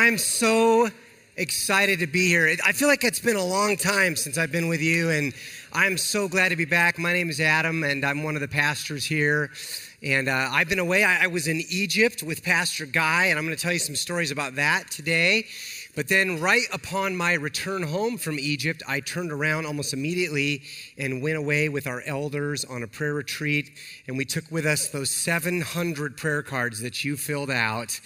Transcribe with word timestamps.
I'm 0.00 0.16
so 0.16 0.88
excited 1.36 1.98
to 1.98 2.06
be 2.06 2.26
here. 2.26 2.56
I 2.64 2.72
feel 2.72 2.88
like 2.88 3.04
it's 3.04 3.20
been 3.20 3.36
a 3.36 3.44
long 3.44 3.76
time 3.76 4.16
since 4.16 4.38
I've 4.38 4.50
been 4.50 4.66
with 4.66 4.80
you, 4.80 5.10
and 5.10 5.34
I'm 5.74 5.98
so 5.98 6.26
glad 6.26 6.48
to 6.48 6.56
be 6.56 6.64
back. 6.64 6.98
My 6.98 7.12
name 7.12 7.28
is 7.28 7.38
Adam, 7.38 7.84
and 7.84 8.02
I'm 8.02 8.22
one 8.22 8.34
of 8.34 8.40
the 8.40 8.48
pastors 8.48 9.04
here. 9.04 9.50
And 10.02 10.30
uh, 10.30 10.48
I've 10.52 10.70
been 10.70 10.78
away. 10.78 11.04
I, 11.04 11.24
I 11.24 11.26
was 11.26 11.48
in 11.48 11.60
Egypt 11.68 12.22
with 12.22 12.42
Pastor 12.42 12.86
Guy, 12.86 13.26
and 13.26 13.38
I'm 13.38 13.44
going 13.44 13.54
to 13.54 13.62
tell 13.62 13.74
you 13.74 13.78
some 13.78 13.94
stories 13.94 14.30
about 14.30 14.54
that 14.54 14.90
today. 14.90 15.44
But 15.94 16.08
then, 16.08 16.40
right 16.40 16.64
upon 16.72 17.14
my 17.14 17.34
return 17.34 17.82
home 17.82 18.16
from 18.16 18.38
Egypt, 18.38 18.82
I 18.88 19.00
turned 19.00 19.32
around 19.32 19.66
almost 19.66 19.92
immediately 19.92 20.62
and 20.96 21.20
went 21.20 21.36
away 21.36 21.68
with 21.68 21.86
our 21.86 22.00
elders 22.06 22.64
on 22.64 22.82
a 22.82 22.86
prayer 22.86 23.12
retreat. 23.12 23.72
And 24.08 24.16
we 24.16 24.24
took 24.24 24.50
with 24.50 24.64
us 24.64 24.88
those 24.88 25.10
700 25.10 26.16
prayer 26.16 26.42
cards 26.42 26.80
that 26.80 27.04
you 27.04 27.18
filled 27.18 27.50
out 27.50 28.00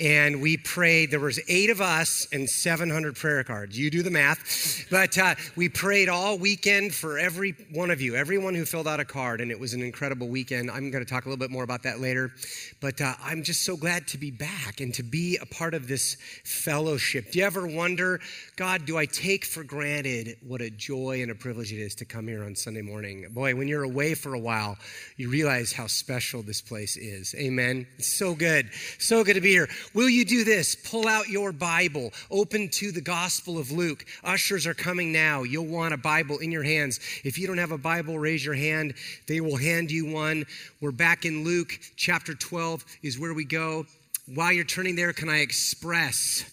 and 0.00 0.40
we 0.40 0.56
prayed. 0.56 1.10
There 1.10 1.20
was 1.20 1.38
eight 1.46 1.68
of 1.68 1.82
us 1.82 2.26
and 2.32 2.48
700 2.48 3.14
prayer 3.14 3.44
cards. 3.44 3.78
You 3.78 3.90
do 3.90 4.02
the 4.02 4.10
math, 4.10 4.86
but 4.90 5.16
uh, 5.18 5.34
we 5.56 5.68
prayed 5.68 6.08
all 6.08 6.38
weekend 6.38 6.94
for 6.94 7.18
every 7.18 7.54
one 7.70 7.90
of 7.90 8.00
you, 8.00 8.16
everyone 8.16 8.54
who 8.54 8.64
filled 8.64 8.88
out 8.88 8.98
a 8.98 9.04
card, 9.04 9.42
and 9.42 9.50
it 9.50 9.60
was 9.60 9.74
an 9.74 9.82
incredible 9.82 10.28
weekend. 10.28 10.70
I'm 10.70 10.90
going 10.90 11.04
to 11.04 11.10
talk 11.10 11.26
a 11.26 11.28
little 11.28 11.38
bit 11.38 11.50
more 11.50 11.64
about 11.64 11.82
that 11.82 12.00
later, 12.00 12.32
but 12.80 13.00
uh, 13.00 13.14
I'm 13.22 13.42
just 13.42 13.62
so 13.62 13.76
glad 13.76 14.06
to 14.08 14.18
be 14.18 14.30
back 14.30 14.80
and 14.80 14.94
to 14.94 15.02
be 15.02 15.36
a 15.36 15.46
part 15.46 15.74
of 15.74 15.86
this 15.86 16.16
fellowship. 16.44 17.32
Do 17.32 17.38
you 17.38 17.44
ever 17.44 17.66
wonder, 17.66 18.20
God, 18.56 18.86
do 18.86 18.96
I 18.96 19.04
take 19.04 19.44
for 19.44 19.62
granted 19.62 20.38
what 20.46 20.62
a 20.62 20.70
joy 20.70 21.20
and 21.20 21.30
a 21.30 21.34
privilege 21.34 21.72
it 21.72 21.80
is 21.80 21.94
to 21.96 22.06
come 22.06 22.26
here 22.26 22.44
on 22.44 22.56
Sunday 22.56 22.82
morning? 22.82 23.26
Boy, 23.30 23.54
when 23.54 23.68
you're 23.68 23.84
away 23.84 24.14
for 24.14 24.32
a 24.32 24.38
while, 24.38 24.78
you 25.18 25.28
realize 25.28 25.72
how 25.72 25.86
special 25.86 26.40
this 26.42 26.62
place 26.62 26.96
is. 26.96 27.34
Amen. 27.34 27.86
It's 27.98 28.08
so 28.08 28.34
good, 28.34 28.70
so 28.98 29.22
good 29.22 29.34
to 29.34 29.42
be 29.42 29.50
here. 29.50 29.68
Will 29.92 30.08
you 30.08 30.24
do 30.24 30.44
this? 30.44 30.76
Pull 30.76 31.08
out 31.08 31.28
your 31.28 31.50
Bible, 31.50 32.12
open 32.30 32.68
to 32.70 32.92
the 32.92 33.00
Gospel 33.00 33.58
of 33.58 33.72
Luke. 33.72 34.04
Ushers 34.22 34.64
are 34.64 34.74
coming 34.74 35.10
now. 35.10 35.42
You'll 35.42 35.66
want 35.66 35.92
a 35.92 35.96
Bible 35.96 36.38
in 36.38 36.52
your 36.52 36.62
hands. 36.62 37.00
If 37.24 37.38
you 37.38 37.48
don't 37.48 37.58
have 37.58 37.72
a 37.72 37.78
Bible, 37.78 38.16
raise 38.16 38.44
your 38.44 38.54
hand. 38.54 38.94
They 39.26 39.40
will 39.40 39.56
hand 39.56 39.90
you 39.90 40.06
one. 40.06 40.46
We're 40.80 40.92
back 40.92 41.24
in 41.24 41.42
Luke 41.42 41.76
chapter 41.96 42.34
12, 42.34 42.84
is 43.02 43.18
where 43.18 43.34
we 43.34 43.44
go. 43.44 43.84
While 44.32 44.52
you're 44.52 44.64
turning 44.64 44.94
there, 44.94 45.12
can 45.12 45.28
I 45.28 45.40
express 45.40 46.44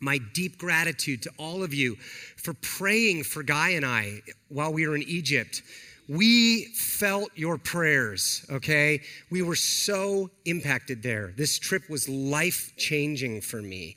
my 0.00 0.16
deep 0.32 0.56
gratitude 0.56 1.22
to 1.24 1.30
all 1.36 1.62
of 1.62 1.74
you 1.74 1.96
for 2.36 2.54
praying 2.54 3.24
for 3.24 3.42
Guy 3.42 3.70
and 3.70 3.84
I 3.84 4.22
while 4.48 4.72
we 4.72 4.88
were 4.88 4.96
in 4.96 5.02
Egypt? 5.02 5.60
We 6.08 6.64
felt 6.74 7.30
your 7.36 7.58
prayers, 7.58 8.44
okay? 8.50 9.02
We 9.30 9.42
were 9.42 9.56
so 9.56 10.30
impacted 10.44 11.02
there. 11.02 11.32
This 11.36 11.58
trip 11.58 11.88
was 11.88 12.08
life 12.08 12.72
changing 12.76 13.42
for 13.42 13.62
me. 13.62 13.96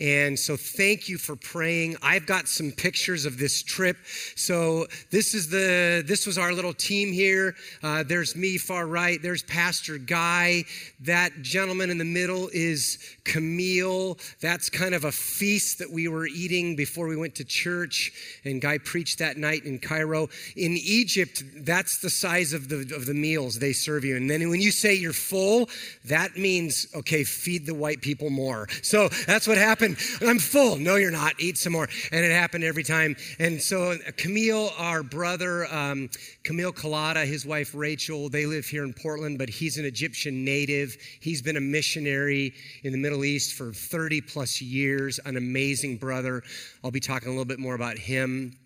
And 0.00 0.38
so 0.38 0.56
thank 0.56 1.08
you 1.08 1.18
for 1.18 1.34
praying. 1.34 1.96
I've 2.02 2.24
got 2.24 2.46
some 2.46 2.70
pictures 2.70 3.26
of 3.26 3.36
this 3.36 3.62
trip. 3.62 3.96
So 4.36 4.86
this 5.10 5.34
is 5.34 5.48
the 5.48 6.04
this 6.06 6.24
was 6.24 6.38
our 6.38 6.52
little 6.52 6.72
team 6.72 7.12
here. 7.12 7.56
Uh, 7.82 8.04
there's 8.04 8.36
me 8.36 8.58
far 8.58 8.86
right. 8.86 9.20
There's 9.20 9.42
Pastor 9.42 9.98
Guy. 9.98 10.64
That 11.00 11.42
gentleman 11.42 11.90
in 11.90 11.98
the 11.98 12.04
middle 12.04 12.48
is 12.52 12.98
Camille. 13.28 14.18
That's 14.40 14.70
kind 14.70 14.94
of 14.94 15.04
a 15.04 15.12
feast 15.12 15.78
that 15.78 15.90
we 15.90 16.08
were 16.08 16.26
eating 16.26 16.74
before 16.74 17.06
we 17.06 17.16
went 17.16 17.34
to 17.36 17.44
church. 17.44 18.40
And 18.44 18.60
Guy 18.60 18.78
preached 18.78 19.18
that 19.20 19.36
night 19.36 19.64
in 19.64 19.78
Cairo. 19.78 20.28
In 20.56 20.72
Egypt, 20.72 21.44
that's 21.58 21.98
the 21.98 22.10
size 22.10 22.52
of 22.52 22.68
the 22.68 22.78
of 22.96 23.06
the 23.06 23.14
meals 23.14 23.58
they 23.58 23.72
serve 23.72 24.04
you. 24.04 24.16
And 24.16 24.28
then 24.28 24.48
when 24.48 24.60
you 24.60 24.70
say 24.70 24.94
you're 24.94 25.12
full, 25.12 25.68
that 26.06 26.36
means 26.36 26.86
okay, 26.94 27.22
feed 27.22 27.66
the 27.66 27.74
white 27.74 28.00
people 28.00 28.30
more. 28.30 28.66
So 28.82 29.08
that's 29.26 29.46
what 29.46 29.58
happened. 29.58 29.98
I'm 30.20 30.38
full. 30.38 30.76
No, 30.76 30.96
you're 30.96 31.10
not. 31.10 31.34
Eat 31.38 31.58
some 31.58 31.74
more. 31.74 31.88
And 32.10 32.24
it 32.24 32.32
happened 32.32 32.64
every 32.64 32.82
time. 32.82 33.14
And 33.38 33.60
so 33.60 33.96
Camille, 34.16 34.72
our 34.78 35.02
brother, 35.02 35.72
um, 35.72 36.08
Camille 36.44 36.72
Kalata, 36.72 37.26
his 37.26 37.44
wife 37.44 37.74
Rachel, 37.74 38.28
they 38.28 38.46
live 38.46 38.66
here 38.66 38.84
in 38.84 38.94
Portland, 38.94 39.38
but 39.38 39.48
he's 39.48 39.76
an 39.76 39.84
Egyptian 39.84 40.44
native. 40.44 40.96
He's 41.20 41.42
been 41.42 41.56
a 41.56 41.60
missionary 41.60 42.54
in 42.82 42.92
the 42.92 42.98
Middle 42.98 43.17
East 43.24 43.54
for 43.54 43.72
30 43.72 44.20
plus 44.22 44.60
years, 44.60 45.18
an 45.24 45.36
amazing 45.36 45.96
brother. 45.96 46.42
I'll 46.82 46.90
be 46.90 47.00
talking 47.00 47.28
a 47.28 47.30
little 47.32 47.44
bit 47.44 47.58
more 47.58 47.74
about 47.74 47.98
him 47.98 48.56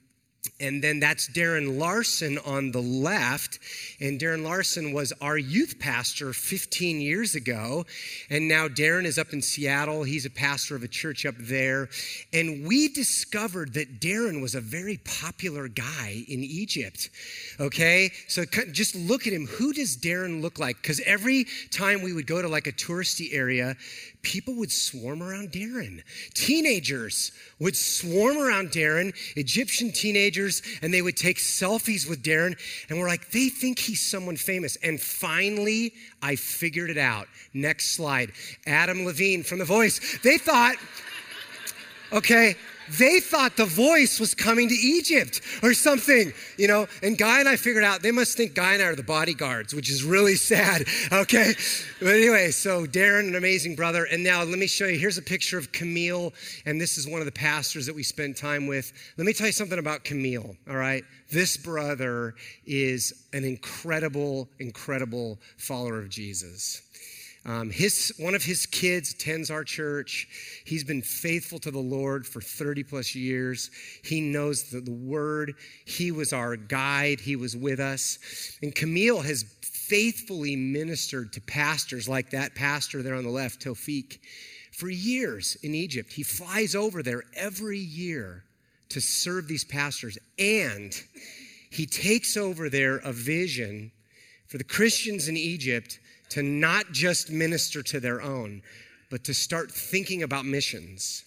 and 0.60 0.82
then 0.82 1.00
that's 1.00 1.28
Darren 1.28 1.78
Larson 1.78 2.38
on 2.38 2.70
the 2.70 2.80
left. 2.80 3.58
And 4.00 4.20
Darren 4.20 4.44
Larson 4.44 4.92
was 4.92 5.12
our 5.20 5.36
youth 5.36 5.80
pastor 5.80 6.32
15 6.32 7.00
years 7.00 7.34
ago. 7.34 7.84
And 8.30 8.46
now 8.46 8.68
Darren 8.68 9.04
is 9.04 9.18
up 9.18 9.32
in 9.32 9.42
Seattle. 9.42 10.04
He's 10.04 10.24
a 10.24 10.30
pastor 10.30 10.76
of 10.76 10.84
a 10.84 10.88
church 10.88 11.26
up 11.26 11.34
there. 11.36 11.88
And 12.32 12.64
we 12.64 12.88
discovered 12.88 13.74
that 13.74 14.00
Darren 14.00 14.40
was 14.40 14.54
a 14.54 14.60
very 14.60 14.98
popular 14.98 15.66
guy 15.66 16.24
in 16.28 16.44
Egypt. 16.44 17.10
Okay? 17.58 18.12
So 18.28 18.44
just 18.70 18.94
look 18.94 19.26
at 19.26 19.32
him. 19.32 19.46
Who 19.46 19.72
does 19.72 19.96
Darren 19.96 20.42
look 20.42 20.60
like? 20.60 20.76
Because 20.80 21.00
every 21.00 21.46
time 21.72 22.02
we 22.02 22.12
would 22.12 22.28
go 22.28 22.40
to 22.40 22.46
like 22.46 22.69
a 22.69 22.72
touristy 22.72 23.34
area, 23.34 23.76
people 24.22 24.54
would 24.54 24.70
swarm 24.70 25.22
around 25.22 25.50
Darren. 25.50 26.02
Teenagers 26.34 27.32
would 27.58 27.76
swarm 27.76 28.38
around 28.38 28.69
Darren, 28.70 29.12
Egyptian 29.36 29.90
teenagers, 29.90 30.41
and 30.82 30.92
they 30.92 31.03
would 31.03 31.16
take 31.16 31.38
selfies 31.38 32.08
with 32.08 32.22
Darren. 32.22 32.58
And 32.88 32.98
we're 32.98 33.08
like, 33.08 33.30
they 33.30 33.48
think 33.48 33.78
he's 33.78 34.00
someone 34.00 34.36
famous. 34.36 34.76
And 34.76 35.00
finally, 35.00 35.94
I 36.22 36.36
figured 36.36 36.91
it 36.91 36.98
out. 36.98 37.28
Next 37.54 37.97
slide. 37.97 38.32
Adam 38.66 39.04
Levine 39.04 39.42
from 39.42 39.58
The 39.58 39.64
Voice. 39.64 40.19
They 40.22 40.38
thought, 40.38 40.76
okay, 42.12 42.56
they 42.98 43.20
thought 43.20 43.56
the 43.56 43.64
voice 43.64 44.20
was 44.20 44.34
coming 44.34 44.69
to 44.69 44.75
Egypt 44.75 45.41
or 45.62 45.75
something, 45.75 46.32
you 46.56 46.69
know. 46.69 46.86
And 47.03 47.16
Guy 47.16 47.41
and 47.41 47.48
I 47.48 47.56
figured 47.56 47.84
out 47.84 48.03
they 48.03 48.10
must 48.10 48.36
think 48.36 48.54
Guy 48.54 48.75
and 48.75 48.82
I 48.82 48.86
are 48.86 48.97
the 48.97 49.03
bodyguards, 49.03 49.75
which 49.75 49.91
is 49.91 50.04
really 50.04 50.34
sad, 50.34 50.84
okay? 51.12 51.54
But 52.00 52.14
anyway, 52.14 52.50
so 52.50 52.86
Darren, 52.86 53.28
an 53.28 53.34
amazing 53.34 53.76
brother. 53.76 54.04
And 54.04 54.22
now 54.22 54.42
let 54.42 54.58
me 54.58 54.66
show 54.66 54.86
you 54.86 54.98
here's 54.98 55.19
a 55.19 55.22
picture 55.22 55.58
of 55.58 55.72
Camille, 55.72 56.32
and 56.66 56.81
this 56.81 56.98
is 56.98 57.08
one 57.08 57.20
of 57.20 57.26
the 57.26 57.32
pastors 57.32 57.86
that 57.86 57.94
we 57.94 58.02
spent 58.02 58.36
time 58.36 58.66
with. 58.66 58.92
Let 59.16 59.26
me 59.26 59.32
tell 59.32 59.47
you 59.47 59.52
something 59.52 59.78
about 59.78 60.04
Camille, 60.04 60.56
all 60.69 60.76
right? 60.76 61.04
This 61.31 61.56
brother 61.56 62.34
is 62.66 63.26
an 63.32 63.44
incredible, 63.44 64.48
incredible 64.58 65.38
follower 65.56 65.98
of 65.98 66.10
Jesus. 66.10 66.82
Um, 67.44 67.70
his, 67.70 68.12
one 68.19 68.34
of 68.36 68.44
his 68.44 68.66
kids 68.66 69.12
attends 69.12 69.50
our 69.50 69.64
church. 69.64 70.28
He's 70.64 70.84
been 70.84 71.03
faithful 71.03 71.58
to 71.60 71.72
the 71.72 71.78
Lord 71.78 72.25
for 72.25 72.41
30 72.41 72.84
plus 72.84 73.14
years. 73.16 73.70
He 74.04 74.20
knows 74.20 74.64
the, 74.64 74.80
the 74.80 74.92
word. 74.92 75.54
He 75.84 76.12
was 76.12 76.32
our 76.32 76.54
guide. 76.56 77.19
He 77.19 77.34
was 77.34 77.56
with 77.56 77.81
us. 77.81 78.19
And 78.62 78.72
Camille 78.75 79.22
has 79.22 79.44
faithfully 79.62 80.54
ministered 80.54 81.32
to 81.32 81.41
pastors 81.41 82.08
like 82.08 82.31
that 82.31 82.54
pastor 82.54 83.02
there 83.02 83.16
on 83.16 83.25
the 83.25 83.31
left, 83.31 83.60
Tofik, 83.60 84.20
for 84.70 84.88
years 84.88 85.56
in 85.62 85.75
Egypt. 85.75 86.12
He 86.12 86.22
flies 86.22 86.76
over 86.76 87.02
there 87.02 87.25
every 87.34 87.78
year 87.78 88.44
to 88.91 89.00
serve 89.00 89.48
these 89.48 89.64
pastors. 89.64 90.16
And 90.38 90.94
he 91.70 91.86
takes 91.86 92.36
over 92.36 92.70
there 92.70 92.98
a 92.98 93.12
vision 93.12 93.91
for 94.47 94.58
the 94.58 94.64
Christians 94.64 95.26
in 95.26 95.36
Egypt 95.36 95.98
to 96.32 96.43
not 96.43 96.93
just 96.93 97.31
minister 97.31 97.82
to 97.82 98.00
their 98.00 98.22
own, 98.22 98.62
but 99.10 99.25
to 99.25 99.34
start 99.34 99.70
thinking 99.70 100.22
about 100.22 100.47
missions. 100.47 101.25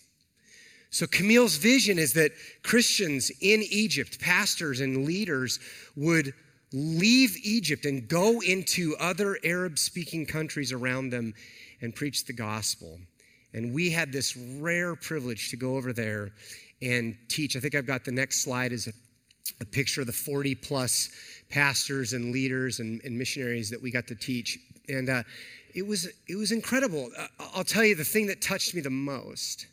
So, 0.89 1.05
Camille's 1.05 1.57
vision 1.57 1.99
is 1.99 2.13
that 2.13 2.31
Christians 2.63 3.31
in 3.41 3.61
Egypt, 3.69 4.19
pastors 4.19 4.79
and 4.79 5.05
leaders, 5.05 5.59
would 5.95 6.33
leave 6.73 7.37
Egypt 7.43 7.85
and 7.85 8.07
go 8.07 8.39
into 8.41 8.95
other 8.99 9.37
Arab 9.43 9.77
speaking 9.77 10.25
countries 10.25 10.71
around 10.71 11.11
them 11.11 11.33
and 11.81 11.93
preach 11.93 12.25
the 12.25 12.33
gospel. 12.33 12.97
And 13.53 13.73
we 13.73 13.91
had 13.91 14.11
this 14.11 14.35
rare 14.35 14.95
privilege 14.95 15.49
to 15.51 15.57
go 15.57 15.75
over 15.75 15.93
there 15.93 16.31
and 16.81 17.15
teach. 17.29 17.55
I 17.55 17.59
think 17.59 17.75
I've 17.75 17.85
got 17.85 18.03
the 18.03 18.11
next 18.11 18.43
slide 18.43 18.71
is 18.71 18.87
a, 18.87 18.93
a 19.61 19.65
picture 19.65 20.01
of 20.01 20.07
the 20.07 20.13
40 20.13 20.55
plus 20.55 21.09
pastors 21.49 22.13
and 22.13 22.31
leaders 22.31 22.79
and, 22.79 22.99
and 23.03 23.17
missionaries 23.17 23.69
that 23.69 23.81
we 23.81 23.91
got 23.91 24.07
to 24.07 24.15
teach 24.15 24.57
and 24.89 25.09
uh, 25.09 25.23
it 25.73 25.85
was 25.85 26.07
it 26.27 26.35
was 26.35 26.51
incredible. 26.51 27.09
Uh, 27.17 27.27
I'll 27.53 27.63
tell 27.63 27.83
you 27.83 27.95
the 27.95 28.03
thing 28.03 28.27
that 28.27 28.41
touched 28.41 28.73
me 28.73 28.81
the 28.81 28.89
most 28.89 29.67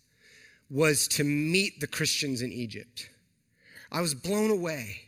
was 0.70 1.06
to 1.06 1.24
meet 1.24 1.80
the 1.80 1.86
Christians 1.86 2.42
in 2.42 2.50
Egypt. 2.50 3.08
I 3.90 4.00
was 4.00 4.14
blown 4.14 4.50
away 4.50 5.02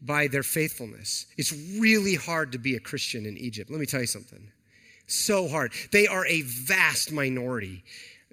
by 0.00 0.26
their 0.26 0.42
faithfulness. 0.42 1.26
It's 1.38 1.52
really 1.78 2.16
hard 2.16 2.52
to 2.52 2.58
be 2.58 2.74
a 2.74 2.80
Christian 2.80 3.24
in 3.24 3.38
Egypt. 3.38 3.70
Let 3.70 3.78
me 3.78 3.86
tell 3.86 4.00
you 4.00 4.06
something. 4.06 4.50
So 5.06 5.48
hard. 5.48 5.72
They 5.92 6.06
are 6.08 6.26
a 6.26 6.42
vast 6.42 7.12
minority, 7.12 7.84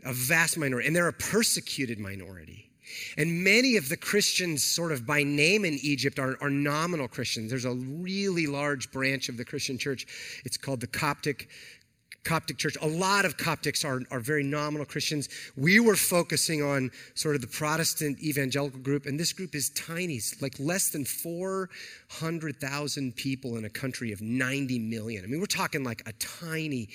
a 0.04 0.14
vast 0.14 0.58
minority, 0.58 0.88
and 0.88 0.96
they're 0.96 1.08
a 1.08 1.14
persecuted 1.14 2.00
minority. 2.00 2.69
And 3.18 3.44
many 3.44 3.78
of 3.78 3.90
the 3.90 3.98
Christians, 3.98 4.64
sort 4.64 4.92
of 4.92 5.06
by 5.06 5.24
name 5.24 5.66
in 5.66 5.76
Egypt, 5.82 6.20
are, 6.20 6.38
are 6.42 6.50
nominal 6.50 7.08
Christians. 7.08 7.50
There's 7.50 7.66
a 7.66 7.74
really 7.74 8.48
large 8.48 8.92
branch 8.92 9.30
of 9.30 9.38
the 9.38 9.46
Christian 9.46 9.78
church. 9.78 10.06
It's 10.46 10.58
called 10.58 10.82
the 10.82 10.88
Coptic 10.88 11.50
Coptic 12.24 12.58
church. 12.58 12.76
A 12.82 12.88
lot 12.88 13.26
of 13.26 13.38
Coptics 13.38 13.86
are, 13.86 14.02
are 14.12 14.20
very 14.20 14.44
nominal 14.44 14.86
Christians. 14.86 15.30
We 15.56 15.80
were 15.80 15.96
focusing 15.96 16.62
on 16.62 16.92
sort 17.16 17.36
of 17.36 17.42
the 17.42 17.48
Protestant 17.48 18.22
evangelical 18.22 18.82
group, 18.82 19.06
and 19.06 19.18
this 19.20 19.34
group 19.34 19.56
is 19.56 19.70
tiny, 19.70 20.16
it's 20.16 20.42
like 20.42 20.60
less 20.60 20.90
than 20.90 21.06
400,000 21.06 23.16
people 23.16 23.58
in 23.58 23.66
a 23.66 23.70
country 23.70 24.12
of 24.12 24.22
90 24.22 24.80
million. 24.80 25.24
I 25.24 25.28
mean, 25.28 25.40
we're 25.40 25.46
talking 25.46 25.84
like 25.84 26.02
a 26.08 26.14
tiny 26.14 26.90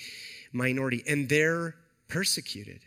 minority, 0.53 1.03
and 1.07 1.27
they're 1.27 1.75
persecuted. 2.07 2.81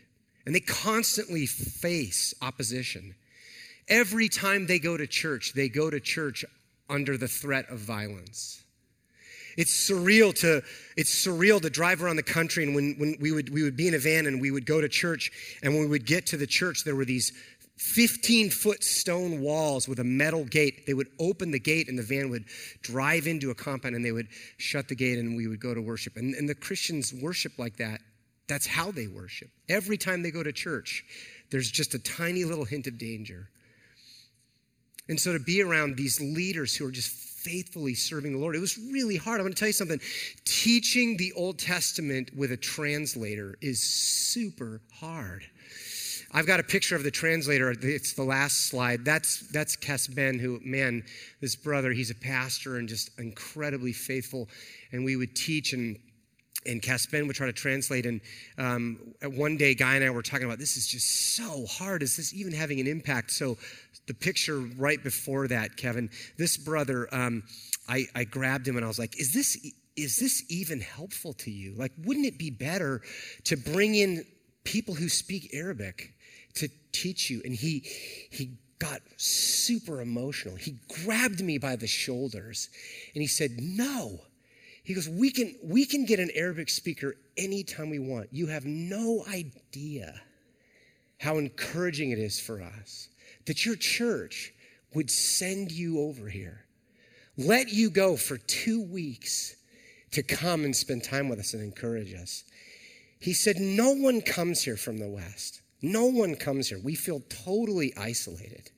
And 0.49 0.55
they 0.55 0.61
constantly 0.61 1.45
face 1.45 2.33
opposition. 2.41 3.13
Every 3.87 4.29
time 4.29 4.65
they 4.65 4.79
go 4.79 4.97
to 4.97 5.05
church, 5.05 5.53
they 5.53 5.69
go 5.69 5.91
to 5.91 5.99
church 5.99 6.43
under 6.89 7.17
the 7.17 7.27
threat 7.27 7.69
of 7.69 7.77
violence. 7.77 8.63
It's 9.57 9.71
surreal 9.87 10.33
to 10.39 10.63
it's 10.97 11.23
surreal 11.23 11.61
to 11.61 11.69
drive 11.69 12.01
around 12.01 12.15
the 12.15 12.23
country 12.23 12.63
and 12.63 12.73
when, 12.73 12.95
when 12.97 13.17
we 13.21 13.31
would 13.31 13.53
we 13.53 13.61
would 13.61 13.77
be 13.77 13.89
in 13.89 13.93
a 13.93 13.99
van 13.99 14.25
and 14.25 14.41
we 14.41 14.49
would 14.49 14.65
go 14.65 14.81
to 14.81 14.89
church 14.89 15.29
and 15.61 15.71
when 15.73 15.83
we 15.83 15.87
would 15.87 16.07
get 16.07 16.25
to 16.25 16.37
the 16.37 16.47
church 16.47 16.83
there 16.83 16.95
were 16.95 17.05
these 17.05 17.31
15 17.77 18.49
foot 18.49 18.83
stone 18.83 19.41
walls 19.41 19.87
with 19.87 19.99
a 19.99 20.03
metal 20.03 20.45
gate. 20.45 20.87
They 20.87 20.95
would 20.95 21.09
open 21.19 21.51
the 21.51 21.59
gate 21.59 21.89
and 21.89 21.99
the 21.99 22.01
van 22.01 22.31
would 22.31 22.45
drive 22.81 23.27
into 23.27 23.51
a 23.51 23.55
compound 23.55 23.95
and 23.95 24.03
they 24.03 24.13
would 24.13 24.29
shut 24.57 24.87
the 24.87 24.95
gate 24.95 25.19
and 25.19 25.37
we 25.37 25.47
would 25.47 25.59
go 25.59 25.75
to 25.75 25.81
worship. 25.81 26.17
And, 26.17 26.33
and 26.33 26.49
the 26.49 26.55
Christians 26.55 27.13
worship 27.13 27.59
like 27.59 27.77
that. 27.77 28.01
That's 28.49 28.65
how 28.65 28.91
they 28.91 29.07
worship. 29.07 29.49
Every 29.69 29.95
time 29.95 30.23
they 30.23 30.31
go 30.31 30.41
to 30.41 30.51
church, 30.51 31.05
there's 31.51 31.69
just 31.69 31.93
a 31.93 31.99
tiny 31.99 32.43
little 32.43 32.65
hint 32.65 32.87
of 32.87 32.97
danger. 32.97 33.47
And 35.07 35.19
so 35.19 35.33
to 35.33 35.39
be 35.39 35.61
around 35.61 35.95
these 35.95 36.19
leaders 36.19 36.75
who 36.75 36.85
are 36.87 36.91
just 36.91 37.11
faithfully 37.11 37.93
serving 37.93 38.33
the 38.33 38.39
Lord, 38.39 38.55
it 38.55 38.59
was 38.59 38.77
really 38.91 39.17
hard. 39.17 39.39
I'm 39.39 39.45
going 39.45 39.53
to 39.53 39.59
tell 39.59 39.69
you 39.69 39.73
something. 39.73 40.01
Teaching 40.45 41.15
the 41.17 41.31
Old 41.33 41.59
Testament 41.59 42.31
with 42.35 42.51
a 42.51 42.57
translator 42.57 43.55
is 43.61 43.79
super 43.79 44.81
hard. 44.95 45.45
I've 46.31 46.45
got 46.47 46.59
a 46.59 46.63
picture 46.63 46.95
of 46.95 47.03
the 47.03 47.11
translator. 47.11 47.73
It's 47.81 48.13
the 48.13 48.23
last 48.23 48.67
slide. 48.67 49.05
That's 49.05 49.47
that's 49.51 49.75
Kes 49.75 50.13
Ben, 50.13 50.37
who, 50.37 50.59
man, 50.63 51.03
this 51.41 51.55
brother, 51.55 51.91
he's 51.91 52.11
a 52.11 52.15
pastor 52.15 52.77
and 52.77 52.87
just 52.87 53.17
incredibly 53.19 53.93
faithful. 53.93 54.47
And 54.91 55.03
we 55.05 55.15
would 55.15 55.35
teach 55.35 55.73
and 55.73 55.97
and 56.69 56.81
Caspen 56.81 57.27
would 57.27 57.35
try 57.35 57.47
to 57.47 57.53
translate. 57.53 58.05
And 58.05 58.21
um, 58.57 58.99
one 59.23 59.57
day, 59.57 59.73
Guy 59.73 59.95
and 59.95 60.03
I 60.03 60.09
were 60.09 60.21
talking 60.21 60.45
about 60.45 60.59
this 60.59 60.77
is 60.77 60.87
just 60.87 61.35
so 61.35 61.65
hard. 61.65 62.03
Is 62.03 62.15
this 62.15 62.33
even 62.33 62.53
having 62.53 62.79
an 62.79 62.87
impact? 62.87 63.31
So, 63.31 63.57
the 64.07 64.13
picture 64.13 64.59
right 64.59 65.03
before 65.03 65.47
that, 65.49 65.77
Kevin, 65.77 66.09
this 66.37 66.57
brother, 66.57 67.07
um, 67.11 67.43
I, 67.87 68.05
I 68.15 68.23
grabbed 68.23 68.67
him 68.67 68.75
and 68.75 68.85
I 68.85 68.87
was 68.87 68.99
like, 68.99 69.19
"Is 69.19 69.33
this 69.33 69.57
is 69.95 70.17
this 70.17 70.43
even 70.49 70.79
helpful 70.79 71.33
to 71.33 71.51
you? 71.51 71.73
Like, 71.75 71.91
wouldn't 72.05 72.25
it 72.25 72.37
be 72.37 72.49
better 72.49 73.01
to 73.45 73.57
bring 73.57 73.95
in 73.95 74.25
people 74.63 74.95
who 74.95 75.09
speak 75.09 75.49
Arabic 75.53 76.13
to 76.55 76.69
teach 76.91 77.29
you?" 77.29 77.41
And 77.43 77.53
he 77.53 77.79
he 78.31 78.57
got 78.79 79.01
super 79.17 80.01
emotional. 80.01 80.55
He 80.55 80.77
grabbed 81.03 81.41
me 81.41 81.57
by 81.57 81.75
the 81.75 81.87
shoulders 81.87 82.69
and 83.13 83.21
he 83.21 83.27
said, 83.27 83.51
"No." 83.59 84.21
He 84.89 84.95
goes, 84.95 85.07
we 85.07 85.29
can, 85.29 85.53
we 85.63 85.85
can 85.85 86.03
get 86.03 86.19
an 86.19 86.31
Arabic 86.33 86.67
speaker 86.67 87.15
anytime 87.37 87.91
we 87.91 87.99
want. 87.99 88.29
You 88.31 88.47
have 88.47 88.65
no 88.65 89.23
idea 89.31 90.19
how 91.19 91.37
encouraging 91.37 92.09
it 92.09 92.17
is 92.17 92.39
for 92.39 92.59
us 92.59 93.09
that 93.45 93.67
your 93.67 93.75
church 93.75 94.51
would 94.95 95.11
send 95.11 95.71
you 95.71 95.99
over 95.99 96.27
here, 96.27 96.65
let 97.37 97.71
you 97.71 97.91
go 97.91 98.17
for 98.17 98.39
two 98.39 98.81
weeks 98.81 99.55
to 100.09 100.23
come 100.23 100.65
and 100.65 100.75
spend 100.75 101.03
time 101.03 101.29
with 101.29 101.37
us 101.37 101.53
and 101.53 101.61
encourage 101.61 102.15
us. 102.15 102.43
He 103.19 103.33
said, 103.33 103.57
No 103.59 103.91
one 103.91 104.21
comes 104.21 104.63
here 104.63 104.75
from 104.75 104.97
the 104.97 105.07
West. 105.07 105.61
No 105.83 106.05
one 106.05 106.33
comes 106.33 106.69
here. 106.69 106.79
We 106.83 106.95
feel 106.95 107.21
totally 107.29 107.95
isolated. 107.95 108.71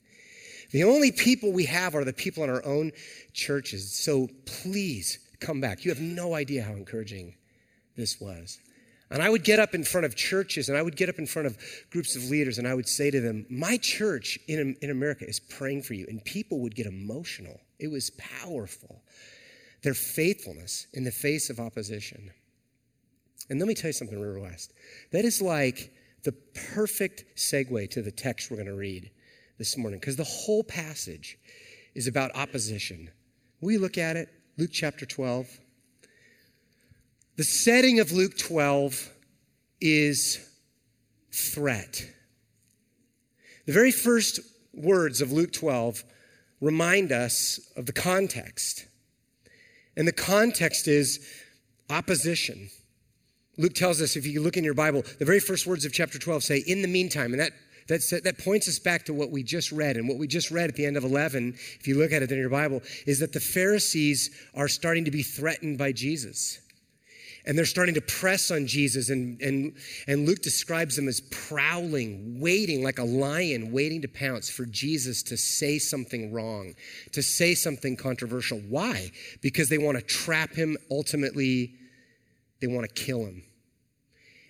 The 0.74 0.84
only 0.84 1.14
people 1.14 1.54
we 1.54 1.68
have 1.68 1.96
are 1.96 2.04
the 2.04 2.12
people 2.12 2.44
in 2.44 2.50
our 2.50 2.66
own 2.66 2.92
churches. 3.32 3.94
So 3.94 4.28
please 4.46 5.18
come 5.42 5.60
back. 5.60 5.84
You 5.84 5.92
have 5.92 6.00
no 6.00 6.36
idea 6.36 6.64
how 6.64 6.74
encouraging 6.74 7.36
this 7.98 8.22
was. 8.22 8.60
And 9.10 9.22
I 9.22 9.30
would 9.30 9.44
get 9.44 9.60
up 9.60 9.76
in 9.76 9.84
front 9.84 10.06
of 10.06 10.16
churches 10.16 10.70
and 10.70 10.78
I 10.78 10.82
would 10.82 10.96
get 10.96 11.10
up 11.10 11.20
in 11.20 11.28
front 11.28 11.46
of 11.46 11.58
groups 11.90 12.16
of 12.16 12.30
leaders 12.30 12.58
and 12.58 12.68
I 12.68 12.74
would 12.74 12.88
say 12.88 13.12
to 13.12 13.20
them, 13.20 13.46
My 13.50 13.76
church 13.78 14.40
in, 14.48 14.78
in 14.82 14.90
America 14.90 15.28
is 15.28 15.40
praying 15.40 15.82
for 15.84 15.96
you. 15.96 16.06
And 16.08 16.24
people 16.24 16.60
would 16.62 16.76
get 16.76 16.86
emotional. 16.86 17.60
It 17.78 17.90
was 17.90 18.12
powerful. 18.12 19.02
Their 19.84 19.94
faithfulness 19.94 20.88
in 20.94 21.04
the 21.04 21.12
face 21.12 21.50
of 21.50 21.60
opposition. 21.60 22.32
And 23.50 23.60
let 23.60 23.68
me 23.68 23.74
tell 23.74 23.90
you 23.90 23.94
something, 23.94 24.20
River 24.20 24.40
West. 24.40 24.72
That 25.12 25.26
is 25.26 25.42
like 25.42 25.92
the 26.24 26.32
perfect 26.74 27.26
segue 27.36 27.90
to 27.90 28.02
the 28.02 28.12
text 28.12 28.50
we're 28.50 28.58
going 28.58 28.68
to 28.68 28.76
read 28.76 29.10
this 29.58 29.78
morning 29.78 30.00
because 30.00 30.16
the 30.16 30.24
whole 30.24 30.64
passage 30.64 31.38
is 31.96 32.08
about 32.08 32.34
opposition. 32.36 33.10
We 33.60 33.78
look 33.78 33.98
at 33.98 34.16
it 34.16 34.30
Luke 34.58 34.72
chapter 34.72 35.06
12. 35.06 35.48
The 37.38 37.44
setting 37.44 38.00
of 38.00 38.12
Luke 38.12 38.38
12 38.38 39.10
is 39.80 40.40
threat. 41.32 42.06
The 43.66 43.74
very 43.74 43.92
first 43.92 44.40
words 44.74 45.22
of 45.22 45.32
Luke 45.32 45.54
12 45.54 46.04
remind 46.60 47.12
us 47.12 47.60
of 47.76 47.86
the 47.86 47.94
context. 47.94 48.86
And 49.96 50.08
the 50.08 50.12
context 50.12 50.88
is 50.88 51.26
opposition. 51.90 52.70
Luke 53.58 53.74
tells 53.74 54.02
us, 54.02 54.16
if 54.16 54.26
you 54.26 54.42
look 54.42 54.58
in 54.58 54.64
your 54.64 54.74
Bible, 54.74 55.04
the 55.20 55.26
very 55.26 55.40
first 55.40 55.66
words 55.66 55.86
of 55.86 55.94
chapter 55.94 56.20
12 56.20 56.44
say, 56.44 56.58
in 56.68 56.82
the 56.82 56.88
meantime. 56.88 57.32
And 57.32 57.40
that 57.40 57.54
that 58.00 58.38
points 58.44 58.68
us 58.68 58.80
back 58.80 59.06
to 59.06 59.14
what 59.14 59.32
we 59.32 59.44
just 59.44 59.72
read. 59.72 59.98
And 59.98 60.08
what 60.08 60.18
we 60.18 60.28
just 60.28 60.52
read 60.52 60.70
at 60.70 60.76
the 60.76 60.86
end 60.86 60.98
of 60.98 61.04
11, 61.04 61.54
if 61.80 61.88
you 61.88 61.98
look 61.98 62.12
at 62.12 62.22
it 62.22 62.32
in 62.32 62.38
your 62.38 62.50
Bible, 62.50 62.82
is 63.06 63.20
that 63.20 63.34
the 63.34 63.40
Pharisees 63.40 64.30
are 64.56 64.68
starting 64.68 65.06
to 65.06 65.12
be 65.12 65.24
threatened 65.24 65.78
by 65.78 65.92
Jesus. 65.92 66.60
And 67.46 67.58
they're 67.58 67.66
starting 67.66 67.96
to 67.96 68.02
press 68.02 68.52
on 68.52 68.68
Jesus. 68.68 69.10
And, 69.10 69.42
and, 69.42 69.74
and 70.08 70.28
Luke 70.28 70.42
describes 70.42 70.96
them 70.96 71.08
as 71.08 71.22
prowling, 71.32 72.40
waiting 72.40 72.84
like 72.84 73.00
a 73.00 73.04
lion, 73.04 73.72
waiting 73.72 74.02
to 74.04 74.08
pounce 74.08 74.50
for 74.50 74.66
Jesus 74.66 75.24
to 75.24 75.38
say 75.38 75.80
something 75.80 76.32
wrong, 76.32 76.76
to 77.14 77.24
say 77.24 77.56
something 77.56 77.96
controversial. 77.96 78.60
Why? 78.60 79.12
Because 79.42 79.70
they 79.70 79.80
want 79.80 79.98
to 79.98 80.04
trap 80.04 80.54
him. 80.54 80.78
Ultimately, 80.92 81.74
they 82.60 82.68
want 82.68 82.88
to 82.88 82.94
kill 82.94 83.26
him. 83.26 83.44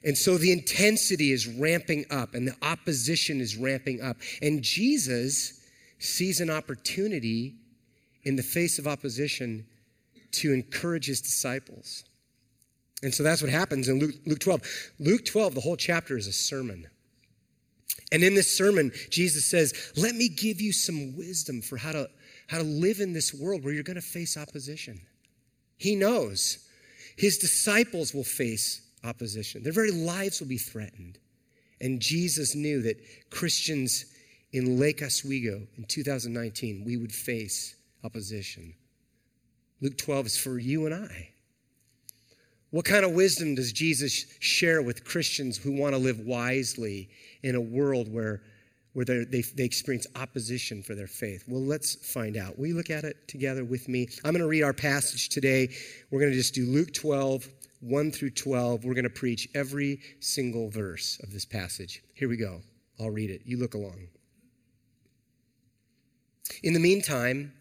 And 0.03 0.17
so 0.17 0.37
the 0.37 0.51
intensity 0.51 1.31
is 1.31 1.47
ramping 1.47 2.05
up 2.09 2.33
and 2.33 2.47
the 2.47 2.55
opposition 2.61 3.39
is 3.39 3.55
ramping 3.55 4.01
up. 4.01 4.17
And 4.41 4.63
Jesus 4.63 5.61
sees 5.99 6.39
an 6.39 6.49
opportunity 6.49 7.55
in 8.23 8.35
the 8.35 8.43
face 8.43 8.79
of 8.79 8.87
opposition 8.87 9.65
to 10.31 10.53
encourage 10.53 11.05
his 11.05 11.21
disciples. 11.21 12.03
And 13.03 13.13
so 13.13 13.23
that's 13.23 13.41
what 13.41 13.51
happens 13.51 13.87
in 13.87 13.99
Luke, 13.99 14.15
Luke 14.25 14.39
12. 14.39 14.61
Luke 14.99 15.25
12, 15.25 15.55
the 15.55 15.61
whole 15.61 15.75
chapter 15.75 16.17
is 16.17 16.27
a 16.27 16.33
sermon. 16.33 16.87
And 18.11 18.23
in 18.23 18.35
this 18.35 18.55
sermon, 18.55 18.91
Jesus 19.09 19.45
says, 19.45 19.91
Let 19.95 20.15
me 20.15 20.29
give 20.29 20.61
you 20.61 20.73
some 20.73 21.15
wisdom 21.15 21.61
for 21.61 21.77
how 21.77 21.93
to, 21.93 22.09
how 22.47 22.57
to 22.57 22.63
live 22.63 22.99
in 22.99 23.13
this 23.13 23.33
world 23.33 23.63
where 23.63 23.73
you're 23.73 23.83
going 23.83 23.95
to 23.95 24.01
face 24.01 24.37
opposition. 24.37 25.01
He 25.77 25.95
knows 25.95 26.67
his 27.17 27.37
disciples 27.37 28.13
will 28.13 28.23
face 28.23 28.81
opposition. 29.03 29.63
Their 29.63 29.73
very 29.73 29.91
lives 29.91 30.39
will 30.39 30.47
be 30.47 30.57
threatened. 30.57 31.17
And 31.79 31.99
Jesus 31.99 32.55
knew 32.55 32.81
that 32.83 33.01
Christians 33.31 34.05
in 34.53 34.79
Lake 34.79 35.01
Oswego 35.01 35.61
in 35.77 35.85
2019, 35.85 36.83
we 36.85 36.97
would 36.97 37.11
face 37.11 37.75
opposition. 38.03 38.73
Luke 39.81 39.97
12 39.97 40.25
is 40.27 40.37
for 40.37 40.59
you 40.59 40.85
and 40.85 40.93
I. 40.93 41.29
What 42.69 42.85
kind 42.85 43.03
of 43.03 43.11
wisdom 43.11 43.55
does 43.55 43.73
Jesus 43.73 44.25
share 44.39 44.81
with 44.81 45.03
Christians 45.03 45.57
who 45.57 45.73
want 45.73 45.93
to 45.93 45.97
live 45.97 46.19
wisely 46.21 47.09
in 47.43 47.55
a 47.55 47.61
world 47.61 48.11
where, 48.11 48.43
where 48.93 49.03
they, 49.03 49.41
they 49.41 49.65
experience 49.65 50.07
opposition 50.15 50.81
for 50.81 50.95
their 50.95 51.07
faith? 51.07 51.43
Well, 51.47 51.61
let's 51.61 51.95
find 51.95 52.37
out. 52.37 52.57
Will 52.57 52.67
you 52.67 52.75
look 52.75 52.89
at 52.89 53.03
it 53.03 53.27
together 53.27 53.65
with 53.65 53.89
me? 53.89 54.07
I'm 54.23 54.31
going 54.31 54.41
to 54.41 54.47
read 54.47 54.63
our 54.63 54.73
passage 54.73 55.29
today. 55.29 55.69
We're 56.11 56.19
going 56.19 56.31
to 56.31 56.37
just 56.37 56.53
do 56.53 56.65
Luke 56.65 56.93
12, 56.93 57.49
1 57.81 58.11
through 58.11 58.29
12. 58.29 58.85
We're 58.85 58.93
going 58.93 59.03
to 59.03 59.09
preach 59.09 59.49
every 59.53 59.99
single 60.19 60.69
verse 60.69 61.19
of 61.23 61.33
this 61.33 61.45
passage. 61.45 62.01
Here 62.13 62.29
we 62.29 62.37
go. 62.37 62.61
I'll 62.99 63.09
read 63.09 63.29
it. 63.29 63.41
You 63.45 63.57
look 63.57 63.73
along. 63.73 64.07
In 66.63 66.73
the 66.73 66.79
meantime, 66.79 67.53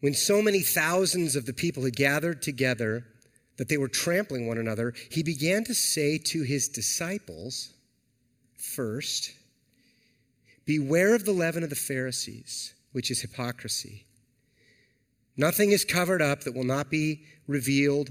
when 0.00 0.14
so 0.14 0.42
many 0.42 0.60
thousands 0.60 1.36
of 1.36 1.46
the 1.46 1.52
people 1.52 1.84
had 1.84 1.96
gathered 1.96 2.42
together 2.42 3.04
that 3.56 3.68
they 3.68 3.78
were 3.78 3.88
trampling 3.88 4.46
one 4.46 4.58
another, 4.58 4.92
he 5.10 5.22
began 5.22 5.64
to 5.64 5.74
say 5.74 6.18
to 6.18 6.42
his 6.42 6.68
disciples, 6.68 7.72
First, 8.56 9.32
beware 10.64 11.14
of 11.14 11.24
the 11.24 11.32
leaven 11.32 11.62
of 11.62 11.70
the 11.70 11.76
Pharisees, 11.76 12.74
which 12.92 13.10
is 13.10 13.20
hypocrisy. 13.20 14.04
Nothing 15.36 15.70
is 15.70 15.84
covered 15.84 16.22
up 16.22 16.42
that 16.42 16.54
will 16.54 16.64
not 16.64 16.90
be 16.90 17.22
revealed 17.46 18.10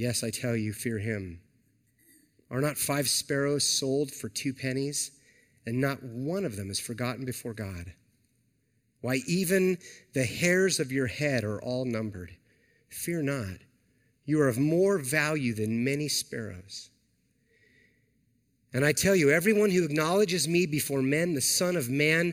Yes, 0.00 0.24
I 0.24 0.30
tell 0.30 0.56
you, 0.56 0.72
fear 0.72 0.98
him. 0.98 1.42
Are 2.50 2.62
not 2.62 2.78
five 2.78 3.06
sparrows 3.06 3.64
sold 3.64 4.10
for 4.10 4.30
two 4.30 4.54
pennies, 4.54 5.10
and 5.66 5.78
not 5.78 6.02
one 6.02 6.46
of 6.46 6.56
them 6.56 6.70
is 6.70 6.80
forgotten 6.80 7.26
before 7.26 7.52
God? 7.52 7.92
Why, 9.02 9.16
even 9.26 9.76
the 10.14 10.24
hairs 10.24 10.80
of 10.80 10.90
your 10.90 11.06
head 11.06 11.44
are 11.44 11.60
all 11.60 11.84
numbered. 11.84 12.34
Fear 12.88 13.24
not. 13.24 13.58
You 14.24 14.40
are 14.40 14.48
of 14.48 14.56
more 14.56 14.96
value 14.96 15.52
than 15.52 15.84
many 15.84 16.08
sparrows. 16.08 16.88
And 18.72 18.86
I 18.86 18.92
tell 18.92 19.14
you, 19.14 19.28
everyone 19.28 19.68
who 19.68 19.84
acknowledges 19.84 20.48
me 20.48 20.64
before 20.64 21.02
men, 21.02 21.34
the 21.34 21.42
Son 21.42 21.76
of 21.76 21.90
Man, 21.90 22.32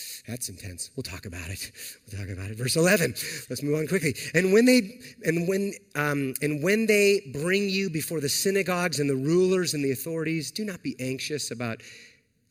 That's 0.27 0.49
intense. 0.49 0.91
We'll 0.95 1.03
talk 1.03 1.25
about 1.25 1.49
it. 1.49 1.71
We'll 2.05 2.19
talk 2.19 2.29
about 2.29 2.51
it. 2.51 2.57
Verse 2.57 2.75
11. 2.75 3.15
Let's 3.49 3.63
move 3.63 3.79
on 3.79 3.87
quickly. 3.87 4.15
And 4.35 4.53
when 4.53 4.65
they 4.65 4.99
and 5.25 5.47
when 5.47 5.73
um, 5.95 6.33
and 6.41 6.63
when 6.63 6.85
they 6.85 7.31
bring 7.33 7.69
you 7.69 7.89
before 7.89 8.21
the 8.21 8.29
synagogues 8.29 8.99
and 8.99 9.09
the 9.09 9.15
rulers 9.15 9.73
and 9.73 9.83
the 9.83 9.91
authorities, 9.91 10.51
do 10.51 10.63
not 10.63 10.83
be 10.83 10.95
anxious 10.99 11.49
about 11.49 11.81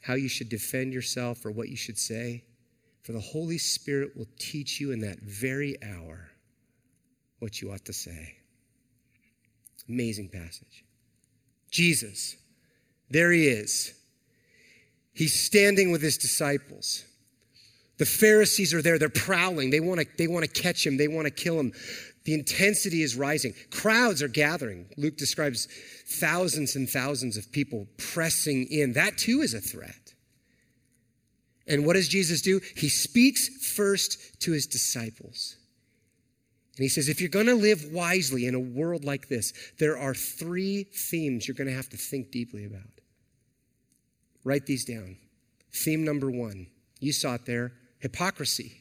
how 0.03 0.15
you 0.15 0.29
should 0.29 0.49
defend 0.49 0.93
yourself 0.93 1.45
or 1.45 1.51
what 1.51 1.69
you 1.69 1.77
should 1.77 1.99
say, 1.99 2.43
for 3.03 3.13
the 3.13 3.21
Holy 3.21 3.59
Spirit 3.59 4.17
will 4.17 4.29
teach 4.39 4.81
you 4.81 4.91
in 4.91 5.01
that 5.01 5.21
very 5.21 5.77
hour 5.83 6.29
what 7.39 7.61
you 7.61 7.71
ought 7.71 7.85
to 7.85 7.93
say. 7.93 8.37
Amazing 9.89 10.29
passage. 10.29 10.85
Jesus, 11.71 12.37
there 13.11 13.33
he 13.33 13.47
is. 13.47 13.95
He's 15.13 15.39
standing 15.39 15.91
with 15.91 16.03
his 16.03 16.17
disciples. 16.17 17.05
The 18.01 18.07
Pharisees 18.07 18.73
are 18.73 18.81
there, 18.81 18.99
they're 18.99 19.11
prowling. 19.11 19.69
They 19.69 19.79
want 19.79 20.01
to 20.01 20.07
they 20.17 20.27
want 20.27 20.43
to 20.47 20.51
catch 20.51 20.87
him, 20.87 20.97
they 20.97 21.07
want 21.07 21.27
to 21.27 21.31
kill 21.31 21.61
him. 21.61 21.75
The 22.25 22.33
intensity 22.33 23.03
is 23.03 23.15
rising. 23.15 23.53
Crowds 23.71 24.23
are 24.23 24.29
gathering. 24.29 24.87
Luke 24.97 25.19
describes 25.19 25.69
thousands 26.07 26.77
and 26.77 26.89
thousands 26.89 27.37
of 27.37 27.53
people 27.53 27.87
pressing 27.99 28.69
in. 28.71 28.95
That 28.95 29.19
too 29.19 29.43
is 29.43 29.53
a 29.53 29.61
threat. 29.61 30.15
And 31.67 31.85
what 31.85 31.93
does 31.93 32.09
Jesus 32.09 32.41
do? 32.41 32.63
He 32.75 32.89
speaks 32.89 33.49
first 33.77 34.41
to 34.41 34.53
his 34.53 34.67
disciples. 34.67 35.57
And 36.77 36.83
he 36.83 36.89
says, 36.89 37.11
if 37.11 37.21
you're 37.21 37.29
going 37.29 37.47
to 37.47 37.55
live 37.55 37.93
wisely 37.93 38.47
in 38.47 38.55
a 38.55 38.61
world 38.61 39.05
like 39.05 39.29
this, 39.29 39.53
there 39.79 39.99
are 39.99 40.15
three 40.15 40.85
themes 40.85 41.47
you're 41.47 41.55
going 41.55 41.69
to 41.69 41.77
have 41.77 41.91
to 41.91 41.99
think 41.99 42.31
deeply 42.31 42.65
about. 42.65 43.03
Write 44.43 44.65
these 44.65 44.87
down. 44.87 45.19
Theme 45.71 46.03
number 46.03 46.31
one, 46.31 46.67
you 47.01 47.13
saw 47.13 47.35
it 47.35 47.45
there 47.45 47.73
hypocrisy. 48.01 48.81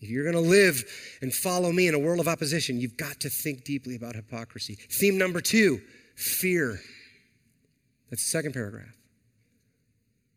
If 0.00 0.10
you're 0.10 0.30
going 0.30 0.44
to 0.44 0.50
live 0.50 0.84
and 1.22 1.32
follow 1.32 1.72
me 1.72 1.88
in 1.88 1.94
a 1.94 1.98
world 1.98 2.20
of 2.20 2.28
opposition, 2.28 2.78
you've 2.80 2.96
got 2.96 3.20
to 3.20 3.30
think 3.30 3.64
deeply 3.64 3.96
about 3.96 4.14
hypocrisy. 4.14 4.74
Theme 4.74 5.16
number 5.16 5.40
two 5.40 5.80
fear. 6.16 6.80
That's 8.10 8.22
the 8.22 8.30
second 8.30 8.52
paragraph. 8.52 8.94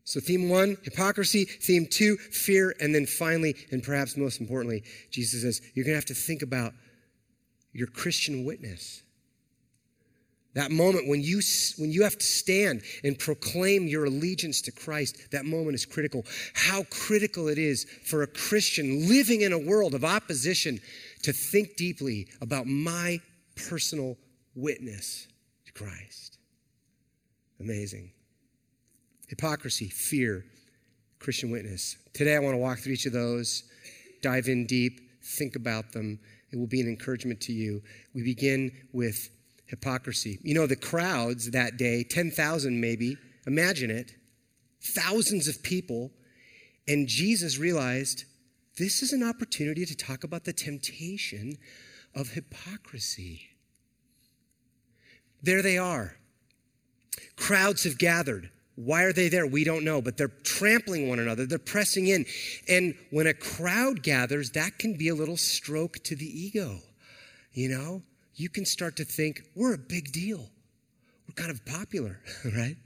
So, 0.04 0.18
theme 0.18 0.48
one, 0.48 0.76
hypocrisy. 0.82 1.44
Theme 1.44 1.86
two, 1.86 2.16
fear. 2.16 2.74
And 2.80 2.94
then 2.94 3.06
finally, 3.06 3.54
and 3.70 3.82
perhaps 3.82 4.16
most 4.16 4.40
importantly, 4.40 4.82
Jesus 5.10 5.42
says, 5.42 5.60
you're 5.74 5.84
going 5.84 5.92
to 5.92 5.98
have 5.98 6.04
to 6.06 6.14
think 6.14 6.42
about 6.42 6.72
your 7.72 7.86
Christian 7.86 8.44
witness. 8.44 9.02
That 10.54 10.72
moment 10.72 11.06
when 11.06 11.22
you, 11.22 11.40
when 11.78 11.92
you 11.92 12.02
have 12.02 12.18
to 12.18 12.24
stand 12.24 12.82
and 13.04 13.16
proclaim 13.16 13.86
your 13.86 14.06
allegiance 14.06 14.60
to 14.62 14.72
Christ, 14.72 15.30
that 15.30 15.44
moment 15.44 15.76
is 15.76 15.86
critical. 15.86 16.26
How 16.54 16.82
critical 16.90 17.46
it 17.46 17.56
is 17.58 17.84
for 18.04 18.22
a 18.22 18.26
Christian 18.26 19.08
living 19.08 19.42
in 19.42 19.52
a 19.52 19.58
world 19.58 19.94
of 19.94 20.04
opposition 20.04 20.80
to 21.22 21.32
think 21.32 21.76
deeply 21.76 22.26
about 22.40 22.66
my 22.66 23.20
personal 23.68 24.16
witness 24.56 25.28
to 25.66 25.72
Christ. 25.72 26.38
Amazing. 27.60 28.10
Hypocrisy, 29.28 29.88
fear, 29.88 30.44
Christian 31.20 31.50
witness. 31.50 31.96
Today 32.12 32.34
I 32.34 32.40
want 32.40 32.54
to 32.54 32.58
walk 32.58 32.78
through 32.78 32.94
each 32.94 33.06
of 33.06 33.12
those, 33.12 33.64
dive 34.22 34.48
in 34.48 34.66
deep, 34.66 35.00
think 35.22 35.54
about 35.54 35.92
them. 35.92 36.18
It 36.50 36.56
will 36.56 36.66
be 36.66 36.80
an 36.80 36.88
encouragement 36.88 37.40
to 37.42 37.52
you. 37.52 37.82
We 38.14 38.24
begin 38.24 38.72
with 38.92 39.30
hypocrisy. 39.70 40.38
You 40.42 40.54
know, 40.54 40.66
the 40.66 40.76
crowds 40.76 41.52
that 41.52 41.76
day, 41.76 42.04
10,000 42.04 42.80
maybe, 42.80 43.16
imagine 43.46 43.90
it, 43.90 44.16
thousands 44.82 45.48
of 45.48 45.62
people, 45.62 46.10
and 46.86 47.06
Jesus 47.06 47.58
realized 47.58 48.24
this 48.76 49.02
is 49.02 49.12
an 49.12 49.22
opportunity 49.22 49.86
to 49.86 49.96
talk 49.96 50.24
about 50.24 50.44
the 50.44 50.52
temptation 50.52 51.56
of 52.14 52.30
hypocrisy. 52.30 53.42
There 55.42 55.62
they 55.62 55.78
are. 55.78 56.16
Crowds 57.36 57.84
have 57.84 57.98
gathered. 57.98 58.50
Why 58.74 59.02
are 59.04 59.12
they 59.12 59.28
there? 59.28 59.46
We 59.46 59.64
don't 59.64 59.84
know, 59.84 60.00
but 60.00 60.16
they're 60.16 60.28
trampling 60.28 61.08
one 61.08 61.18
another. 61.18 61.46
They're 61.46 61.58
pressing 61.58 62.06
in. 62.06 62.24
And 62.68 62.94
when 63.10 63.26
a 63.26 63.34
crowd 63.34 64.02
gathers, 64.02 64.50
that 64.52 64.78
can 64.78 64.96
be 64.96 65.08
a 65.08 65.14
little 65.14 65.36
stroke 65.36 66.02
to 66.04 66.16
the 66.16 66.26
ego. 66.26 66.78
You 67.52 67.68
know, 67.68 68.02
you 68.40 68.48
can 68.48 68.64
start 68.64 68.96
to 68.96 69.04
think, 69.04 69.42
we're 69.54 69.74
a 69.74 69.78
big 69.78 70.12
deal. 70.12 70.48
We're 71.28 71.34
kind 71.34 71.50
of 71.50 71.64
popular, 71.66 72.20
right? 72.56 72.76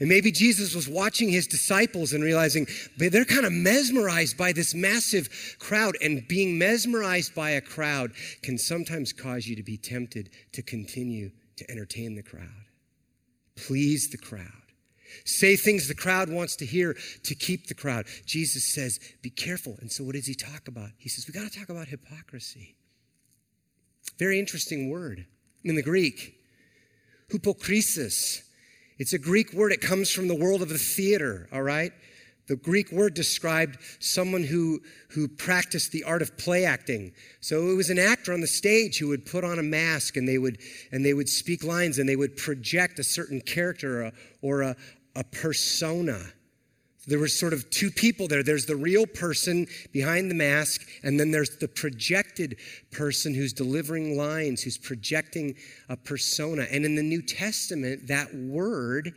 And 0.00 0.08
maybe 0.08 0.32
Jesus 0.32 0.74
was 0.74 0.88
watching 0.88 1.28
his 1.28 1.46
disciples 1.46 2.12
and 2.12 2.24
realizing 2.24 2.66
they're 2.98 3.24
kind 3.24 3.46
of 3.46 3.52
mesmerized 3.52 4.36
by 4.36 4.52
this 4.52 4.74
massive 4.74 5.56
crowd. 5.60 5.94
And 6.02 6.26
being 6.26 6.58
mesmerized 6.58 7.34
by 7.34 7.50
a 7.50 7.60
crowd 7.60 8.12
can 8.42 8.58
sometimes 8.58 9.12
cause 9.12 9.46
you 9.46 9.54
to 9.54 9.62
be 9.62 9.76
tempted 9.76 10.30
to 10.52 10.62
continue 10.62 11.30
to 11.56 11.70
entertain 11.70 12.16
the 12.16 12.22
crowd, 12.24 12.66
please 13.54 14.10
the 14.10 14.18
crowd, 14.18 14.50
say 15.24 15.54
things 15.54 15.86
the 15.86 15.94
crowd 15.94 16.28
wants 16.28 16.56
to 16.56 16.66
hear 16.66 16.96
to 17.22 17.34
keep 17.36 17.68
the 17.68 17.74
crowd. 17.74 18.06
Jesus 18.26 18.74
says, 18.74 18.98
be 19.22 19.30
careful. 19.30 19.76
And 19.80 19.92
so 19.92 20.02
what 20.02 20.16
does 20.16 20.26
he 20.26 20.34
talk 20.34 20.66
about? 20.66 20.90
He 20.98 21.08
says, 21.08 21.28
we 21.28 21.32
got 21.32 21.48
to 21.48 21.56
talk 21.56 21.68
about 21.68 21.86
hypocrisy. 21.86 22.74
Very 24.18 24.38
interesting 24.38 24.90
word 24.90 25.26
in 25.64 25.74
the 25.74 25.82
Greek. 25.82 26.34
Hypokrisis. 27.32 28.42
It's 28.98 29.12
a 29.12 29.18
Greek 29.18 29.52
word. 29.52 29.72
It 29.72 29.80
comes 29.80 30.10
from 30.10 30.28
the 30.28 30.36
world 30.36 30.62
of 30.62 30.68
the 30.68 30.78
theater, 30.78 31.48
all 31.52 31.62
right? 31.62 31.92
The 32.46 32.56
Greek 32.56 32.92
word 32.92 33.14
described 33.14 33.78
someone 34.00 34.44
who, 34.44 34.82
who 35.08 35.28
practiced 35.28 35.92
the 35.92 36.04
art 36.04 36.20
of 36.20 36.36
play 36.36 36.64
acting. 36.64 37.12
So 37.40 37.70
it 37.70 37.74
was 37.74 37.88
an 37.88 37.98
actor 37.98 38.34
on 38.34 38.42
the 38.42 38.46
stage 38.46 38.98
who 38.98 39.08
would 39.08 39.24
put 39.24 39.44
on 39.44 39.58
a 39.58 39.62
mask 39.62 40.16
and 40.16 40.28
they 40.28 40.36
would, 40.36 40.58
and 40.92 41.04
they 41.04 41.14
would 41.14 41.28
speak 41.28 41.64
lines 41.64 41.98
and 41.98 42.08
they 42.08 42.16
would 42.16 42.36
project 42.36 42.98
a 42.98 43.04
certain 43.04 43.40
character 43.40 44.02
or 44.02 44.02
a, 44.02 44.12
or 44.42 44.62
a, 44.62 44.76
a 45.16 45.24
persona. 45.24 46.20
There 47.06 47.18
were 47.18 47.28
sort 47.28 47.52
of 47.52 47.68
two 47.70 47.90
people 47.90 48.28
there. 48.28 48.42
There's 48.42 48.66
the 48.66 48.76
real 48.76 49.06
person 49.06 49.66
behind 49.92 50.30
the 50.30 50.34
mask, 50.34 50.86
and 51.02 51.20
then 51.20 51.30
there's 51.30 51.58
the 51.58 51.68
projected 51.68 52.56
person 52.90 53.34
who's 53.34 53.52
delivering 53.52 54.16
lines, 54.16 54.62
who's 54.62 54.78
projecting 54.78 55.54
a 55.88 55.96
persona. 55.96 56.66
And 56.70 56.84
in 56.84 56.94
the 56.94 57.02
New 57.02 57.20
Testament, 57.20 58.08
that 58.08 58.34
word 58.34 59.12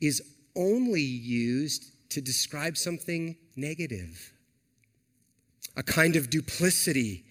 is 0.00 0.20
only 0.56 1.02
used 1.02 2.10
to 2.10 2.20
describe 2.20 2.76
something 2.76 3.36
negative 3.56 4.32
a 5.76 5.82
kind 5.82 6.16
of 6.16 6.28
duplicity 6.28 7.24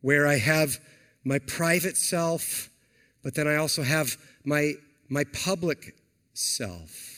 where 0.00 0.28
I 0.28 0.36
have 0.36 0.78
my 1.24 1.40
private 1.40 1.96
self, 1.96 2.70
but 3.24 3.34
then 3.34 3.48
I 3.48 3.56
also 3.56 3.82
have 3.82 4.16
my, 4.44 4.74
my 5.08 5.24
public 5.24 5.96
self. 6.34 7.17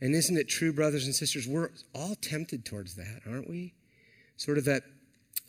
And 0.00 0.14
isn't 0.14 0.36
it 0.36 0.48
true, 0.48 0.72
brothers 0.72 1.04
and 1.04 1.14
sisters? 1.14 1.46
We're 1.46 1.70
all 1.94 2.14
tempted 2.14 2.64
towards 2.64 2.96
that, 2.96 3.22
aren't 3.28 3.48
we? 3.48 3.74
Sort 4.36 4.58
of 4.58 4.64
that 4.64 4.82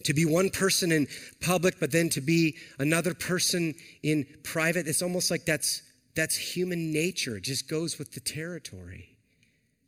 To 0.05 0.13
be 0.13 0.25
one 0.25 0.49
person 0.49 0.91
in 0.91 1.07
public, 1.41 1.79
but 1.79 1.91
then 1.91 2.09
to 2.09 2.21
be 2.21 2.57
another 2.79 3.13
person 3.13 3.75
in 4.03 4.25
private, 4.43 4.87
it's 4.87 5.01
almost 5.01 5.31
like 5.31 5.45
that's, 5.45 5.83
that's 6.15 6.35
human 6.35 6.91
nature. 6.91 7.37
It 7.37 7.43
just 7.43 7.69
goes 7.69 7.97
with 7.97 8.11
the 8.13 8.19
territory. 8.19 9.15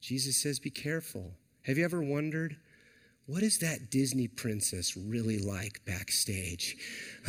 Jesus 0.01 0.41
says, 0.41 0.59
Be 0.59 0.69
careful. 0.69 1.33
Have 1.63 1.77
you 1.77 1.85
ever 1.85 2.01
wondered 2.01 2.57
what 3.25 3.41
is 3.41 3.59
that 3.59 3.89
Disney 3.89 4.27
princess 4.27 4.97
really 4.97 5.39
like 5.39 5.79
backstage? 5.85 6.75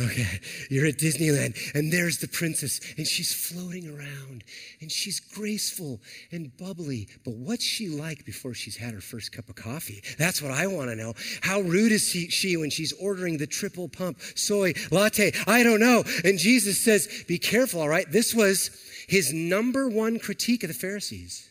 Okay, 0.01 0.41
you're 0.69 0.87
at 0.87 0.97
Disneyland 0.97 1.55
and 1.73 1.89
there's 1.91 2.17
the 2.17 2.27
princess 2.27 2.81
and 2.97 3.07
she's 3.07 3.33
floating 3.33 3.87
around 3.87 4.43
and 4.81 4.91
she's 4.91 5.21
graceful 5.21 6.01
and 6.33 6.51
bubbly. 6.57 7.07
But 7.23 7.35
what's 7.35 7.63
she 7.63 7.87
like 7.87 8.25
before 8.25 8.53
she's 8.53 8.75
had 8.75 8.93
her 8.93 8.99
first 8.99 9.31
cup 9.31 9.47
of 9.47 9.55
coffee? 9.55 10.03
That's 10.17 10.41
what 10.41 10.51
I 10.51 10.67
want 10.67 10.89
to 10.89 10.97
know. 10.97 11.13
How 11.41 11.61
rude 11.61 11.93
is 11.93 12.09
she 12.09 12.57
when 12.57 12.69
she's 12.69 12.91
ordering 12.91 13.37
the 13.37 13.47
triple 13.47 13.87
pump 13.87 14.19
soy 14.35 14.73
latte? 14.91 15.31
I 15.47 15.63
don't 15.63 15.79
know. 15.79 16.03
And 16.25 16.37
Jesus 16.37 16.77
says, 16.77 17.23
Be 17.25 17.37
careful, 17.37 17.79
all 17.79 17.87
right? 17.87 18.11
This 18.11 18.35
was 18.35 18.69
his 19.07 19.31
number 19.31 19.87
one 19.87 20.19
critique 20.19 20.63
of 20.63 20.67
the 20.67 20.73
Pharisees. 20.73 21.49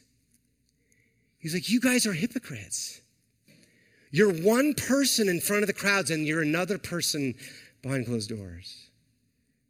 He's 1.39 1.55
like, 1.55 1.71
You 1.71 1.81
guys 1.81 2.07
are 2.07 2.13
hypocrites. 2.13 3.01
You're 4.15 4.33
one 4.33 4.75
person 4.75 5.29
in 5.29 5.41
front 5.41 5.65
of 5.65 5.67
the 5.67 5.73
crowds 5.73 6.13
and 6.13 6.25
you're 6.25 6.41
another 6.41 6.79
person 6.79 7.35
behind 7.83 8.07
closed 8.07 8.29
doors. 8.29 8.91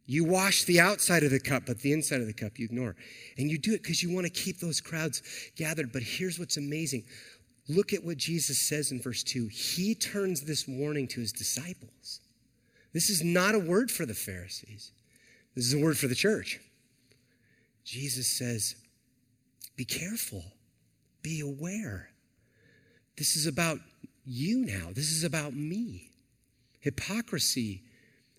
You 0.05 0.23
wash 0.23 0.65
the 0.65 0.79
outside 0.79 1.23
of 1.23 1.31
the 1.31 1.39
cup, 1.39 1.63
but 1.65 1.79
the 1.79 1.91
inside 1.91 2.21
of 2.21 2.27
the 2.27 2.33
cup 2.33 2.59
you 2.59 2.65
ignore. 2.65 2.95
And 3.39 3.49
you 3.49 3.57
do 3.57 3.73
it 3.73 3.81
because 3.81 4.03
you 4.03 4.13
want 4.13 4.27
to 4.27 4.31
keep 4.31 4.59
those 4.59 4.79
crowds 4.79 5.23
gathered. 5.55 5.91
But 5.91 6.03
here's 6.03 6.37
what's 6.37 6.57
amazing 6.57 7.05
look 7.67 7.91
at 7.91 8.05
what 8.05 8.17
Jesus 8.17 8.59
says 8.59 8.91
in 8.91 9.01
verse 9.01 9.23
2. 9.23 9.47
He 9.47 9.95
turns 9.95 10.41
this 10.41 10.67
warning 10.67 11.07
to 11.07 11.21
his 11.21 11.31
disciples. 11.31 12.21
This 12.93 13.09
is 13.09 13.23
not 13.23 13.55
a 13.55 13.59
word 13.59 13.89
for 13.89 14.05
the 14.05 14.13
Pharisees, 14.13 14.91
this 15.55 15.65
is 15.65 15.73
a 15.73 15.79
word 15.79 15.97
for 15.97 16.07
the 16.07 16.13
church. 16.13 16.59
Jesus 17.83 18.27
says, 18.27 18.75
Be 19.75 19.85
careful, 19.85 20.43
be 21.23 21.39
aware. 21.39 22.11
This 23.17 23.35
is 23.35 23.47
about 23.47 23.79
you 24.25 24.65
now. 24.65 24.89
This 24.93 25.11
is 25.11 25.23
about 25.23 25.53
me. 25.53 26.09
Hypocrisy, 26.79 27.81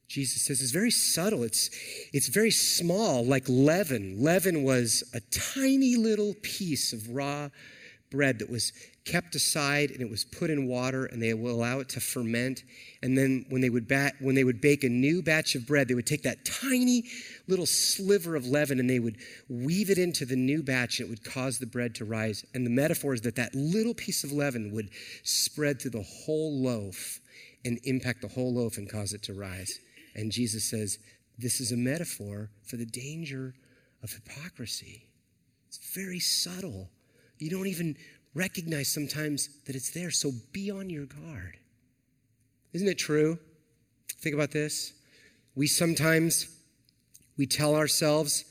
Jesus 0.09 0.43
says, 0.43 0.61
is 0.61 0.73
very 0.73 0.90
subtle. 0.90 1.43
It's, 1.43 1.71
it's 2.12 2.28
very 2.28 2.50
small, 2.50 3.25
like 3.25 3.45
leaven. 3.49 4.23
Leaven 4.23 4.62
was 4.62 5.02
a 5.14 5.21
tiny 5.55 5.97
little 5.97 6.35
piece 6.43 6.93
of 6.93 7.11
raw 7.11 7.49
bread 8.11 8.38
that 8.38 8.49
was 8.49 8.73
kept 9.05 9.35
aside 9.35 9.90
and 9.90 10.00
it 10.00 10.11
was 10.11 10.25
put 10.25 10.50
in 10.50 10.69
water 10.69 11.07
and 11.07 11.23
they 11.23 11.33
would 11.33 11.50
allow 11.50 11.81
it 11.81 11.88
to 11.88 12.00
ferment 12.00 12.64
and 13.02 13.16
then 13.16 13.45
when 13.49 13.61
they 13.61 13.71
would 13.71 13.87
bat, 13.87 14.14
when 14.21 14.35
they 14.35 14.45
would 14.45 14.61
bake 14.61 14.85
a 14.85 14.88
new 14.88 15.23
batch 15.23 15.55
of 15.55 15.66
bread 15.66 15.88
they 15.88 15.95
would 15.95 16.07
take 16.07 16.23
that 16.23 16.45
tiny 16.45 17.05
little 17.48 17.66
sliver 17.66 18.34
of 18.36 18.46
leaven 18.46 18.80
and 18.80 18.88
they 18.88 18.98
would 18.98 19.18
weave 19.48 19.90
it 19.90 19.98
into 19.98 20.24
the 20.24 20.36
new 20.36 20.62
batch 20.62 20.98
and 20.98 21.06
it 21.06 21.10
would 21.10 21.24
cause 21.24 21.58
the 21.58 21.66
bread 21.66 21.94
to 21.94 22.04
rise 22.04 22.44
and 22.54 22.66
the 22.66 22.70
metaphor 22.70 23.14
is 23.14 23.20
that 23.20 23.36
that 23.36 23.54
little 23.54 23.94
piece 23.94 24.24
of 24.24 24.32
leaven 24.32 24.72
would 24.72 24.90
spread 25.22 25.80
through 25.80 25.90
the 25.90 26.02
whole 26.02 26.60
loaf 26.60 27.20
and 27.64 27.78
impact 27.84 28.22
the 28.22 28.28
whole 28.28 28.52
loaf 28.52 28.76
and 28.76 28.90
cause 28.90 29.12
it 29.12 29.22
to 29.22 29.32
rise 29.32 29.78
and 30.14 30.32
Jesus 30.32 30.64
says 30.64 30.98
this 31.38 31.60
is 31.60 31.72
a 31.72 31.76
metaphor 31.76 32.50
for 32.64 32.76
the 32.76 32.86
danger 32.86 33.54
of 34.02 34.12
hypocrisy 34.12 35.06
it's 35.68 35.94
very 35.94 36.18
subtle 36.20 36.90
you 37.38 37.50
don't 37.50 37.66
even 37.66 37.96
recognize 38.36 38.92
sometimes 38.92 39.48
that 39.64 39.74
it's 39.74 39.90
there. 39.90 40.10
So 40.10 40.30
be 40.52 40.70
on 40.70 40.90
your 40.90 41.06
guard. 41.06 41.56
Isn't 42.72 42.86
it 42.86 42.98
true? 42.98 43.38
Think 44.18 44.34
about 44.34 44.50
this. 44.50 44.92
We 45.54 45.66
sometimes 45.66 46.46
we 47.37 47.47
tell 47.47 47.75
ourselves 47.75 48.45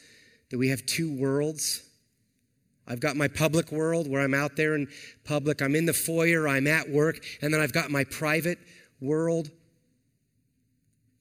that 0.52 0.58
we 0.58 0.70
have 0.70 0.86
two 0.86 1.14
worlds. 1.14 1.82
I've 2.88 3.00
got 3.00 3.16
my 3.16 3.28
public 3.28 3.72
world 3.72 4.08
where 4.10 4.22
I'm 4.22 4.34
out 4.34 4.56
there 4.56 4.76
in 4.76 4.88
public, 5.24 5.62
I'm 5.62 5.76
in 5.76 5.86
the 5.86 5.94
foyer, 5.94 6.48
I'm 6.48 6.68
at 6.68 6.90
work, 6.90 7.26
and 7.42 7.54
then 7.54 7.62
I've 7.62 7.74
got 7.74 7.90
my 7.90 8.04
private 8.04 8.60
world 9.02 9.50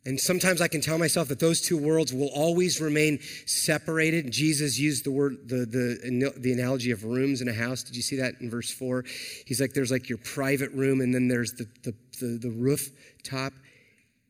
and 0.06 0.20
sometimes 0.20 0.60
I 0.60 0.68
can 0.68 0.82
tell 0.82 0.98
myself 0.98 1.28
that 1.28 1.40
those 1.40 1.62
two 1.62 1.78
worlds 1.78 2.12
will 2.12 2.30
always 2.34 2.78
remain 2.80 3.20
separated. 3.46 4.30
Jesus 4.30 4.78
used 4.78 5.04
the 5.04 5.10
word, 5.10 5.48
the, 5.48 5.64
the, 5.64 6.32
the 6.36 6.52
analogy 6.52 6.90
of 6.90 7.04
rooms 7.04 7.40
in 7.40 7.48
a 7.48 7.54
house. 7.54 7.82
Did 7.82 7.96
you 7.96 8.02
see 8.02 8.16
that 8.16 8.34
in 8.40 8.50
verse 8.50 8.70
four? 8.70 9.04
He's 9.46 9.62
like, 9.62 9.72
there's 9.72 9.90
like 9.90 10.10
your 10.10 10.18
private 10.18 10.70
room, 10.72 11.00
and 11.00 11.14
then 11.14 11.28
there's 11.28 11.54
the, 11.54 11.66
the, 11.84 11.94
the, 12.20 12.38
the 12.38 12.50
rooftop. 12.50 13.54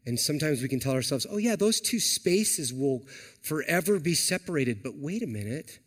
And 0.06 0.20
sometimes 0.20 0.60
we 0.60 0.68
can 0.68 0.80
tell 0.80 0.92
ourselves, 0.92 1.26
oh, 1.30 1.38
yeah, 1.38 1.56
those 1.56 1.80
two 1.80 1.98
spaces 1.98 2.72
will 2.72 3.02
forever 3.40 3.98
be 3.98 4.14
separated. 4.14 4.82
But 4.82 4.96
wait 4.96 5.22
a 5.22 5.26
minute. 5.26 5.78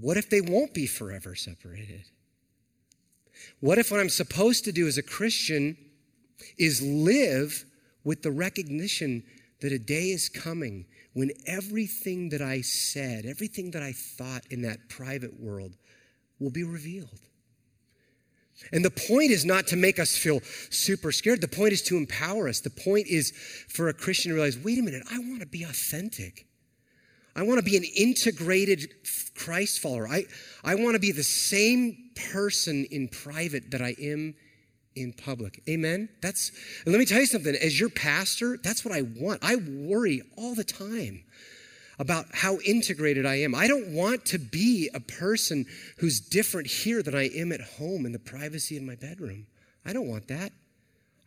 What 0.00 0.16
if 0.16 0.30
they 0.30 0.40
won't 0.40 0.74
be 0.74 0.86
forever 0.86 1.34
separated? 1.34 2.04
What 3.60 3.78
if 3.78 3.90
what 3.90 4.00
I'm 4.00 4.08
supposed 4.08 4.64
to 4.64 4.72
do 4.72 4.86
as 4.86 4.98
a 4.98 5.02
Christian 5.02 5.76
is 6.58 6.82
live 6.82 7.64
with 8.04 8.22
the 8.22 8.30
recognition 8.30 9.22
that 9.60 9.72
a 9.72 9.78
day 9.78 10.10
is 10.10 10.28
coming 10.28 10.86
when 11.12 11.30
everything 11.46 12.30
that 12.30 12.42
I 12.42 12.60
said, 12.60 13.24
everything 13.24 13.70
that 13.72 13.82
I 13.82 13.92
thought 13.92 14.42
in 14.50 14.62
that 14.62 14.88
private 14.88 15.40
world 15.40 15.76
will 16.38 16.50
be 16.50 16.64
revealed. 16.64 17.20
And 18.72 18.84
the 18.84 18.90
point 18.90 19.30
is 19.30 19.44
not 19.44 19.66
to 19.68 19.76
make 19.76 19.98
us 19.98 20.16
feel 20.16 20.40
super 20.70 21.12
scared. 21.12 21.40
The 21.40 21.48
point 21.48 21.72
is 21.72 21.82
to 21.82 21.96
empower 21.96 22.48
us. 22.48 22.60
The 22.60 22.70
point 22.70 23.06
is 23.08 23.32
for 23.68 23.88
a 23.88 23.94
Christian 23.94 24.30
to 24.30 24.34
realize 24.34 24.58
wait 24.58 24.78
a 24.78 24.82
minute, 24.82 25.02
I 25.10 25.18
want 25.18 25.40
to 25.40 25.46
be 25.46 25.64
authentic. 25.64 26.46
I 27.36 27.42
want 27.42 27.58
to 27.58 27.64
be 27.64 27.76
an 27.76 27.84
integrated 27.96 28.94
Christ 29.34 29.80
follower. 29.80 30.06
I, 30.06 30.24
I 30.62 30.76
want 30.76 30.94
to 30.94 31.00
be 31.00 31.10
the 31.10 31.24
same 31.24 32.10
person 32.30 32.86
in 32.90 33.08
private 33.08 33.72
that 33.72 33.82
I 33.82 33.96
am 34.00 34.34
in 34.94 35.12
public. 35.12 35.60
Amen? 35.68 36.08
That's, 36.22 36.52
let 36.86 36.98
me 36.98 37.04
tell 37.04 37.18
you 37.18 37.26
something. 37.26 37.54
As 37.56 37.78
your 37.78 37.88
pastor, 37.88 38.56
that's 38.62 38.84
what 38.84 38.94
I 38.94 39.02
want. 39.02 39.40
I 39.42 39.56
worry 39.56 40.22
all 40.36 40.54
the 40.54 40.64
time 40.64 41.24
about 41.98 42.26
how 42.32 42.58
integrated 42.58 43.26
I 43.26 43.36
am. 43.36 43.54
I 43.54 43.66
don't 43.68 43.88
want 43.88 44.26
to 44.26 44.38
be 44.38 44.90
a 44.94 45.00
person 45.00 45.66
who's 45.98 46.20
different 46.20 46.66
here 46.66 47.02
than 47.02 47.14
I 47.14 47.28
am 47.28 47.52
at 47.52 47.60
home 47.60 48.06
in 48.06 48.12
the 48.12 48.18
privacy 48.18 48.76
of 48.76 48.82
my 48.82 48.96
bedroom. 48.96 49.46
I 49.84 49.92
don't 49.92 50.08
want 50.08 50.28
that. 50.28 50.52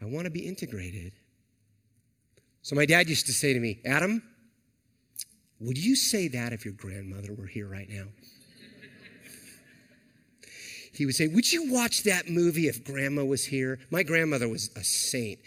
I 0.01 0.06
want 0.06 0.25
to 0.25 0.32
be 0.32 0.45
integrated. 0.45 1.13
So 2.62 2.75
my 2.75 2.86
dad 2.86 3.10
used 3.10 3.27
to 3.27 3.34
say 3.34 3.53
to 3.53 3.60
me, 3.60 3.80
Adam, 3.86 4.21
would 5.60 5.77
you 5.77 5.95
say 5.95 6.27
that 6.30 6.53
if 6.53 6.65
your 6.65 6.73
grandmother 6.73 7.34
were 7.34 7.47
here 7.47 7.67
right 7.67 7.89
now? 7.89 8.06
he 10.93 11.06
would 11.06 11.15
say, 11.15 11.27
Would 11.27 11.51
you 11.51 11.71
watch 11.71 12.03
that 12.03 12.30
movie 12.30 12.67
if 12.67 12.84
grandma 12.84 13.23
was 13.23 13.45
here? 13.45 13.80
My 13.91 14.03
grandmother 14.03 14.49
was 14.49 14.69
a 14.75 14.84
saint. 14.84 15.39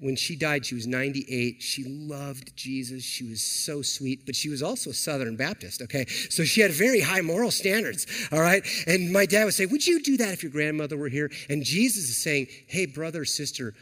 When 0.00 0.16
she 0.16 0.36
died, 0.36 0.64
she 0.64 0.74
was 0.74 0.86
98. 0.86 1.62
She 1.62 1.84
loved 1.84 2.54
Jesus. 2.56 3.02
She 3.02 3.24
was 3.24 3.42
so 3.42 3.82
sweet, 3.82 4.26
but 4.26 4.36
she 4.36 4.48
was 4.48 4.62
also 4.62 4.90
a 4.90 4.94
Southern 4.94 5.36
Baptist, 5.36 5.82
okay? 5.82 6.06
So 6.30 6.44
she 6.44 6.60
had 6.60 6.70
very 6.70 7.00
high 7.00 7.20
moral 7.20 7.50
standards, 7.50 8.06
all 8.32 8.40
right? 8.40 8.64
And 8.86 9.12
my 9.12 9.26
dad 9.26 9.44
would 9.44 9.54
say, 9.54 9.66
Would 9.66 9.86
you 9.86 10.02
do 10.02 10.16
that 10.18 10.32
if 10.32 10.42
your 10.42 10.52
grandmother 10.52 10.96
were 10.96 11.08
here? 11.08 11.30
And 11.48 11.64
Jesus 11.64 12.04
is 12.08 12.16
saying, 12.16 12.46
Hey, 12.66 12.86
brother, 12.86 13.24
sister, 13.24 13.74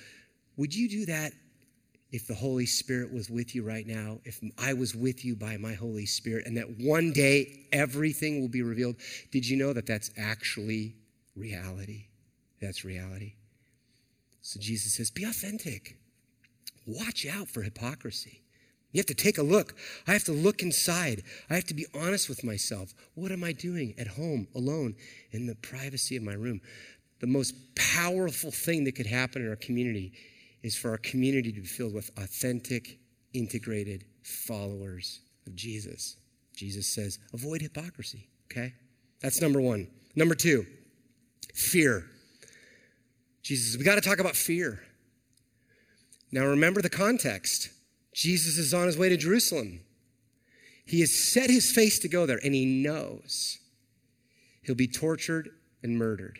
would 0.56 0.74
you 0.74 0.88
do 0.88 1.06
that 1.06 1.32
if 2.12 2.26
the 2.26 2.34
Holy 2.34 2.66
Spirit 2.66 3.12
was 3.12 3.28
with 3.28 3.54
you 3.54 3.62
right 3.62 3.86
now, 3.86 4.18
if 4.24 4.40
I 4.58 4.72
was 4.72 4.94
with 4.94 5.24
you 5.24 5.36
by 5.36 5.56
my 5.58 5.74
Holy 5.74 6.06
Spirit, 6.06 6.46
and 6.46 6.56
that 6.56 6.78
one 6.78 7.12
day 7.12 7.66
everything 7.72 8.40
will 8.40 8.48
be 8.48 8.62
revealed? 8.62 8.96
Did 9.32 9.46
you 9.46 9.56
know 9.56 9.72
that 9.72 9.86
that's 9.86 10.10
actually 10.16 10.94
reality. 11.36 12.06
That's 12.60 12.84
reality. 12.84 13.34
So 14.40 14.58
Jesus 14.58 14.94
says, 14.94 15.10
be 15.10 15.24
authentic. 15.24 15.96
Watch 16.86 17.26
out 17.26 17.48
for 17.48 17.62
hypocrisy. 17.62 18.42
You 18.92 19.00
have 19.00 19.06
to 19.06 19.14
take 19.14 19.38
a 19.38 19.42
look. 19.42 19.74
I 20.06 20.12
have 20.12 20.24
to 20.24 20.32
look 20.32 20.62
inside. 20.62 21.22
I 21.50 21.54
have 21.54 21.64
to 21.64 21.74
be 21.74 21.86
honest 21.94 22.28
with 22.28 22.44
myself. 22.44 22.94
What 23.14 23.32
am 23.32 23.44
I 23.44 23.52
doing 23.52 23.94
at 23.98 24.06
home, 24.06 24.48
alone, 24.54 24.94
in 25.32 25.46
the 25.46 25.56
privacy 25.56 26.16
of 26.16 26.22
my 26.22 26.32
room? 26.32 26.60
The 27.20 27.26
most 27.26 27.54
powerful 27.74 28.50
thing 28.50 28.84
that 28.84 28.94
could 28.94 29.06
happen 29.06 29.42
in 29.42 29.48
our 29.48 29.56
community 29.56 30.12
is 30.62 30.76
for 30.76 30.90
our 30.90 30.98
community 30.98 31.52
to 31.52 31.60
be 31.60 31.66
filled 31.66 31.94
with 31.94 32.10
authentic, 32.16 32.98
integrated 33.34 34.04
followers 34.22 35.20
of 35.46 35.54
Jesus. 35.54 36.16
Jesus 36.54 36.86
says, 36.86 37.18
avoid 37.34 37.60
hypocrisy, 37.60 38.28
okay? 38.50 38.72
That's 39.20 39.42
number 39.42 39.60
one. 39.60 39.88
Number 40.14 40.34
two, 40.34 40.64
Fear. 41.56 42.04
Jesus, 43.42 43.78
we 43.78 43.84
got 43.84 43.94
to 43.94 44.02
talk 44.02 44.18
about 44.18 44.36
fear. 44.36 44.82
Now 46.36 46.44
remember 46.44 46.82
the 46.82 46.90
context. 46.90 47.70
Jesus 48.12 48.58
is 48.58 48.74
on 48.74 48.88
his 48.88 48.98
way 48.98 49.08
to 49.08 49.16
Jerusalem. 49.16 49.80
He 50.84 51.00
has 51.00 51.10
set 51.10 51.48
his 51.48 51.72
face 51.72 51.98
to 52.00 52.08
go 52.08 52.26
there, 52.26 52.38
and 52.44 52.54
he 52.54 52.66
knows 52.66 53.58
he'll 54.60 54.74
be 54.74 54.86
tortured 54.86 55.48
and 55.82 55.96
murdered. 55.96 56.38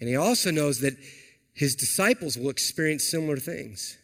And 0.00 0.08
he 0.08 0.16
also 0.16 0.50
knows 0.50 0.80
that 0.80 0.94
his 1.52 1.76
disciples 1.76 2.38
will 2.38 2.48
experience 2.48 3.04
similar 3.04 3.36
things. 3.36 3.98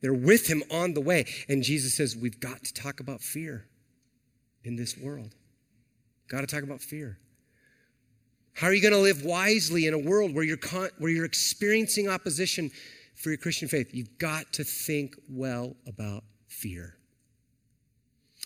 They're 0.00 0.12
with 0.12 0.48
him 0.48 0.64
on 0.68 0.94
the 0.94 1.00
way. 1.00 1.24
And 1.48 1.62
Jesus 1.62 1.96
says, 1.96 2.16
We've 2.16 2.40
got 2.40 2.64
to 2.64 2.74
talk 2.74 2.98
about 2.98 3.20
fear 3.20 3.68
in 4.64 4.74
this 4.74 4.98
world. 4.98 5.36
Got 6.26 6.40
to 6.40 6.48
talk 6.48 6.64
about 6.64 6.80
fear. 6.80 7.20
How 8.54 8.66
are 8.66 8.74
you 8.74 8.82
going 8.82 8.94
to 8.94 8.98
live 8.98 9.24
wisely 9.24 9.86
in 9.86 9.94
a 9.94 9.98
world 9.98 10.34
where 10.34 10.42
you're, 10.42 10.56
con- 10.56 10.90
where 10.98 11.12
you're 11.12 11.24
experiencing 11.24 12.08
opposition 12.08 12.72
for 13.18 13.30
your 13.30 13.38
Christian 13.38 13.68
faith? 13.68 13.90
You've 13.92 14.18
got 14.18 14.52
to 14.54 14.64
think 14.64 15.16
well 15.28 15.76
about 15.86 16.24
fear. 16.48 16.96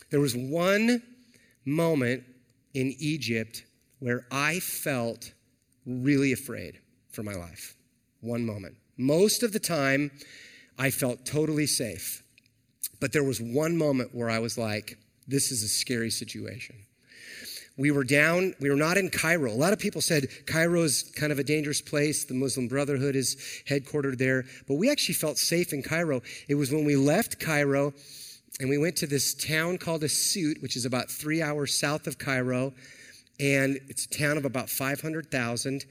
There 0.09 0.19
was 0.19 0.35
one 0.35 1.01
moment 1.65 2.23
in 2.73 2.93
Egypt 2.99 3.65
where 3.99 4.25
I 4.31 4.59
felt 4.59 5.33
really 5.85 6.33
afraid 6.33 6.79
for 7.11 7.23
my 7.23 7.33
life. 7.33 7.75
One 8.21 8.45
moment. 8.45 8.75
Most 8.97 9.43
of 9.43 9.53
the 9.53 9.59
time, 9.59 10.11
I 10.77 10.89
felt 10.89 11.25
totally 11.25 11.67
safe. 11.67 12.23
But 12.99 13.11
there 13.11 13.23
was 13.23 13.41
one 13.41 13.77
moment 13.77 14.13
where 14.13 14.29
I 14.29 14.39
was 14.39 14.57
like, 14.57 14.97
this 15.27 15.51
is 15.51 15.63
a 15.63 15.67
scary 15.67 16.09
situation 16.09 16.75
we 17.77 17.89
were 17.89 18.03
down, 18.03 18.53
we 18.59 18.69
were 18.69 18.75
not 18.75 18.97
in 18.97 19.09
Cairo. 19.09 19.51
A 19.51 19.53
lot 19.53 19.73
of 19.73 19.79
people 19.79 20.01
said 20.01 20.27
Cairo 20.45 20.83
is 20.83 21.11
kind 21.15 21.31
of 21.31 21.39
a 21.39 21.43
dangerous 21.43 21.81
place. 21.81 22.23
The 22.23 22.35
Muslim 22.35 22.67
Brotherhood 22.67 23.15
is 23.15 23.35
headquartered 23.67 24.17
there. 24.19 24.45
But 24.67 24.75
we 24.75 24.91
actually 24.91 25.15
felt 25.15 25.37
safe 25.37 25.73
in 25.73 25.81
Cairo. 25.81 26.21
It 26.47 26.55
was 26.55 26.71
when 26.71 26.85
we 26.85 26.95
left 26.95 27.39
Cairo 27.39 27.93
and 28.59 28.69
we 28.69 28.77
went 28.77 28.95
to 28.97 29.07
this 29.07 29.33
town 29.33 29.79
called 29.79 30.03
Assiut, 30.03 30.61
which 30.61 30.75
is 30.75 30.85
about 30.85 31.09
three 31.09 31.41
hours 31.41 31.75
south 31.75 32.05
of 32.05 32.19
Cairo. 32.19 32.73
And 33.39 33.79
it's 33.89 34.05
a 34.05 34.09
town 34.09 34.37
of 34.37 34.45
about 34.45 34.69
500,000. 34.69 35.85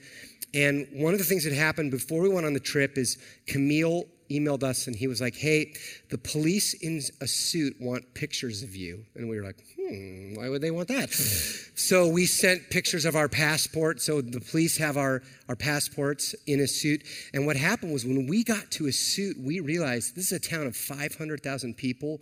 And 0.55 0.87
one 0.93 1.13
of 1.15 1.19
the 1.19 1.25
things 1.25 1.45
that 1.45 1.53
happened 1.53 1.91
before 1.91 2.23
we 2.23 2.29
went 2.29 2.47
on 2.47 2.53
the 2.53 2.61
trip 2.61 2.97
is 2.97 3.19
Camille 3.49 4.05
emailed 4.31 4.63
us 4.63 4.87
and 4.87 4.95
he 4.95 5.09
was 5.09 5.21
like, 5.21 5.35
Hey, 5.35 5.75
the 6.11 6.19
police 6.19 6.75
in 6.75 7.01
Assiut 7.21 7.81
want 7.81 8.15
pictures 8.15 8.63
of 8.63 8.77
you. 8.77 9.05
And 9.17 9.29
we 9.29 9.37
were 9.37 9.45
like, 9.45 9.57
Hmm, 9.77 9.82
Hmm, 9.93 10.35
why 10.35 10.49
would 10.49 10.63
they 10.63 10.71
want 10.71 10.89
that? 10.89 11.11
so 11.11 12.09
we 12.09 12.27
sent 12.27 12.71
pictures 12.71 13.05
of 13.05 13.17
our 13.17 13.29
passport. 13.29 14.01
So 14.01 14.21
the 14.21 14.41
police 14.41 14.77
have 14.79 14.97
our, 14.97 15.23
our 15.49 15.57
passports 15.57 16.35
in 16.47 16.61
Assiut. 16.61 17.03
And 17.35 17.47
what 17.47 17.57
happened 17.57 17.93
was 17.93 18.05
when 18.05 18.27
we 18.27 18.45
got 18.45 18.71
to 18.73 18.85
Assiut, 18.85 19.37
we 19.39 19.61
realized 19.61 20.17
this 20.17 20.33
is 20.33 20.33
a 20.33 20.41
town 20.41 20.67
of 20.67 20.77
500,000 20.77 21.77
people. 21.77 22.21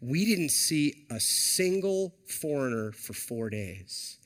We 0.00 0.24
didn't 0.24 0.50
see 0.50 1.06
a 1.10 1.20
single 1.20 2.14
foreigner 2.26 2.92
for 2.92 3.12
four 3.12 3.50
days. 3.50 4.18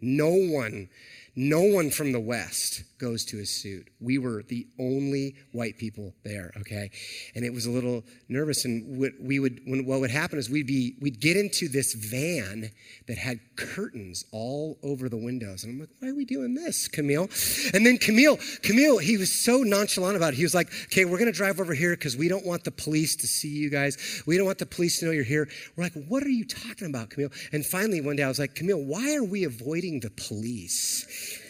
No 0.00 0.28
one 0.28 0.88
no 1.34 1.62
one 1.62 1.90
from 1.90 2.12
the 2.12 2.20
West 2.20 2.84
goes 3.02 3.24
to 3.24 3.36
his 3.36 3.50
suit. 3.50 3.88
We 4.00 4.18
were 4.18 4.44
the 4.44 4.64
only 4.78 5.34
white 5.50 5.76
people 5.76 6.14
there, 6.22 6.52
okay? 6.60 6.90
And 7.34 7.44
it 7.44 7.52
was 7.52 7.66
a 7.66 7.70
little 7.70 8.04
nervous. 8.28 8.64
And 8.64 9.00
what 9.00 9.12
we 9.20 9.40
would, 9.40 9.60
when, 9.66 9.84
what 9.84 9.98
would 10.00 10.10
happen 10.10 10.38
is 10.38 10.48
we'd 10.48 10.68
be, 10.68 10.94
we'd 11.00 11.20
get 11.20 11.36
into 11.36 11.68
this 11.68 11.94
van 11.94 12.70
that 13.08 13.18
had 13.18 13.40
curtains 13.56 14.24
all 14.30 14.78
over 14.84 15.08
the 15.08 15.16
windows. 15.16 15.64
And 15.64 15.72
I'm 15.72 15.80
like, 15.80 15.88
why 15.98 16.10
are 16.10 16.14
we 16.14 16.24
doing 16.24 16.54
this, 16.54 16.86
Camille? 16.86 17.28
And 17.74 17.84
then 17.84 17.98
Camille, 17.98 18.38
Camille, 18.62 18.98
he 18.98 19.16
was 19.16 19.32
so 19.32 19.58
nonchalant 19.58 20.16
about 20.16 20.34
it. 20.34 20.36
He 20.36 20.44
was 20.44 20.54
like, 20.54 20.72
okay, 20.84 21.04
we're 21.04 21.18
gonna 21.18 21.32
drive 21.32 21.58
over 21.58 21.74
here 21.74 21.96
because 21.96 22.16
we 22.16 22.28
don't 22.28 22.46
want 22.46 22.62
the 22.62 22.70
police 22.70 23.16
to 23.16 23.26
see 23.26 23.48
you 23.48 23.68
guys. 23.68 24.22
We 24.26 24.36
don't 24.36 24.46
want 24.46 24.58
the 24.58 24.66
police 24.66 25.00
to 25.00 25.06
know 25.06 25.10
you're 25.10 25.24
here. 25.24 25.48
We're 25.74 25.84
like, 25.84 26.04
what 26.06 26.22
are 26.22 26.28
you 26.30 26.44
talking 26.44 26.86
about, 26.86 27.10
Camille? 27.10 27.32
And 27.50 27.66
finally, 27.66 28.00
one 28.00 28.14
day 28.14 28.22
I 28.22 28.28
was 28.28 28.38
like, 28.38 28.54
Camille, 28.54 28.84
why 28.84 29.16
are 29.16 29.24
we 29.24 29.42
avoiding 29.42 29.98
the 29.98 30.10
police? 30.10 31.40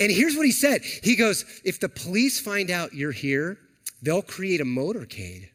And 0.00 0.10
here's 0.10 0.36
what 0.36 0.46
he 0.46 0.52
said 0.52 0.82
He 0.82 1.16
goes, 1.16 1.44
If 1.64 1.80
the 1.80 1.88
police 1.88 2.40
find 2.40 2.70
out 2.70 2.94
you're 2.94 3.12
here, 3.12 3.58
they'll 4.02 4.22
create 4.22 4.60
a 4.60 4.64
motorcade. 4.64 5.48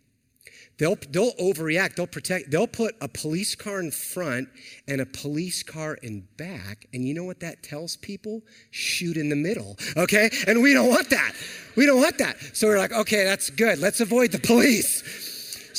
They'll, 0.80 0.97
they'll 1.10 1.34
overreact. 1.34 1.95
They'll 1.95 2.08
protect. 2.08 2.52
They'll 2.52 2.65
put 2.65 2.95
a 3.02 3.10
police 3.10 3.54
car 3.54 3.82
in 3.82 3.91
front 3.91 4.47
and 4.88 5.02
a 5.02 5.06
police 5.06 5.62
car 5.62 5.95
in 5.95 6.25
back. 6.38 6.88
And 6.93 7.06
you 7.06 7.13
know 7.13 7.25
what 7.25 7.41
that 7.41 7.62
tells 7.62 7.97
people? 7.97 8.41
Shoot 8.71 9.17
in 9.17 9.28
the 9.28 9.36
middle. 9.36 9.78
Okay? 9.97 10.30
And 10.47 10.63
we 10.63 10.73
don't 10.73 10.88
want 10.88 11.10
that. 11.10 11.34
We 11.75 11.86
don't 11.86 11.99
want 11.99 12.17
that. 12.19 12.38
So 12.54 12.67
we're 12.67 12.78
like, 12.78 12.93
okay, 12.93 13.25
that's 13.25 13.49
good. 13.49 13.80
Let's 13.80 13.99
avoid 13.99 14.32
the 14.32 14.39
police. 14.39 15.04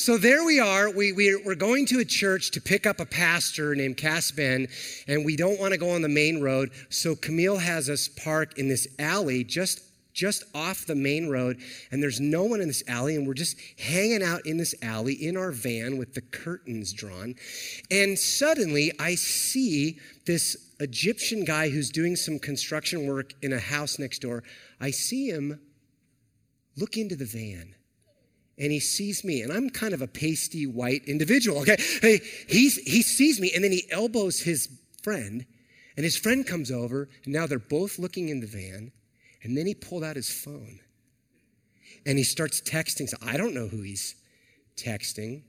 So 0.00 0.16
there 0.16 0.46
we 0.46 0.58
are. 0.58 0.88
We, 0.88 1.12
we, 1.12 1.30
are 1.30 1.54
going 1.54 1.84
to 1.88 1.98
a 1.98 2.06
church 2.06 2.52
to 2.52 2.60
pick 2.62 2.86
up 2.86 3.00
a 3.00 3.04
pastor 3.04 3.74
named 3.74 3.98
Cass 3.98 4.30
Ben, 4.30 4.66
and 5.06 5.26
we 5.26 5.36
don't 5.36 5.60
want 5.60 5.74
to 5.74 5.78
go 5.78 5.90
on 5.90 6.00
the 6.00 6.08
main 6.08 6.40
road. 6.40 6.70
So 6.88 7.14
Camille 7.14 7.58
has 7.58 7.90
us 7.90 8.08
park 8.08 8.56
in 8.56 8.66
this 8.66 8.88
alley 8.98 9.44
just 9.44 9.82
just 10.14 10.44
off 10.54 10.86
the 10.86 10.94
main 10.94 11.28
road, 11.28 11.58
and 11.92 12.02
there's 12.02 12.18
no 12.18 12.44
one 12.44 12.62
in 12.62 12.68
this 12.68 12.82
alley, 12.88 13.14
and 13.14 13.26
we're 13.26 13.34
just 13.34 13.58
hanging 13.78 14.22
out 14.22 14.44
in 14.46 14.56
this 14.56 14.74
alley 14.80 15.12
in 15.12 15.36
our 15.36 15.52
van 15.52 15.98
with 15.98 16.14
the 16.14 16.22
curtains 16.22 16.94
drawn. 16.94 17.34
And 17.90 18.18
suddenly 18.18 18.92
I 18.98 19.16
see 19.16 19.98
this 20.24 20.56
Egyptian 20.80 21.44
guy 21.44 21.68
who's 21.68 21.90
doing 21.90 22.16
some 22.16 22.38
construction 22.38 23.06
work 23.06 23.34
in 23.42 23.52
a 23.52 23.58
house 23.58 23.98
next 23.98 24.20
door. 24.20 24.44
I 24.80 24.92
see 24.92 25.28
him 25.28 25.60
look 26.74 26.96
into 26.96 27.16
the 27.16 27.26
van 27.26 27.74
and 28.60 28.70
he 28.70 28.78
sees 28.78 29.24
me, 29.24 29.40
and 29.40 29.50
I'm 29.50 29.70
kind 29.70 29.94
of 29.94 30.02
a 30.02 30.06
pasty 30.06 30.66
white 30.66 31.02
individual, 31.06 31.60
okay? 31.62 31.78
Hey, 32.02 32.20
he's, 32.46 32.76
he 32.76 33.02
sees 33.02 33.40
me, 33.40 33.50
and 33.54 33.64
then 33.64 33.72
he 33.72 33.90
elbows 33.90 34.40
his 34.40 34.68
friend, 35.02 35.46
and 35.96 36.04
his 36.04 36.16
friend 36.16 36.46
comes 36.46 36.70
over, 36.70 37.08
and 37.24 37.32
now 37.32 37.46
they're 37.46 37.58
both 37.58 37.98
looking 37.98 38.28
in 38.28 38.40
the 38.40 38.46
van, 38.46 38.92
and 39.42 39.56
then 39.56 39.66
he 39.66 39.74
pulled 39.74 40.04
out 40.04 40.14
his 40.14 40.30
phone, 40.30 40.78
and 42.04 42.18
he 42.18 42.24
starts 42.24 42.60
texting. 42.60 43.08
So 43.08 43.16
I 43.22 43.38
don't 43.38 43.54
know 43.54 43.66
who 43.66 43.80
he's 43.80 44.14
texting. 44.76 45.42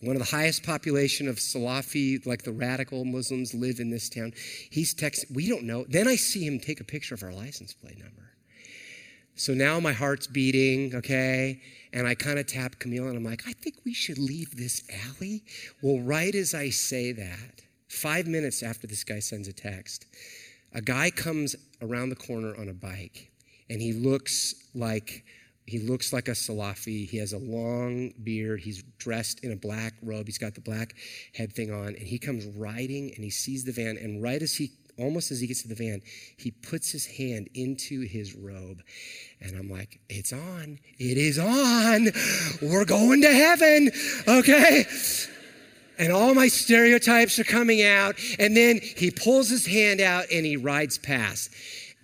One 0.00 0.14
of 0.14 0.20
the 0.20 0.36
highest 0.36 0.62
population 0.62 1.26
of 1.26 1.36
Salafi, 1.36 2.24
like 2.26 2.42
the 2.42 2.52
radical 2.52 3.04
Muslims, 3.04 3.54
live 3.54 3.80
in 3.80 3.90
this 3.90 4.08
town. 4.08 4.34
He's 4.70 4.94
texting. 4.94 5.34
We 5.34 5.48
don't 5.48 5.64
know. 5.64 5.84
Then 5.88 6.06
I 6.06 6.16
see 6.16 6.46
him 6.46 6.60
take 6.60 6.80
a 6.80 6.84
picture 6.84 7.14
of 7.14 7.22
our 7.22 7.32
license 7.32 7.72
plate 7.72 7.98
number. 7.98 8.25
So 9.36 9.52
now 9.52 9.78
my 9.80 9.92
heart's 9.92 10.26
beating, 10.26 10.94
okay? 10.94 11.60
And 11.92 12.06
I 12.06 12.14
kind 12.14 12.38
of 12.38 12.46
tap 12.46 12.78
Camille 12.78 13.06
and 13.08 13.16
I'm 13.18 13.24
like, 13.24 13.42
I 13.46 13.52
think 13.52 13.76
we 13.84 13.92
should 13.92 14.18
leave 14.18 14.56
this 14.56 14.82
alley. 15.06 15.44
Well, 15.82 16.00
right 16.00 16.34
as 16.34 16.54
I 16.54 16.70
say 16.70 17.12
that, 17.12 17.62
five 17.88 18.26
minutes 18.26 18.62
after 18.62 18.86
this 18.86 19.04
guy 19.04 19.18
sends 19.18 19.46
a 19.46 19.52
text, 19.52 20.06
a 20.72 20.80
guy 20.80 21.10
comes 21.10 21.54
around 21.82 22.08
the 22.08 22.16
corner 22.16 22.54
on 22.58 22.70
a 22.70 22.72
bike 22.72 23.30
and 23.68 23.80
he 23.80 23.92
looks 23.92 24.54
like 24.74 25.24
he 25.66 25.80
looks 25.80 26.12
like 26.12 26.28
a 26.28 26.32
Salafi. 26.32 27.08
He 27.08 27.18
has 27.18 27.32
a 27.32 27.38
long 27.38 28.12
beard. 28.22 28.60
He's 28.60 28.84
dressed 28.98 29.42
in 29.42 29.50
a 29.50 29.56
black 29.56 29.94
robe. 30.00 30.26
He's 30.26 30.38
got 30.38 30.54
the 30.54 30.60
black 30.60 30.94
head 31.34 31.52
thing 31.52 31.72
on. 31.72 31.88
And 31.88 32.06
he 32.06 32.20
comes 32.20 32.46
riding 32.46 33.12
and 33.16 33.24
he 33.24 33.30
sees 33.30 33.64
the 33.64 33.72
van. 33.72 33.98
And 33.98 34.22
right 34.22 34.40
as 34.40 34.54
he 34.54 34.70
almost 34.98 35.30
as 35.30 35.40
he 35.40 35.46
gets 35.46 35.62
to 35.62 35.68
the 35.68 35.74
van, 35.74 36.02
he 36.36 36.50
puts 36.50 36.90
his 36.90 37.06
hand 37.06 37.48
into 37.54 38.02
his 38.02 38.34
robe. 38.34 38.82
And 39.40 39.56
I'm 39.56 39.70
like, 39.70 40.00
it's 40.08 40.32
on. 40.32 40.78
It 40.98 41.18
is 41.18 41.38
on. 41.38 42.08
We're 42.62 42.84
going 42.84 43.22
to 43.22 43.32
heaven. 43.32 43.90
Okay. 44.26 44.84
And 45.98 46.12
all 46.12 46.34
my 46.34 46.48
stereotypes 46.48 47.38
are 47.38 47.44
coming 47.44 47.82
out. 47.82 48.16
And 48.38 48.56
then 48.56 48.80
he 48.82 49.10
pulls 49.10 49.48
his 49.48 49.66
hand 49.66 50.00
out 50.00 50.26
and 50.32 50.44
he 50.44 50.56
rides 50.56 50.98
past. 50.98 51.50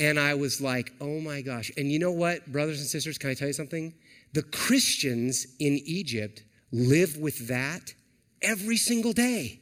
And 0.00 0.18
I 0.18 0.34
was 0.34 0.60
like, 0.60 0.92
oh 1.00 1.20
my 1.20 1.42
gosh. 1.42 1.70
And 1.76 1.90
you 1.90 1.98
know 1.98 2.12
what, 2.12 2.50
brothers 2.50 2.80
and 2.80 2.88
sisters, 2.88 3.18
can 3.18 3.30
I 3.30 3.34
tell 3.34 3.48
you 3.48 3.54
something? 3.54 3.94
The 4.32 4.42
Christians 4.42 5.46
in 5.60 5.80
Egypt 5.84 6.42
live 6.72 7.18
with 7.18 7.48
that 7.48 7.94
every 8.40 8.76
single 8.76 9.12
day. 9.12 9.60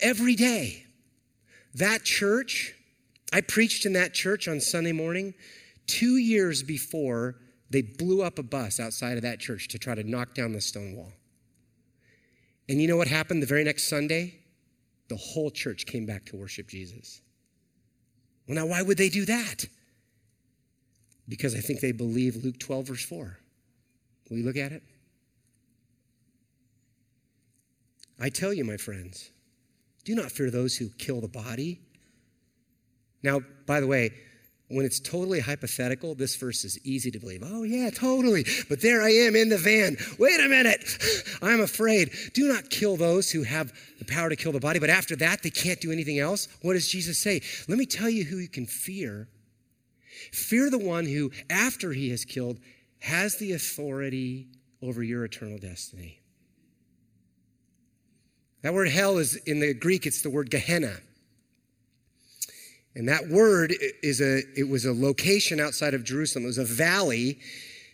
Every 0.00 0.36
day. 0.36 0.84
That 1.74 2.04
church, 2.04 2.74
I 3.32 3.40
preached 3.40 3.86
in 3.86 3.92
that 3.94 4.14
church 4.14 4.48
on 4.48 4.60
Sunday 4.60 4.92
morning 4.92 5.34
two 5.86 6.16
years 6.16 6.62
before 6.62 7.36
they 7.70 7.82
blew 7.82 8.22
up 8.22 8.38
a 8.38 8.42
bus 8.42 8.80
outside 8.80 9.16
of 9.16 9.22
that 9.22 9.40
church 9.40 9.68
to 9.68 9.78
try 9.78 9.94
to 9.94 10.02
knock 10.02 10.34
down 10.34 10.52
the 10.52 10.60
stone 10.60 10.96
wall. 10.96 11.12
And 12.68 12.80
you 12.80 12.88
know 12.88 12.96
what 12.96 13.08
happened 13.08 13.42
the 13.42 13.46
very 13.46 13.64
next 13.64 13.88
Sunday? 13.88 14.40
The 15.08 15.16
whole 15.16 15.50
church 15.50 15.86
came 15.86 16.06
back 16.06 16.26
to 16.26 16.36
worship 16.36 16.68
Jesus. 16.68 17.22
Well, 18.46 18.56
now, 18.56 18.66
why 18.66 18.82
would 18.82 18.98
they 18.98 19.08
do 19.08 19.24
that? 19.26 19.66
Because 21.28 21.54
I 21.54 21.60
think 21.60 21.80
they 21.80 21.92
believe 21.92 22.36
Luke 22.36 22.58
12, 22.58 22.88
verse 22.88 23.04
4. 23.04 23.38
Will 24.30 24.36
you 24.38 24.44
look 24.44 24.56
at 24.56 24.72
it? 24.72 24.82
I 28.18 28.30
tell 28.30 28.52
you, 28.52 28.64
my 28.64 28.76
friends, 28.76 29.30
do 30.08 30.14
not 30.14 30.32
fear 30.32 30.50
those 30.50 30.74
who 30.74 30.88
kill 30.96 31.20
the 31.20 31.28
body. 31.28 31.82
Now, 33.22 33.42
by 33.66 33.78
the 33.78 33.86
way, 33.86 34.14
when 34.68 34.86
it's 34.86 34.98
totally 34.98 35.38
hypothetical, 35.38 36.14
this 36.14 36.34
verse 36.34 36.64
is 36.64 36.78
easy 36.82 37.10
to 37.10 37.18
believe. 37.18 37.42
Oh, 37.44 37.62
yeah, 37.62 37.90
totally. 37.90 38.46
But 38.70 38.80
there 38.80 39.02
I 39.02 39.10
am 39.10 39.36
in 39.36 39.50
the 39.50 39.58
van. 39.58 39.98
Wait 40.18 40.40
a 40.40 40.48
minute. 40.48 40.82
I'm 41.42 41.60
afraid. 41.60 42.10
Do 42.32 42.48
not 42.48 42.70
kill 42.70 42.96
those 42.96 43.30
who 43.30 43.42
have 43.42 43.70
the 43.98 44.06
power 44.06 44.30
to 44.30 44.36
kill 44.36 44.52
the 44.52 44.60
body, 44.60 44.78
but 44.78 44.88
after 44.88 45.14
that, 45.16 45.42
they 45.42 45.50
can't 45.50 45.78
do 45.78 45.92
anything 45.92 46.18
else. 46.18 46.48
What 46.62 46.72
does 46.72 46.88
Jesus 46.88 47.18
say? 47.18 47.42
Let 47.68 47.76
me 47.76 47.84
tell 47.84 48.08
you 48.08 48.24
who 48.24 48.38
you 48.38 48.48
can 48.48 48.64
fear. 48.64 49.28
Fear 50.32 50.70
the 50.70 50.78
one 50.78 51.04
who, 51.04 51.32
after 51.50 51.92
he 51.92 52.08
has 52.12 52.24
killed, 52.24 52.60
has 53.00 53.36
the 53.36 53.52
authority 53.52 54.48
over 54.80 55.02
your 55.02 55.26
eternal 55.26 55.58
destiny. 55.58 56.17
That 58.62 58.74
word 58.74 58.88
hell 58.88 59.18
is 59.18 59.36
in 59.46 59.60
the 59.60 59.74
Greek, 59.74 60.06
it's 60.06 60.22
the 60.22 60.30
word 60.30 60.50
Gehenna. 60.50 60.96
And 62.94 63.08
that 63.08 63.28
word 63.28 63.74
is 64.02 64.20
a 64.20 64.42
it 64.56 64.68
was 64.68 64.84
a 64.84 64.92
location 64.92 65.60
outside 65.60 65.94
of 65.94 66.02
Jerusalem. 66.02 66.44
It 66.44 66.48
was 66.48 66.58
a 66.58 66.64
valley 66.64 67.38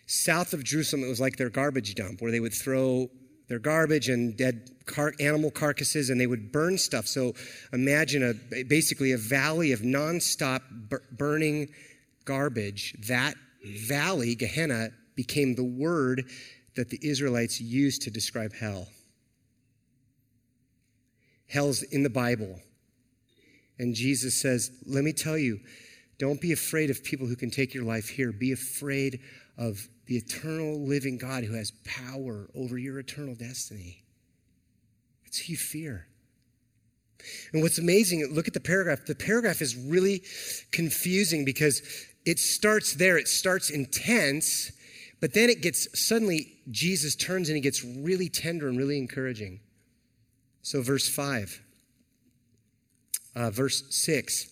south 0.07 0.53
of 0.53 0.63
Jerusalem. 0.63 1.03
It 1.03 1.09
was 1.09 1.19
like 1.19 1.37
their 1.37 1.49
garbage 1.49 1.93
dump 1.93 2.21
where 2.21 2.31
they 2.31 2.39
would 2.39 2.53
throw 2.53 3.09
their 3.47 3.59
garbage 3.59 4.09
and 4.09 4.35
dead 4.35 4.71
car- 4.87 5.13
animal 5.19 5.51
carcasses 5.51 6.09
and 6.09 6.19
they 6.19 6.25
would 6.25 6.51
burn 6.51 6.77
stuff. 6.77 7.05
So 7.05 7.33
imagine 7.71 8.23
a 8.23 8.63
basically 8.63 9.11
a 9.11 9.17
valley 9.17 9.71
of 9.71 9.81
nonstop 9.81 10.61
burning 11.11 11.69
garbage. 12.25 12.95
That 13.07 13.35
valley, 13.63 14.33
Gehenna, 14.33 14.89
became 15.15 15.53
the 15.53 15.63
word 15.63 16.25
that 16.75 16.89
the 16.89 16.99
Israelites 17.01 17.61
used 17.61 18.01
to 18.03 18.09
describe 18.09 18.53
hell. 18.53 18.87
Hell's 21.47 21.83
in 21.83 22.03
the 22.03 22.09
Bible. 22.09 22.59
And 23.77 23.93
Jesus 23.93 24.39
says, 24.39 24.71
Let 24.85 25.03
me 25.03 25.13
tell 25.13 25.37
you, 25.37 25.59
don't 26.17 26.39
be 26.39 26.51
afraid 26.51 26.89
of 26.89 27.03
people 27.03 27.27
who 27.27 27.35
can 27.35 27.51
take 27.51 27.73
your 27.73 27.83
life 27.83 28.09
here. 28.09 28.31
Be 28.31 28.51
afraid 28.51 29.19
of 29.57 29.87
the 30.05 30.15
eternal 30.15 30.85
living 30.85 31.17
God 31.17 31.43
who 31.43 31.53
has 31.53 31.71
power 31.83 32.49
over 32.55 32.77
your 32.77 32.99
eternal 32.99 33.35
destiny. 33.35 34.03
It's 35.25 35.39
who 35.39 35.51
you 35.53 35.57
fear. 35.57 36.07
And 37.53 37.61
what's 37.61 37.79
amazing, 37.79 38.25
look 38.33 38.47
at 38.47 38.53
the 38.53 38.59
paragraph. 38.59 39.05
The 39.05 39.15
paragraph 39.15 39.61
is 39.61 39.75
really 39.75 40.23
confusing 40.71 41.43
because 41.43 41.81
it 42.25 42.39
starts 42.39 42.93
there, 42.95 43.17
it 43.17 43.27
starts 43.27 43.69
intense, 43.69 44.71
but 45.21 45.33
then 45.33 45.49
it 45.49 45.61
gets 45.61 45.87
suddenly, 45.99 46.57
Jesus 46.69 47.15
turns 47.15 47.49
and 47.49 47.55
he 47.55 47.61
gets 47.61 47.83
really 47.83 48.29
tender 48.29 48.67
and 48.67 48.77
really 48.77 48.97
encouraging. 48.97 49.59
So, 50.65 50.81
verse 50.81 51.07
5, 51.07 51.61
uh, 53.35 53.51
verse 53.51 53.83
6, 53.87 54.47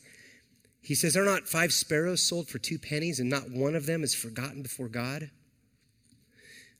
he 0.79 0.93
says, 0.93 1.17
Are 1.17 1.25
not 1.25 1.47
five 1.47 1.73
sparrows 1.73 2.21
sold 2.21 2.49
for 2.49 2.59
two 2.59 2.77
pennies, 2.77 3.19
and 3.19 3.31
not 3.31 3.49
one 3.49 3.73
of 3.73 3.87
them 3.87 4.03
is 4.03 4.13
forgotten 4.13 4.61
before 4.61 4.89
God? 4.89 5.31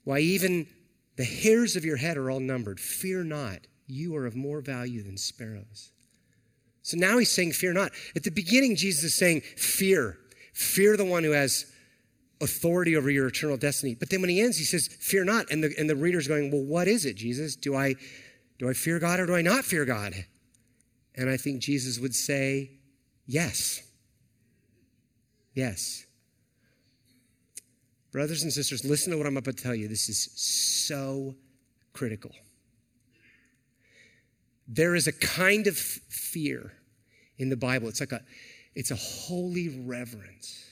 Why, 0.04 0.20
even 0.20 0.68
the 1.16 1.24
hairs 1.24 1.76
of 1.76 1.84
your 1.84 1.98
head 1.98 2.16
are 2.16 2.30
all 2.30 2.40
numbered. 2.40 2.80
Fear 2.80 3.24
not, 3.24 3.62
you 3.88 4.16
are 4.16 4.28
of 4.28 4.36
more 4.36 4.62
value 4.62 5.02
than 5.02 5.18
sparrows. 5.18 5.90
So 6.84 6.96
now 6.96 7.18
he's 7.18 7.32
saying, 7.32 7.54
Fear 7.54 7.74
not. 7.74 7.92
At 8.16 8.22
the 8.22 8.30
beginning, 8.30 8.76
Jesus 8.76 9.04
is 9.04 9.16
saying, 9.16 9.42
Fear. 9.58 10.16
Fear 10.54 10.96
the 10.96 11.06
one 11.06 11.24
who 11.24 11.32
has 11.32 11.66
authority 12.40 12.96
over 12.96 13.10
your 13.10 13.30
eternal 13.30 13.58
destiny. 13.58 13.96
But 13.96 14.12
then 14.12 14.22
when 14.22 14.30
he 14.30 14.42
ends, 14.42 14.58
he 14.58 14.64
says, 14.64 14.90
Fear 15.00 15.24
not. 15.24 15.50
And 15.50 15.64
the, 15.64 15.74
and 15.80 15.90
the 15.90 15.96
reader's 15.96 16.28
going, 16.28 16.52
Well, 16.52 16.62
what 16.62 16.88
is 16.88 17.06
it, 17.06 17.16
Jesus? 17.16 17.56
Do 17.56 17.76
I 17.76 17.96
do 18.64 18.70
I 18.70 18.74
fear 18.74 18.98
God 18.98 19.20
or 19.20 19.26
do 19.26 19.36
I 19.36 19.42
not 19.42 19.66
fear 19.66 19.84
God? 19.84 20.14
And 21.16 21.30
I 21.30 21.36
think 21.36 21.62
Jesus 21.62 22.00
would 22.00 22.16
say, 22.16 22.72
yes. 23.28 23.84
Yes. 25.54 26.06
Brothers 28.14 28.44
and 28.44 28.54
sisters, 28.54 28.86
listen 28.86 29.12
to 29.12 29.18
what 29.18 29.28
I'm 29.28 29.36
about 29.36 29.58
to 29.58 29.64
tell 29.64 29.76
you. 29.76 29.90
This 29.90 30.08
is 30.08 30.32
so 30.32 31.36
critical. 31.92 32.32
There 34.66 34.96
is 34.96 35.08
a 35.08 35.12
kind 35.12 35.68
of 35.68 35.78
fear 35.78 36.72
in 37.38 37.50
the 37.50 37.58
Bible. 37.58 37.90
It's 37.90 38.00
like 38.00 38.14
a 38.14 38.22
it's 38.76 38.92
a 38.92 38.96
holy 38.96 39.84
reverence. 39.86 40.64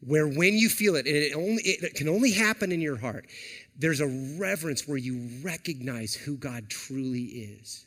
Where 0.00 0.26
when 0.26 0.54
you 0.54 0.68
feel 0.68 0.96
it, 0.96 1.06
and 1.06 1.14
it 1.14 1.34
only 1.34 1.62
it 1.62 1.94
can 1.94 2.08
only 2.08 2.32
happen 2.32 2.72
in 2.72 2.80
your 2.80 2.96
heart, 2.96 3.26
there's 3.78 4.00
a 4.00 4.36
reverence 4.38 4.86
where 4.86 4.98
you 4.98 5.28
recognize 5.42 6.14
who 6.14 6.36
God 6.36 6.68
truly 6.68 7.22
is. 7.22 7.86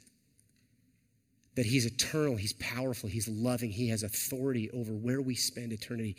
That 1.55 1.65
He's 1.67 1.85
eternal, 1.85 2.35
He's 2.35 2.53
powerful, 2.53 3.09
He's 3.09 3.27
loving, 3.27 3.69
He 3.69 3.89
has 3.89 4.01
authority 4.01 4.71
over 4.71 4.91
where 4.91 5.21
we 5.21 5.35
spend 5.35 5.71
eternity. 5.71 6.15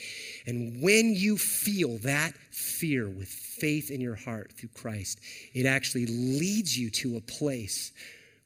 And 0.47 0.81
when 0.81 1.15
you 1.15 1.37
feel 1.37 1.99
that 1.99 2.35
fear 2.53 3.09
with 3.09 3.29
faith 3.29 3.91
in 3.91 4.01
your 4.01 4.15
heart 4.15 4.53
through 4.53 4.71
Christ, 4.75 5.19
it 5.53 5.67
actually 5.67 6.07
leads 6.07 6.79
you 6.79 6.91
to 6.91 7.17
a 7.17 7.21
place 7.21 7.93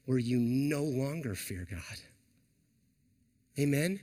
where 0.06 0.18
you 0.18 0.38
no 0.38 0.82
longer 0.82 1.34
fear 1.34 1.66
God. 1.70 1.98
Amen? 3.58 4.00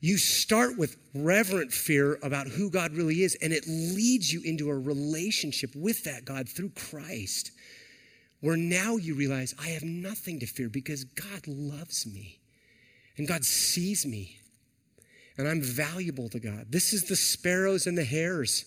You 0.00 0.16
start 0.16 0.78
with 0.78 0.96
reverent 1.14 1.72
fear 1.72 2.18
about 2.22 2.46
who 2.46 2.70
God 2.70 2.92
really 2.92 3.22
is, 3.22 3.36
and 3.42 3.52
it 3.52 3.66
leads 3.66 4.32
you 4.32 4.40
into 4.44 4.70
a 4.70 4.78
relationship 4.78 5.74
with 5.74 6.04
that 6.04 6.24
God 6.24 6.48
through 6.48 6.70
Christ, 6.70 7.50
where 8.40 8.56
now 8.56 8.96
you 8.96 9.14
realize 9.14 9.54
I 9.60 9.68
have 9.68 9.82
nothing 9.82 10.38
to 10.40 10.46
fear 10.46 10.68
because 10.68 11.04
God 11.04 11.46
loves 11.46 12.06
me 12.06 12.38
and 13.16 13.26
God 13.26 13.44
sees 13.44 14.06
me 14.06 14.38
and 15.38 15.48
I'm 15.48 15.62
valuable 15.62 16.28
to 16.30 16.40
God. 16.40 16.66
This 16.70 16.92
is 16.92 17.04
the 17.04 17.16
sparrows 17.16 17.86
and 17.86 17.96
the 17.96 18.04
hairs 18.04 18.64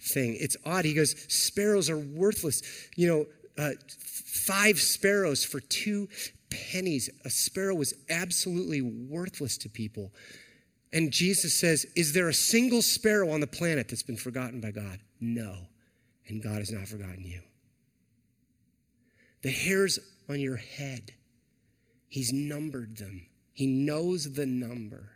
thing. 0.00 0.36
It's 0.38 0.56
odd. 0.64 0.84
He 0.84 0.94
goes, 0.94 1.14
Sparrows 1.32 1.88
are 1.88 1.98
worthless. 1.98 2.62
You 2.96 3.08
know, 3.08 3.26
uh, 3.56 3.70
five 3.98 4.80
sparrows 4.80 5.44
for 5.44 5.60
two 5.60 6.08
pennies. 6.50 7.10
A 7.24 7.30
sparrow 7.30 7.74
was 7.74 7.94
absolutely 8.08 8.80
worthless 8.80 9.58
to 9.58 9.68
people. 9.68 10.12
And 10.92 11.12
Jesus 11.12 11.54
says, 11.54 11.86
Is 11.96 12.12
there 12.12 12.28
a 12.28 12.34
single 12.34 12.82
sparrow 12.82 13.30
on 13.30 13.40
the 13.40 13.46
planet 13.46 13.88
that's 13.88 14.02
been 14.02 14.16
forgotten 14.16 14.60
by 14.60 14.70
God? 14.70 15.00
No. 15.20 15.68
And 16.28 16.42
God 16.42 16.58
has 16.58 16.72
not 16.72 16.88
forgotten 16.88 17.24
you. 17.24 17.40
The 19.42 19.50
hairs 19.50 19.98
on 20.28 20.40
your 20.40 20.56
head, 20.56 21.12
He's 22.08 22.32
numbered 22.32 22.96
them, 22.96 23.26
He 23.52 23.66
knows 23.66 24.32
the 24.32 24.46
number. 24.46 25.10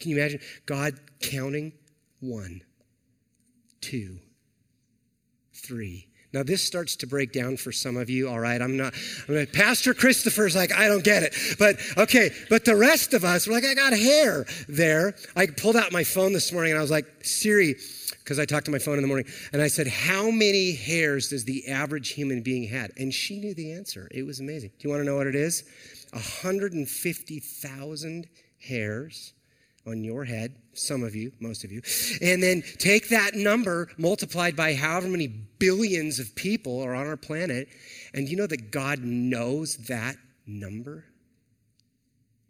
Can 0.00 0.10
you 0.10 0.18
imagine 0.18 0.40
God 0.66 0.94
counting 1.20 1.72
one, 2.20 2.62
two, 3.80 4.18
three, 5.52 6.08
now, 6.32 6.42
this 6.42 6.62
starts 6.62 6.96
to 6.96 7.06
break 7.06 7.30
down 7.32 7.58
for 7.58 7.70
some 7.72 7.98
of 7.98 8.08
you, 8.08 8.30
all 8.30 8.40
right? 8.40 8.62
I'm 8.62 8.78
not, 8.78 8.94
I'm 9.28 9.34
not, 9.34 9.52
Pastor 9.52 9.92
Christopher's 9.92 10.56
like, 10.56 10.72
I 10.72 10.88
don't 10.88 11.04
get 11.04 11.22
it. 11.22 11.36
But 11.58 11.76
okay, 11.98 12.30
but 12.48 12.64
the 12.64 12.74
rest 12.74 13.12
of 13.12 13.22
us, 13.22 13.46
we're 13.46 13.52
like, 13.52 13.66
I 13.66 13.74
got 13.74 13.92
hair 13.92 14.46
there. 14.66 15.14
I 15.36 15.44
pulled 15.46 15.76
out 15.76 15.92
my 15.92 16.04
phone 16.04 16.32
this 16.32 16.50
morning 16.50 16.72
and 16.72 16.78
I 16.78 16.82
was 16.82 16.90
like, 16.90 17.04
Siri, 17.22 17.76
because 18.18 18.38
I 18.38 18.46
talked 18.46 18.64
to 18.64 18.70
my 18.70 18.78
phone 18.78 18.94
in 18.94 19.02
the 19.02 19.08
morning, 19.08 19.26
and 19.52 19.60
I 19.60 19.68
said, 19.68 19.88
How 19.88 20.30
many 20.30 20.72
hairs 20.72 21.28
does 21.28 21.44
the 21.44 21.68
average 21.68 22.08
human 22.10 22.40
being 22.40 22.66
had? 22.66 22.92
And 22.96 23.12
she 23.12 23.38
knew 23.38 23.52
the 23.52 23.72
answer. 23.72 24.08
It 24.10 24.24
was 24.24 24.40
amazing. 24.40 24.70
Do 24.78 24.88
you 24.88 24.90
want 24.90 25.00
to 25.00 25.04
know 25.04 25.16
what 25.16 25.26
it 25.26 25.34
is? 25.34 25.64
150,000 26.12 28.26
hairs 28.58 29.34
on 29.86 30.04
your 30.04 30.24
head, 30.24 30.54
some 30.74 31.02
of 31.02 31.14
you, 31.14 31.32
most 31.40 31.64
of 31.64 31.72
you, 31.72 31.82
and 32.20 32.42
then 32.42 32.62
take 32.78 33.08
that 33.08 33.34
number 33.34 33.88
multiplied 33.98 34.54
by 34.54 34.74
however 34.74 35.08
many 35.08 35.26
billions 35.26 36.18
of 36.18 36.34
people 36.36 36.80
are 36.82 36.94
on 36.94 37.06
our 37.06 37.16
planet, 37.16 37.68
and 38.14 38.28
you 38.28 38.36
know 38.36 38.46
that 38.46 38.70
God 38.70 39.00
knows 39.00 39.76
that 39.88 40.16
number? 40.46 41.04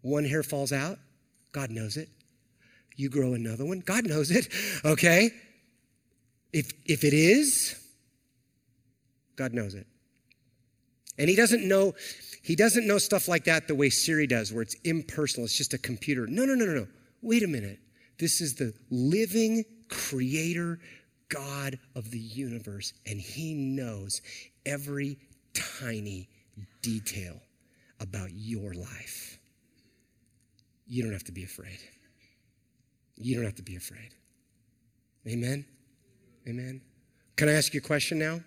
One 0.03 0.25
hair 0.25 0.43
falls 0.43 0.73
out, 0.73 0.99
God 1.53 1.71
knows 1.71 1.97
it. 1.97 2.09
You 2.97 3.09
grow 3.09 3.33
another 3.33 3.65
one, 3.65 3.81
God 3.81 4.07
knows 4.07 4.31
it, 4.31 4.49
okay? 4.85 5.31
If, 6.53 6.73
if 6.85 7.05
it 7.05 7.15
is, 7.15 7.79
God 9.37 9.55
knows 9.55 9.75
it. 9.75 9.87
And 11.19 11.31
He 11.31 11.37
doesn't 11.37 11.67
know. 11.67 11.95
He 12.43 12.57
doesn't 12.57 12.87
know 12.87 12.99
stuff 12.99 13.29
like 13.29 13.45
that 13.45 13.69
the 13.69 13.75
way 13.75 13.89
Siri 13.89 14.27
does, 14.27 14.53
where 14.53 14.63
it's 14.63 14.75
impersonal. 14.83 15.45
It's 15.45 15.57
just 15.57 15.73
a 15.75 15.79
computer. 15.79 16.27
No, 16.27 16.45
no, 16.45 16.55
no, 16.55 16.65
no, 16.65 16.75
no 16.75 16.87
wait 17.23 17.43
a 17.43 17.49
minute. 17.49 17.79
This 18.19 18.41
is 18.41 18.55
the 18.55 18.75
living 18.91 19.65
creator 19.89 20.79
God 21.29 21.79
of 21.95 22.11
the 22.11 22.19
universe, 22.19 22.93
and 23.07 23.21
he 23.21 23.55
knows 23.55 24.21
every 24.67 25.19
tiny 25.55 26.29
detail 26.83 27.41
about 28.01 28.31
your 28.33 28.75
life. 28.75 29.39
You 30.87 31.03
don't 31.03 31.13
have 31.13 31.25
to 31.25 31.33
be 31.33 31.45
afraid. 31.45 31.79
You 33.17 33.37
don't 33.37 33.45
have 33.45 33.55
to 33.55 33.63
be 33.63 33.77
afraid. 33.77 34.15
Amen? 35.27 35.65
Amen? 36.47 36.83
Can 37.37 37.49
I 37.49 37.53
ask 37.53 37.73
you 37.73 37.79
a 37.79 37.83
question 37.83 38.19
now? 38.19 38.41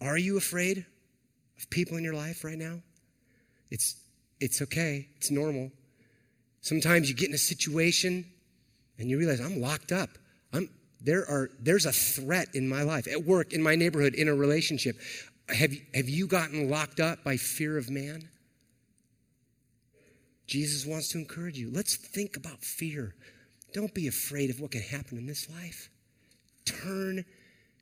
Are 0.00 0.18
you 0.18 0.36
afraid 0.36 0.84
of 1.56 1.70
people 1.70 1.96
in 1.96 2.04
your 2.04 2.14
life 2.14 2.44
right 2.44 2.58
now? 2.58 2.82
It's, 3.70 3.96
it's 4.40 4.60
okay, 4.62 5.08
it's 5.16 5.30
normal. 5.30 5.70
Sometimes 6.66 7.08
you 7.08 7.14
get 7.14 7.28
in 7.28 7.34
a 7.36 7.38
situation 7.38 8.24
and 8.98 9.08
you 9.08 9.18
realize 9.18 9.40
I'm 9.40 9.60
locked 9.60 9.92
up. 9.92 10.10
I'm, 10.52 10.68
there 11.00 11.24
are, 11.30 11.48
there's 11.60 11.86
a 11.86 11.92
threat 11.92 12.48
in 12.54 12.68
my 12.68 12.82
life, 12.82 13.06
at 13.06 13.22
work, 13.22 13.52
in 13.52 13.62
my 13.62 13.76
neighborhood, 13.76 14.14
in 14.14 14.26
a 14.26 14.34
relationship. 14.34 14.96
Have, 15.48 15.72
have 15.94 16.08
you 16.08 16.26
gotten 16.26 16.68
locked 16.68 16.98
up 16.98 17.22
by 17.22 17.36
fear 17.36 17.78
of 17.78 17.88
man? 17.88 18.28
Jesus 20.48 20.84
wants 20.84 21.06
to 21.10 21.18
encourage 21.18 21.56
you. 21.56 21.70
Let's 21.70 21.94
think 21.94 22.36
about 22.36 22.64
fear. 22.64 23.14
Don't 23.72 23.94
be 23.94 24.08
afraid 24.08 24.50
of 24.50 24.58
what 24.58 24.72
can 24.72 24.82
happen 24.82 25.18
in 25.18 25.26
this 25.28 25.48
life. 25.48 25.88
Turn 26.64 27.24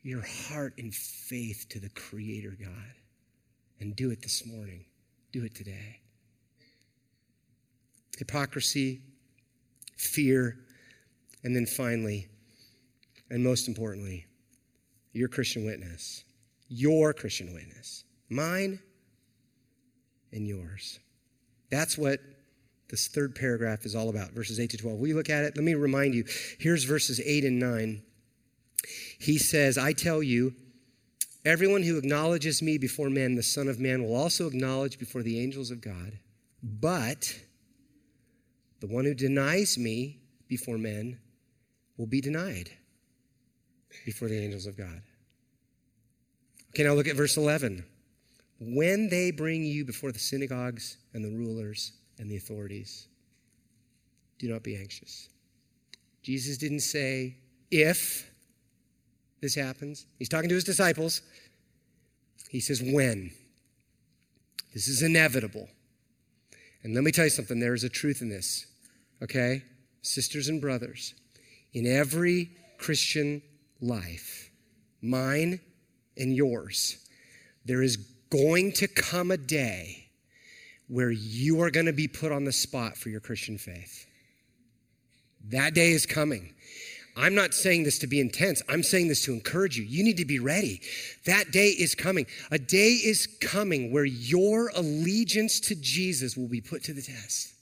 your 0.03 0.23
heart 0.51 0.75
in 0.77 0.91
faith 0.91 1.65
to 1.71 1.81
the 1.81 1.89
Creator 1.89 2.55
God 2.61 2.93
and 3.81 3.97
do 3.97 4.11
it 4.11 4.21
this 4.21 4.47
morning. 4.47 4.85
Do 5.33 5.43
it 5.43 5.55
today. 5.55 6.04
Hypocrisy, 8.19 9.01
fear, 9.97 10.59
and 11.43 11.55
then 11.55 11.67
finally, 11.67 12.29
and 13.31 13.43
most 13.43 13.69
importantly, 13.69 14.27
your 15.13 15.29
Christian 15.29 15.65
witness. 15.65 16.25
Your 16.69 17.13
Christian 17.13 17.53
witness. 17.55 18.05
Mine 18.29 18.81
and 20.33 20.47
yours. 20.47 20.99
That's 21.71 21.97
what 21.97 22.21
this 22.89 23.09
third 23.09 23.35
paragraph 23.35 23.87
is 23.87 23.95
all 23.95 24.09
about, 24.09 24.33
verses 24.33 24.61
8 24.61 24.71
to 24.71 24.77
12. 24.77 24.99
Will 24.99 25.09
you 25.09 25.17
look 25.17 25.31
at 25.31 25.45
it? 25.45 25.57
Let 25.57 25.65
me 25.65 25.75
remind 25.75 26.15
you. 26.15 26.25
Here's 26.59 26.85
verses 26.85 27.21
8 27.25 27.45
and 27.45 27.59
9. 27.59 28.03
He 29.19 29.39
says, 29.39 29.79
I 29.79 29.93
tell 29.93 30.23
you, 30.23 30.55
everyone 31.45 31.83
who 31.83 31.97
acknowledges 31.97 32.63
me 32.63 32.79
before 32.79 33.11
men, 33.11 33.35
the 33.35 33.43
Son 33.43 33.69
of 33.69 33.81
Man, 33.81 34.05
will 34.05 34.15
also 34.15 34.47
acknowledge 34.47 34.99
before 34.99 35.23
the 35.23 35.41
angels 35.41 35.71
of 35.71 35.81
God. 35.81 36.19
But 36.63 37.41
the 38.85 38.95
one 38.95 39.07
who 39.07 39.15
denies 39.15 39.79
me 39.79 40.19
before 40.47 40.77
men 40.77 41.19
will 41.97 42.07
be 42.07 42.21
denied 42.21 42.71
before 44.05 44.29
the 44.29 44.39
angels 44.39 44.67
of 44.67 44.77
God. 44.77 45.01
Okay, 46.69 46.83
now 46.83 46.93
look 46.93 47.09
at 47.09 47.17
verse 47.17 47.39
11. 47.39 47.83
When 48.61 49.09
they 49.09 49.31
bring 49.31 49.65
you 49.65 49.87
before 49.87 50.13
the 50.13 50.19
synagogues 50.19 50.99
and 51.15 51.25
the 51.25 51.31
rulers 51.31 51.95
and 52.19 52.31
the 52.31 52.37
authorities, 52.37 53.09
do 54.39 54.49
not 54.53 54.63
be 54.63 54.77
anxious. 54.77 55.31
Jesus 56.23 56.59
didn't 56.59 56.81
say, 56.81 57.39
if 57.71 58.31
this 59.41 59.55
happens. 59.55 60.05
He's 60.19 60.29
talking 60.29 60.51
to 60.51 60.55
his 60.55 60.65
disciples. 60.65 61.23
He 62.51 62.61
says, 62.61 62.83
when. 62.83 63.31
This 64.75 64.89
is 64.89 65.01
inevitable. 65.01 65.71
And 66.83 66.95
let 66.95 67.03
me 67.03 67.13
tell 67.13 67.25
you 67.25 67.31
something 67.31 67.61
there 67.61 67.73
is 67.73 67.83
a 67.83 67.89
truth 67.89 68.21
in 68.21 68.29
this, 68.29 68.67
okay? 69.23 69.63
Sisters 70.03 70.49
and 70.49 70.61
brothers, 70.61 71.15
in 71.73 71.87
every 71.87 72.51
Christian 72.79 73.43
life, 73.81 74.51
mine 75.03 75.61
and 76.17 76.35
yours, 76.35 76.99
there 77.65 77.83
is 77.83 77.97
going 78.31 78.73
to 78.73 78.89
come 78.89 79.31
a 79.31 79.37
day 79.37 80.09
where 80.89 81.11
you 81.11 81.63
are 81.63 81.71
going 81.71 81.87
to 81.87 81.93
be 81.93 82.09
put 82.09 82.33
on 82.33 82.45
the 82.45 82.53
spot 82.53 82.97
for 82.97 83.09
your 83.09 83.21
Christian 83.21 83.57
faith. 83.59 84.07
That 85.49 85.75
day 85.75 85.93
is 85.93 86.07
coming. 86.07 86.55
I'm 87.17 87.35
not 87.35 87.55
saying 87.55 87.85
this 87.85 87.99
to 88.01 88.07
be 88.07 88.21
intense. 88.21 88.61
I'm 88.69 88.83
saying 88.83 89.09
this 89.09 89.25
to 89.25 89.33
encourage 89.33 89.79
you. 89.79 89.85
You 89.85 90.03
need 90.03 90.17
to 90.17 90.25
be 90.25 90.41
ready. 90.41 90.81
That 91.27 91.53
day 91.53 91.69
is 91.69 91.95
coming. 91.95 92.27
A 92.51 92.59
day 92.59 92.93
is 92.93 93.29
coming 93.41 93.93
where 93.93 94.05
your 94.05 94.71
allegiance 94.75 95.61
to 95.61 95.77
Jesus 95.77 96.37
will 96.37 96.49
be 96.49 96.61
put 96.61 96.83
to 96.85 96.93
the 96.93 97.03
test. 97.03 97.54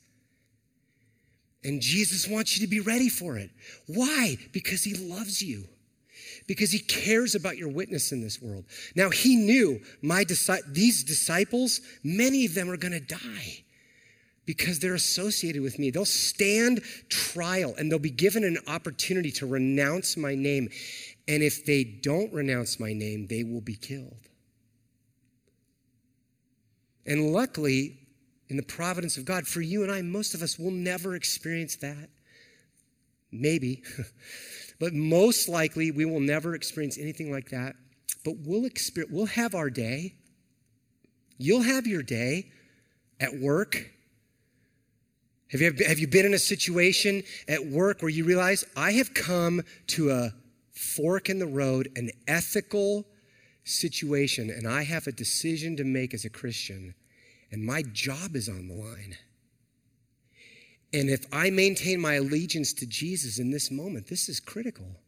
And 1.65 1.81
Jesus 1.81 2.27
wants 2.27 2.59
you 2.59 2.67
to 2.67 2.71
be 2.71 2.81
ready 2.81 3.09
for 3.09 3.37
it. 3.37 3.51
Why? 3.87 4.37
Because 4.53 4.83
he 4.83 4.95
loves 4.95 5.43
you. 5.43 5.65
Because 6.47 6.73
he 6.73 6.81
cares 6.81 7.35
about 7.35 7.57
your 7.57 7.69
witness 7.69 8.11
in 8.11 8.21
this 8.21 8.43
world. 8.43 8.65
Now 8.97 9.11
he 9.11 9.37
knew 9.37 9.81
my 10.03 10.25
these 10.25 11.05
disciples, 11.05 11.81
many 12.03 12.47
of 12.47 12.55
them 12.55 12.69
are 12.69 12.77
going 12.77 12.93
to 12.93 13.01
die 13.01 13.63
because 14.45 14.81
they're 14.81 14.95
associated 14.95 15.63
with 15.63 15.79
me. 15.79 15.91
They'll 15.91 16.05
stand 16.05 16.83
trial 17.09 17.75
and 17.79 17.91
they'll 17.91 17.99
be 17.99 18.11
given 18.11 18.45
an 18.45 18.59
opportunity 18.67 19.31
to 19.33 19.47
renounce 19.47 20.17
my 20.17 20.35
name. 20.35 20.69
And 21.29 21.43
if 21.43 21.65
they 21.65 21.85
don't 21.85 22.33
renounce 22.33 22.81
my 22.81 22.93
name, 22.93 23.29
they 23.29 23.45
will 23.45 23.61
be 23.61 23.77
killed. 23.77 24.29
And 27.07 27.33
luckily, 27.33 27.99
in 28.53 28.57
the 28.57 28.63
providence 28.63 29.17
of 29.17 29.25
God, 29.25 29.47
for 29.47 29.61
you 29.61 29.83
and 29.83 29.91
I, 29.91 30.03
most 30.03 30.35
of 30.35 30.43
us 30.43 30.59
will 30.59 30.71
never 30.71 31.15
experience 31.15 31.75
that. 31.77 32.09
Maybe. 33.33 33.83
but 34.79 34.93
most 34.93 35.49
likely, 35.49 35.91
we 35.91 36.05
will 36.05 36.21
never 36.21 36.55
experience 36.55 36.99
anything 36.99 37.33
like 37.33 37.51
that. 37.51 37.75
But 38.25 38.35
we'll, 38.45 38.65
experience, 38.65 39.13
we'll 39.13 39.27
have 39.27 39.57
our 39.57 39.71
day. 39.71 40.15
You'll 41.39 41.63
have 41.63 41.89
your 41.89 42.03
day 42.05 42.53
at 43.19 43.35
work 43.35 43.91
have 45.53 45.61
you, 45.61 45.75
have 45.87 45.99
you 45.99 46.09
been 46.09 46.25
in 46.25 46.33
a 46.33 46.39
situation 46.39 47.23
at 47.47 47.67
work 47.67 48.01
where 48.01 48.09
you 48.09 48.25
realize 48.25 48.65
I 48.75 48.93
have 48.93 49.13
come 49.13 49.61
to 49.89 50.11
a 50.11 50.33
fork 50.73 51.29
in 51.29 51.39
the 51.39 51.47
road, 51.47 51.91
an 51.95 52.11
ethical 52.27 53.07
situation, 53.63 54.49
and 54.49 54.67
I 54.67 54.83
have 54.85 55.07
a 55.07 55.13
decision 55.13 55.77
to 55.77 55.85
make 55.85 56.15
as 56.15 56.25
a 56.25 56.31
Christian, 56.31 56.95
and 57.53 57.63
my 57.63 57.83
job 57.83 58.35
is 58.35 58.49
on 58.49 58.67
the 58.67 58.75
line? 58.75 59.17
And 60.93 61.09
if 61.09 61.27
I 61.33 61.51
maintain 61.51 62.01
my 62.01 62.15
allegiance 62.15 62.73
to 62.75 62.87
Jesus 62.87 63.39
in 63.39 63.51
this 63.51 63.71
moment, 63.71 64.09
this 64.09 64.29
is 64.29 64.41
critical. 64.41 65.02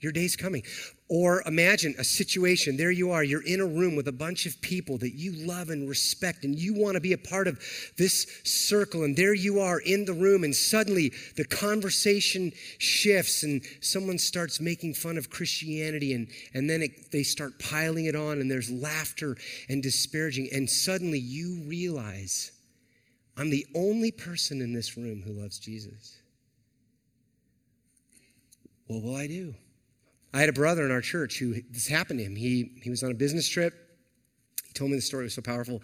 Your 0.00 0.12
day's 0.12 0.34
coming. 0.34 0.62
Or 1.08 1.42
imagine 1.44 1.94
a 1.98 2.04
situation, 2.04 2.76
there 2.76 2.90
you 2.90 3.10
are, 3.10 3.22
you're 3.22 3.44
in 3.44 3.60
a 3.60 3.66
room 3.66 3.96
with 3.96 4.08
a 4.08 4.12
bunch 4.12 4.46
of 4.46 4.60
people 4.62 4.96
that 4.98 5.12
you 5.14 5.32
love 5.32 5.68
and 5.68 5.88
respect, 5.88 6.44
and 6.44 6.58
you 6.58 6.72
want 6.72 6.94
to 6.94 7.00
be 7.00 7.12
a 7.12 7.18
part 7.18 7.48
of 7.48 7.60
this 7.98 8.40
circle. 8.44 9.04
And 9.04 9.16
there 9.16 9.34
you 9.34 9.60
are 9.60 9.80
in 9.80 10.04
the 10.04 10.12
room, 10.12 10.44
and 10.44 10.54
suddenly 10.54 11.12
the 11.36 11.44
conversation 11.44 12.52
shifts, 12.78 13.42
and 13.42 13.62
someone 13.80 14.18
starts 14.18 14.60
making 14.60 14.94
fun 14.94 15.18
of 15.18 15.28
Christianity, 15.28 16.14
and, 16.14 16.28
and 16.54 16.70
then 16.70 16.80
it, 16.80 17.10
they 17.12 17.22
start 17.22 17.58
piling 17.58 18.06
it 18.06 18.16
on, 18.16 18.40
and 18.40 18.50
there's 18.50 18.70
laughter 18.70 19.36
and 19.68 19.82
disparaging. 19.82 20.48
And 20.52 20.70
suddenly 20.70 21.18
you 21.18 21.62
realize, 21.66 22.52
I'm 23.36 23.50
the 23.50 23.66
only 23.74 24.12
person 24.12 24.62
in 24.62 24.72
this 24.72 24.96
room 24.96 25.22
who 25.22 25.32
loves 25.32 25.58
Jesus. 25.58 26.18
What 28.86 29.02
will 29.02 29.16
I 29.16 29.26
do? 29.26 29.54
I 30.32 30.40
had 30.40 30.48
a 30.48 30.52
brother 30.52 30.84
in 30.84 30.90
our 30.90 31.00
church 31.00 31.38
who 31.38 31.54
this 31.70 31.88
happened 31.88 32.20
to 32.20 32.24
him. 32.24 32.36
He, 32.36 32.72
he 32.82 32.90
was 32.90 33.02
on 33.02 33.10
a 33.10 33.14
business 33.14 33.48
trip. 33.48 33.74
He 34.66 34.72
told 34.72 34.90
me 34.90 34.96
the 34.96 35.02
story, 35.02 35.24
was 35.24 35.34
so 35.34 35.42
powerful. 35.42 35.82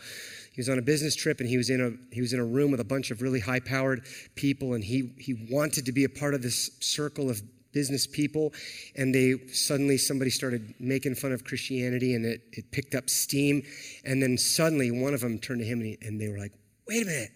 He 0.52 0.60
was 0.60 0.68
on 0.68 0.78
a 0.78 0.82
business 0.82 1.16
trip 1.16 1.40
and 1.40 1.48
he 1.48 1.56
was 1.56 1.70
in 1.70 1.80
a, 1.80 2.14
he 2.14 2.20
was 2.20 2.32
in 2.32 2.38
a 2.38 2.44
room 2.44 2.70
with 2.70 2.80
a 2.80 2.84
bunch 2.84 3.10
of 3.10 3.20
really 3.20 3.40
high 3.40 3.60
powered 3.60 4.06
people, 4.36 4.74
and 4.74 4.84
he, 4.84 5.12
he 5.18 5.48
wanted 5.50 5.84
to 5.86 5.92
be 5.92 6.04
a 6.04 6.08
part 6.08 6.34
of 6.34 6.42
this 6.42 6.70
circle 6.80 7.28
of 7.28 7.42
business 7.72 8.06
people. 8.06 8.54
And 8.96 9.14
they 9.14 9.34
suddenly, 9.48 9.98
somebody 9.98 10.30
started 10.30 10.74
making 10.80 11.16
fun 11.16 11.32
of 11.32 11.44
Christianity 11.44 12.14
and 12.14 12.24
it, 12.24 12.40
it 12.52 12.70
picked 12.70 12.94
up 12.94 13.10
steam. 13.10 13.64
And 14.02 14.22
then 14.22 14.38
suddenly, 14.38 14.90
one 14.90 15.12
of 15.12 15.20
them 15.20 15.38
turned 15.38 15.60
to 15.60 15.66
him 15.66 15.80
and, 15.80 15.88
he, 15.88 15.98
and 16.00 16.18
they 16.18 16.28
were 16.28 16.38
like, 16.38 16.52
wait 16.88 17.02
a 17.02 17.06
minute, 17.06 17.32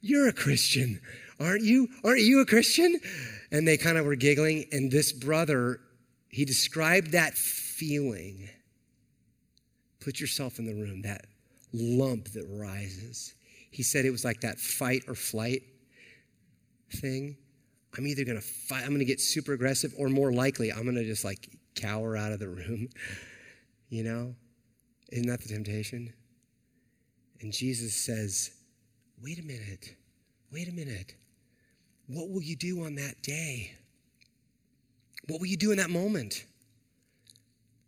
you're 0.00 0.28
a 0.28 0.32
Christian, 0.32 1.00
aren't 1.40 1.64
you? 1.64 1.88
Aren't 2.04 2.20
you 2.20 2.40
a 2.42 2.46
Christian? 2.46 3.00
And 3.50 3.66
they 3.66 3.76
kind 3.76 3.98
of 3.98 4.06
were 4.06 4.14
giggling. 4.14 4.66
And 4.70 4.92
this 4.92 5.12
brother 5.12 5.80
he 6.36 6.44
described 6.44 7.12
that 7.12 7.32
feeling. 7.32 8.50
Put 10.00 10.20
yourself 10.20 10.58
in 10.58 10.66
the 10.66 10.74
room, 10.74 11.00
that 11.00 11.24
lump 11.72 12.28
that 12.32 12.44
rises. 12.50 13.34
He 13.70 13.82
said 13.82 14.04
it 14.04 14.10
was 14.10 14.22
like 14.22 14.42
that 14.42 14.60
fight 14.60 15.04
or 15.08 15.14
flight 15.14 15.62
thing. 16.92 17.38
I'm 17.96 18.06
either 18.06 18.22
going 18.26 18.36
to 18.36 18.46
fight, 18.46 18.82
I'm 18.82 18.88
going 18.88 18.98
to 18.98 19.06
get 19.06 19.18
super 19.18 19.54
aggressive, 19.54 19.94
or 19.98 20.10
more 20.10 20.30
likely, 20.30 20.70
I'm 20.70 20.82
going 20.82 20.96
to 20.96 21.04
just 21.04 21.24
like 21.24 21.48
cower 21.74 22.18
out 22.18 22.32
of 22.32 22.38
the 22.38 22.50
room. 22.50 22.90
you 23.88 24.04
know? 24.04 24.34
Isn't 25.12 25.28
that 25.28 25.40
the 25.40 25.48
temptation? 25.48 26.12
And 27.40 27.50
Jesus 27.50 27.94
says, 27.94 28.50
wait 29.22 29.38
a 29.38 29.42
minute, 29.42 29.96
wait 30.52 30.68
a 30.68 30.72
minute. 30.72 31.14
What 32.08 32.28
will 32.28 32.42
you 32.42 32.56
do 32.56 32.84
on 32.84 32.96
that 32.96 33.22
day? 33.22 33.72
What 35.26 35.40
will 35.40 35.46
you 35.46 35.56
do 35.56 35.72
in 35.72 35.78
that 35.78 35.90
moment? 35.90 36.44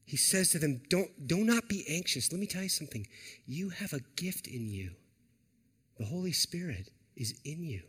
He 0.04 0.16
says 0.16 0.50
to 0.50 0.58
them, 0.58 0.80
don't, 0.88 1.26
do 1.26 1.44
not 1.44 1.68
be 1.68 1.84
anxious. 1.88 2.32
Let 2.32 2.40
me 2.40 2.46
tell 2.46 2.62
you 2.62 2.68
something. 2.68 3.06
You 3.46 3.68
have 3.68 3.92
a 3.92 4.00
gift 4.16 4.46
in 4.46 4.66
you. 4.68 4.92
The 5.98 6.06
Holy 6.06 6.32
Spirit 6.32 6.90
is 7.14 7.38
in 7.44 7.64
you. 7.64 7.82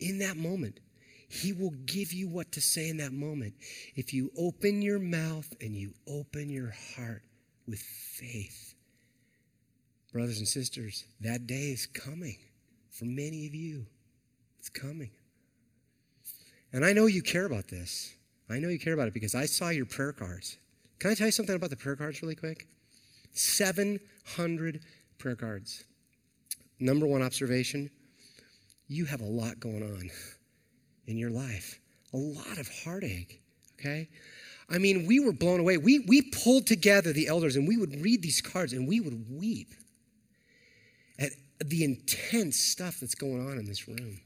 In 0.00 0.18
that 0.20 0.36
moment, 0.36 0.80
He 1.28 1.52
will 1.52 1.74
give 1.84 2.12
you 2.12 2.28
what 2.28 2.52
to 2.52 2.60
say 2.60 2.88
in 2.88 2.96
that 2.96 3.12
moment. 3.12 3.54
If 3.94 4.14
you 4.14 4.30
open 4.38 4.80
your 4.80 4.98
mouth 4.98 5.52
and 5.60 5.76
you 5.76 5.92
open 6.08 6.48
your 6.48 6.72
heart 6.96 7.22
with 7.66 7.80
faith. 7.80 8.74
Brothers 10.12 10.38
and 10.38 10.48
sisters, 10.48 11.04
that 11.20 11.46
day 11.46 11.70
is 11.72 11.86
coming 11.86 12.38
for 12.90 13.04
many 13.04 13.46
of 13.46 13.54
you. 13.54 13.86
It's 14.58 14.68
coming. 14.68 15.10
And 16.72 16.84
I 16.84 16.92
know 16.92 17.06
you 17.06 17.20
care 17.20 17.44
about 17.44 17.68
this. 17.68 18.14
I 18.50 18.58
know 18.58 18.68
you 18.68 18.78
care 18.78 18.92
about 18.92 19.08
it 19.08 19.14
because 19.14 19.34
I 19.34 19.46
saw 19.46 19.70
your 19.70 19.86
prayer 19.86 20.12
cards. 20.12 20.58
Can 20.98 21.10
I 21.10 21.14
tell 21.14 21.26
you 21.26 21.32
something 21.32 21.54
about 21.54 21.70
the 21.70 21.76
prayer 21.76 21.96
cards 21.96 22.22
really 22.22 22.34
quick? 22.34 22.66
700 23.32 24.80
prayer 25.18 25.36
cards. 25.36 25.84
number 26.78 27.06
one 27.06 27.22
observation 27.22 27.90
you 28.88 29.06
have 29.06 29.20
a 29.20 29.26
lot 29.26 29.60
going 29.60 29.82
on 29.82 30.10
in 31.06 31.16
your 31.16 31.30
life, 31.30 31.80
a 32.12 32.16
lot 32.16 32.58
of 32.58 32.68
heartache, 32.84 33.40
okay? 33.78 34.08
I 34.70 34.78
mean, 34.78 35.06
we 35.06 35.20
were 35.20 35.32
blown 35.32 35.60
away. 35.60 35.76
We, 35.76 36.00
we 36.00 36.22
pulled 36.22 36.66
together 36.66 37.12
the 37.12 37.28
elders 37.28 37.56
and 37.56 37.68
we 37.68 37.76
would 37.76 38.02
read 38.02 38.22
these 38.22 38.40
cards 38.40 38.72
and 38.72 38.88
we 38.88 39.00
would 39.00 39.26
weep 39.30 39.74
at 41.18 41.32
the 41.64 41.84
intense 41.84 42.56
stuff 42.58 43.00
that's 43.00 43.14
going 43.14 43.46
on 43.46 43.58
in 43.58 43.66
this 43.66 43.86
room. 43.88 44.20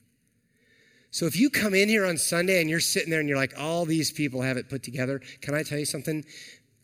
So 1.11 1.27
if 1.27 1.37
you 1.37 1.49
come 1.51 1.75
in 1.75 1.89
here 1.89 2.05
on 2.05 2.19
Sunday 2.19 2.61
and 2.61 2.69
you're 2.69 2.81
sitting 2.81 3.11
there 3.11 3.21
and 3.21 3.29
you're 3.29 3.39
like, 3.39 3.55
all 3.59 3.85
these 3.85 4.11
people 4.11 4.43
have 4.43 4.57
it 4.57 4.69
put 4.69 4.83
together, 4.83 5.21
can 5.41 5.55
I 5.55 5.63
tell 5.63 5.79
you 5.79 5.87
something? 5.87 6.25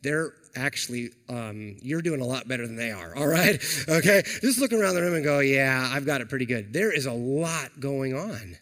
They're 0.02 0.32
actually, 0.56 1.10
um, 1.28 1.76
you're 1.82 2.02
doing 2.02 2.20
a 2.20 2.24
lot 2.24 2.48
better 2.48 2.66
than 2.66 2.76
they 2.76 2.90
are, 2.90 3.14
all 3.16 3.26
right? 3.26 3.62
Okay? 3.88 4.22
Just 4.40 4.58
look 4.58 4.72
around 4.72 4.94
the 4.94 5.02
room 5.02 5.14
and 5.14 5.24
go, 5.24 5.40
yeah, 5.40 5.90
I've 5.92 6.06
got 6.06 6.20
it 6.20 6.28
pretty 6.28 6.46
good. 6.46 6.72
There 6.72 6.92
is 6.92 7.06
a 7.06 7.12
lot 7.12 7.80
going 7.80 8.14
on 8.14 8.56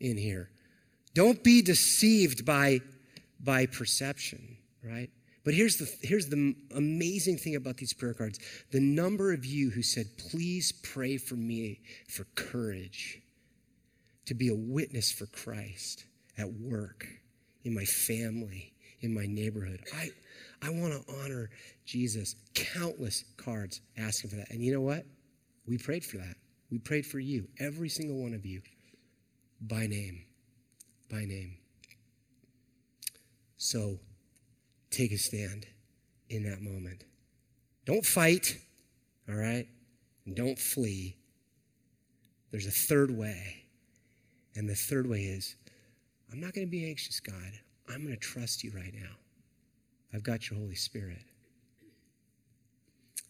in 0.00 0.16
here. 0.16 0.50
Don't 1.14 1.42
be 1.44 1.62
deceived 1.62 2.44
by, 2.44 2.80
by 3.38 3.66
perception, 3.66 4.56
right? 4.82 5.10
But 5.44 5.54
here's 5.54 5.76
the, 5.76 5.88
here's 6.02 6.26
the 6.26 6.56
amazing 6.74 7.36
thing 7.36 7.54
about 7.54 7.76
these 7.76 7.92
prayer 7.92 8.14
cards 8.14 8.40
the 8.72 8.80
number 8.80 9.32
of 9.32 9.44
you 9.44 9.70
who 9.70 9.82
said, 9.82 10.06
please 10.30 10.72
pray 10.72 11.18
for 11.18 11.36
me 11.36 11.80
for 12.08 12.24
courage 12.34 13.20
to 14.26 14.34
be 14.34 14.48
a 14.48 14.54
witness 14.54 15.12
for 15.12 15.26
Christ 15.26 16.04
at 16.38 16.52
work, 16.52 17.06
in 17.64 17.74
my 17.74 17.84
family, 17.84 18.72
in 19.00 19.14
my 19.14 19.26
neighborhood. 19.26 19.80
I, 19.94 20.08
I 20.62 20.70
want 20.70 20.92
to 20.92 21.14
honor 21.22 21.50
Jesus. 21.84 22.36
Countless 22.54 23.24
cards 23.36 23.80
asking 23.96 24.30
for 24.30 24.36
that. 24.36 24.50
And 24.50 24.62
you 24.62 24.72
know 24.72 24.80
what? 24.80 25.04
We 25.66 25.78
prayed 25.78 26.04
for 26.04 26.18
that. 26.18 26.36
We 26.70 26.78
prayed 26.78 27.06
for 27.06 27.18
you, 27.18 27.46
every 27.60 27.88
single 27.88 28.22
one 28.22 28.34
of 28.34 28.44
you, 28.44 28.62
by 29.60 29.86
name. 29.86 30.24
By 31.10 31.24
name. 31.24 31.56
So 33.56 33.98
take 34.90 35.12
a 35.12 35.18
stand 35.18 35.66
in 36.28 36.44
that 36.44 36.60
moment. 36.60 37.04
Don't 37.84 38.04
fight, 38.04 38.58
all 39.28 39.34
right? 39.34 39.66
And 40.26 40.34
don't 40.34 40.58
flee. 40.58 41.16
There's 42.50 42.66
a 42.66 42.70
third 42.70 43.10
way. 43.10 43.63
And 44.56 44.68
the 44.68 44.74
third 44.74 45.08
way 45.08 45.22
is 45.22 45.56
I'm 46.32 46.40
not 46.40 46.52
going 46.52 46.66
to 46.66 46.70
be 46.70 46.88
anxious, 46.88 47.20
God. 47.20 47.52
I'm 47.88 48.02
going 48.02 48.14
to 48.14 48.20
trust 48.20 48.64
you 48.64 48.72
right 48.74 48.94
now. 48.94 49.10
I've 50.12 50.22
got 50.22 50.48
your 50.48 50.58
Holy 50.58 50.74
Spirit. 50.74 51.22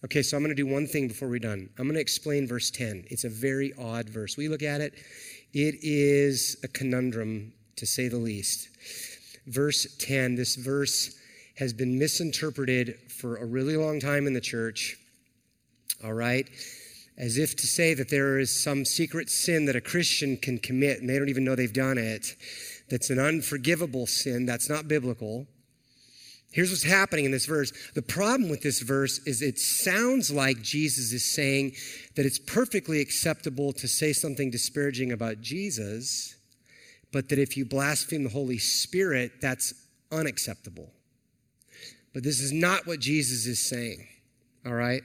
Okay, 0.05 0.20
so 0.20 0.37
I'm 0.37 0.43
going 0.43 0.55
to 0.55 0.62
do 0.62 0.66
one 0.66 0.87
thing 0.87 1.09
before 1.09 1.29
we're 1.29 1.39
done. 1.39 1.70
I'm 1.79 1.87
going 1.87 1.95
to 1.95 2.01
explain 2.01 2.47
verse 2.47 2.70
10. 2.70 3.07
It's 3.09 3.25
a 3.25 3.31
very 3.31 3.72
odd 3.79 4.09
verse. 4.09 4.37
We 4.37 4.49
look 4.49 4.62
at 4.62 4.83
it, 4.83 4.93
it 5.55 5.77
is 5.81 6.59
a 6.62 6.68
conundrum 6.68 7.55
to 7.77 7.87
say 7.87 8.09
the 8.09 8.18
least. 8.18 8.68
Verse 9.47 9.97
10, 9.99 10.35
this 10.35 10.57
verse 10.57 11.18
has 11.57 11.72
been 11.72 11.99
misinterpreted 11.99 12.99
for 13.11 13.37
a 13.37 13.47
really 13.47 13.77
long 13.77 13.99
time 13.99 14.27
in 14.27 14.35
the 14.35 14.41
church. 14.41 14.97
All 16.05 16.12
right? 16.12 16.49
As 17.17 17.39
if 17.39 17.55
to 17.57 17.67
say 17.67 17.95
that 17.95 18.09
there 18.09 18.39
is 18.39 18.51
some 18.51 18.85
secret 18.85 19.31
sin 19.31 19.67
that 19.67 19.77
a 19.77 19.81
Christian 19.81 20.37
can 20.37 20.59
commit 20.59 21.01
and 21.01 21.09
they 21.09 21.19
don't 21.19 21.29
even 21.29 21.45
know 21.45 21.55
they've 21.55 21.73
done 21.73 21.97
it. 21.97 22.35
That's 22.91 23.11
an 23.11 23.19
unforgivable 23.19 24.07
sin. 24.07 24.47
That's 24.47 24.69
not 24.69 24.89
biblical. 24.89 25.47
Here's 26.55 26.71
what's 26.71 26.85
happening 26.85 27.25
in 27.25 27.33
this 27.33 27.47
verse. 27.47 27.73
The 27.95 28.03
problem 28.03 28.49
with 28.49 28.62
this 28.62 28.81
verse 28.81 29.19
is 29.27 29.43
it 29.43 29.59
sounds 29.59 30.31
like 30.31 30.62
Jesus 30.62 31.12
is 31.12 31.25
saying 31.25 31.73
that 32.15 32.27
it's 32.27 32.39
perfectly 32.39 33.01
acceptable 33.01 33.73
to 33.73 33.89
say 33.89 34.12
something 34.12 34.53
disparaging 34.53 35.11
about 35.11 35.41
Jesus, 35.41 36.37
but 37.12 37.29
that 37.29 37.41
if 37.41 37.57
you 37.57 37.65
blaspheme 37.65 38.23
the 38.23 38.31
Holy 38.31 38.59
Spirit, 38.59 39.41
that's 39.41 39.75
unacceptable. 40.12 40.93
But 42.12 42.23
this 42.23 42.39
is 42.39 42.53
not 42.53 42.87
what 42.87 43.01
Jesus 43.01 43.47
is 43.47 43.59
saying, 43.59 44.07
all 44.65 44.75
right? 44.75 45.03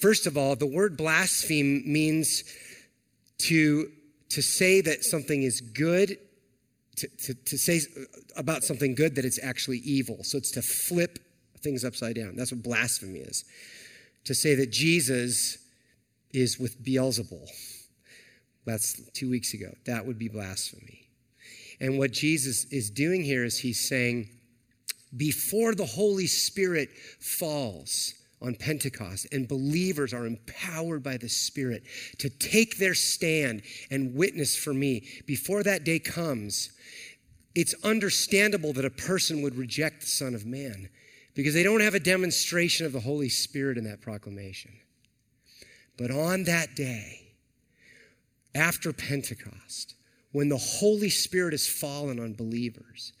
First 0.00 0.26
of 0.26 0.36
all, 0.36 0.56
the 0.56 0.66
word 0.66 0.96
blaspheme 0.96 1.82
means 1.86 2.44
to, 3.38 3.90
to 4.30 4.42
say 4.42 4.80
that 4.80 5.04
something 5.04 5.42
is 5.42 5.60
good 5.60 6.18
to, 6.96 7.08
to, 7.08 7.34
to 7.34 7.58
say 7.58 7.80
about 8.36 8.64
something 8.64 8.94
good 8.94 9.14
that 9.16 9.24
it's 9.24 9.42
actually 9.42 9.78
evil. 9.78 10.18
So 10.22 10.38
it's 10.38 10.50
to 10.52 10.62
flip 10.62 11.18
things 11.60 11.84
upside 11.84 12.16
down. 12.16 12.36
That's 12.36 12.52
what 12.52 12.62
blasphemy 12.62 13.20
is. 13.20 13.44
To 14.24 14.34
say 14.34 14.54
that 14.56 14.70
Jesus 14.70 15.58
is 16.32 16.58
with 16.58 16.82
Beelzebul. 16.82 17.48
That's 18.64 19.00
two 19.10 19.30
weeks 19.30 19.54
ago. 19.54 19.72
That 19.84 20.06
would 20.06 20.18
be 20.18 20.28
blasphemy. 20.28 21.08
And 21.80 21.98
what 21.98 22.12
Jesus 22.12 22.64
is 22.72 22.90
doing 22.90 23.22
here 23.22 23.44
is 23.44 23.58
he's 23.58 23.86
saying, 23.86 24.30
before 25.16 25.74
the 25.74 25.84
Holy 25.86 26.26
Spirit 26.26 26.88
falls, 27.20 28.14
on 28.40 28.54
Pentecost, 28.54 29.26
and 29.32 29.48
believers 29.48 30.12
are 30.12 30.26
empowered 30.26 31.02
by 31.02 31.16
the 31.16 31.28
Spirit 31.28 31.84
to 32.18 32.28
take 32.28 32.76
their 32.76 32.94
stand 32.94 33.62
and 33.90 34.14
witness 34.14 34.54
for 34.56 34.74
me. 34.74 35.06
Before 35.26 35.62
that 35.62 35.84
day 35.84 35.98
comes, 35.98 36.70
it's 37.54 37.74
understandable 37.82 38.74
that 38.74 38.84
a 38.84 38.90
person 38.90 39.40
would 39.42 39.56
reject 39.56 40.02
the 40.02 40.06
Son 40.06 40.34
of 40.34 40.44
Man 40.44 40.90
because 41.34 41.54
they 41.54 41.62
don't 41.62 41.80
have 41.80 41.94
a 41.94 42.00
demonstration 42.00 42.84
of 42.86 42.92
the 42.92 43.00
Holy 43.00 43.28
Spirit 43.28 43.78
in 43.78 43.84
that 43.84 44.02
proclamation. 44.02 44.72
But 45.96 46.10
on 46.10 46.44
that 46.44 46.74
day, 46.76 47.22
after 48.54 48.92
Pentecost, 48.92 49.94
when 50.32 50.48
the 50.50 50.58
Holy 50.58 51.08
Spirit 51.08 51.52
has 51.52 51.66
fallen 51.66 52.20
on 52.20 52.34
believers, 52.34 53.12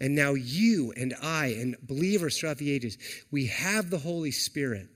and 0.00 0.14
now 0.14 0.34
you 0.34 0.92
and 0.96 1.14
I 1.22 1.46
and 1.58 1.76
believers 1.82 2.38
throughout 2.38 2.58
the 2.58 2.70
ages, 2.70 2.98
we 3.30 3.46
have 3.46 3.90
the 3.90 3.98
Holy 3.98 4.30
Spirit 4.30 4.88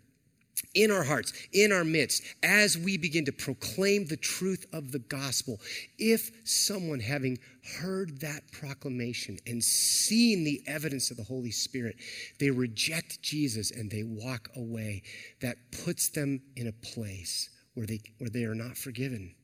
in 0.75 0.91
our 0.91 1.03
hearts, 1.03 1.33
in 1.53 1.73
our 1.73 1.85
midst, 1.85 2.23
as 2.43 2.79
we 2.79 2.97
begin 2.97 3.25
to 3.27 3.33
proclaim 3.33 4.07
the 4.07 4.17
truth 4.17 4.67
of 4.73 4.93
the 4.93 4.99
gospel. 4.99 5.61
If 5.99 6.31
someone, 6.45 7.01
having 7.01 7.39
heard 7.79 8.21
that 8.21 8.51
proclamation 8.53 9.39
and 9.47 9.63
seen 9.63 10.45
the 10.45 10.63
evidence 10.67 11.11
of 11.11 11.17
the 11.17 11.25
Holy 11.25 11.51
Spirit, 11.51 11.97
they 12.39 12.51
reject 12.51 13.23
Jesus 13.23 13.71
and 13.71 13.91
they 13.91 14.03
walk 14.03 14.49
away, 14.57 15.03
that 15.41 15.57
puts 15.85 16.09
them 16.09 16.41
in 16.57 16.69
a 16.69 16.73
place 16.73 17.51
where 17.75 17.87
they, 17.87 18.01
where 18.19 18.31
they 18.31 18.45
are 18.45 18.55
not 18.55 18.77
forgiven 18.77 19.35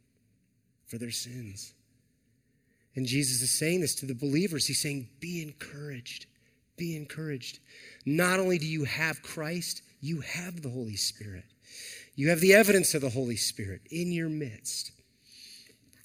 for 0.86 0.98
their 0.98 1.10
sins. 1.10 1.74
And 2.98 3.06
Jesus 3.06 3.42
is 3.42 3.56
saying 3.56 3.80
this 3.80 3.94
to 3.94 4.06
the 4.06 4.14
believers. 4.14 4.66
He's 4.66 4.80
saying, 4.80 5.08
Be 5.20 5.40
encouraged. 5.40 6.26
Be 6.76 6.96
encouraged. 6.96 7.60
Not 8.04 8.40
only 8.40 8.58
do 8.58 8.66
you 8.66 8.82
have 8.82 9.22
Christ, 9.22 9.82
you 10.00 10.20
have 10.20 10.62
the 10.62 10.68
Holy 10.68 10.96
Spirit. 10.96 11.44
You 12.16 12.30
have 12.30 12.40
the 12.40 12.54
evidence 12.54 12.94
of 12.94 13.02
the 13.02 13.10
Holy 13.10 13.36
Spirit 13.36 13.82
in 13.92 14.10
your 14.10 14.28
midst. 14.28 14.90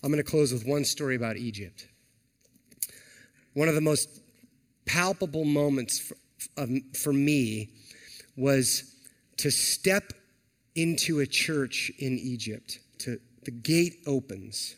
I'm 0.03 0.11
going 0.11 0.23
to 0.23 0.29
close 0.29 0.53
with 0.53 0.67
one 0.67 0.85
story 0.85 1.15
about 1.15 1.35
Egypt. 1.35 1.87
One 3.55 3.67
of 3.67 3.73
the 3.73 3.81
most 3.81 4.07
palpable 4.85 5.45
moments 5.45 5.97
for, 5.97 6.15
for 6.95 7.11
me 7.11 7.69
was 8.37 8.83
to 9.37 9.49
step 9.49 10.13
into 10.75 11.21
a 11.21 11.25
church 11.25 11.91
in 11.97 12.19
Egypt. 12.19 12.77
To, 12.99 13.19
the 13.45 13.51
gate 13.51 13.95
opens. 14.05 14.75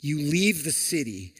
You 0.00 0.18
leave 0.18 0.64
the 0.64 0.72
city, 0.72 1.34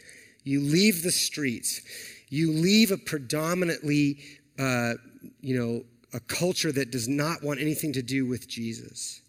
you 0.44 0.61
leave 0.61 1.02
the 1.02 1.11
streets, 1.11 1.80
you 2.28 2.52
leave 2.52 2.90
a 2.90 2.96
predominantly, 2.96 4.18
uh, 4.58 4.94
you 5.40 5.58
know, 5.58 5.84
a 6.12 6.20
culture 6.20 6.72
that 6.72 6.90
does 6.90 7.08
not 7.08 7.42
want 7.42 7.61
anything 7.61 7.92
to 7.94 8.02
do 8.02 8.26
with 8.26 8.48
Jesus. 8.48 9.20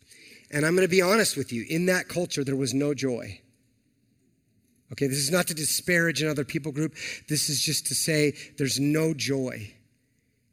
And 0.51 0.65
I'm 0.65 0.75
going 0.75 0.87
to 0.87 0.91
be 0.91 1.01
honest 1.01 1.37
with 1.37 1.53
you 1.53 1.65
in 1.69 1.85
that 1.85 2.07
culture, 2.07 2.43
there 2.43 2.55
was 2.55 2.73
no 2.73 2.93
joy. 2.93 3.39
Okay, 4.91 5.07
this 5.07 5.19
is 5.19 5.31
not 5.31 5.47
to 5.47 5.53
disparage 5.53 6.21
another 6.21 6.43
people 6.43 6.71
group. 6.71 6.95
This 7.29 7.49
is 7.49 7.61
just 7.61 7.87
to 7.87 7.95
say 7.95 8.33
there's 8.57 8.79
no 8.79 9.13
joy 9.13 9.71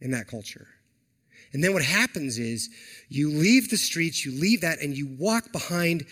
in 0.00 0.12
that 0.12 0.28
culture. 0.28 0.68
And 1.52 1.64
then 1.64 1.72
what 1.72 1.82
happens 1.82 2.38
is 2.38 2.68
you 3.08 3.30
leave 3.30 3.70
the 3.70 3.76
streets, 3.76 4.24
you 4.24 4.32
leave 4.32 4.60
that, 4.60 4.80
and 4.80 4.96
you 4.96 5.08
walk 5.18 5.50
behind 5.50 6.06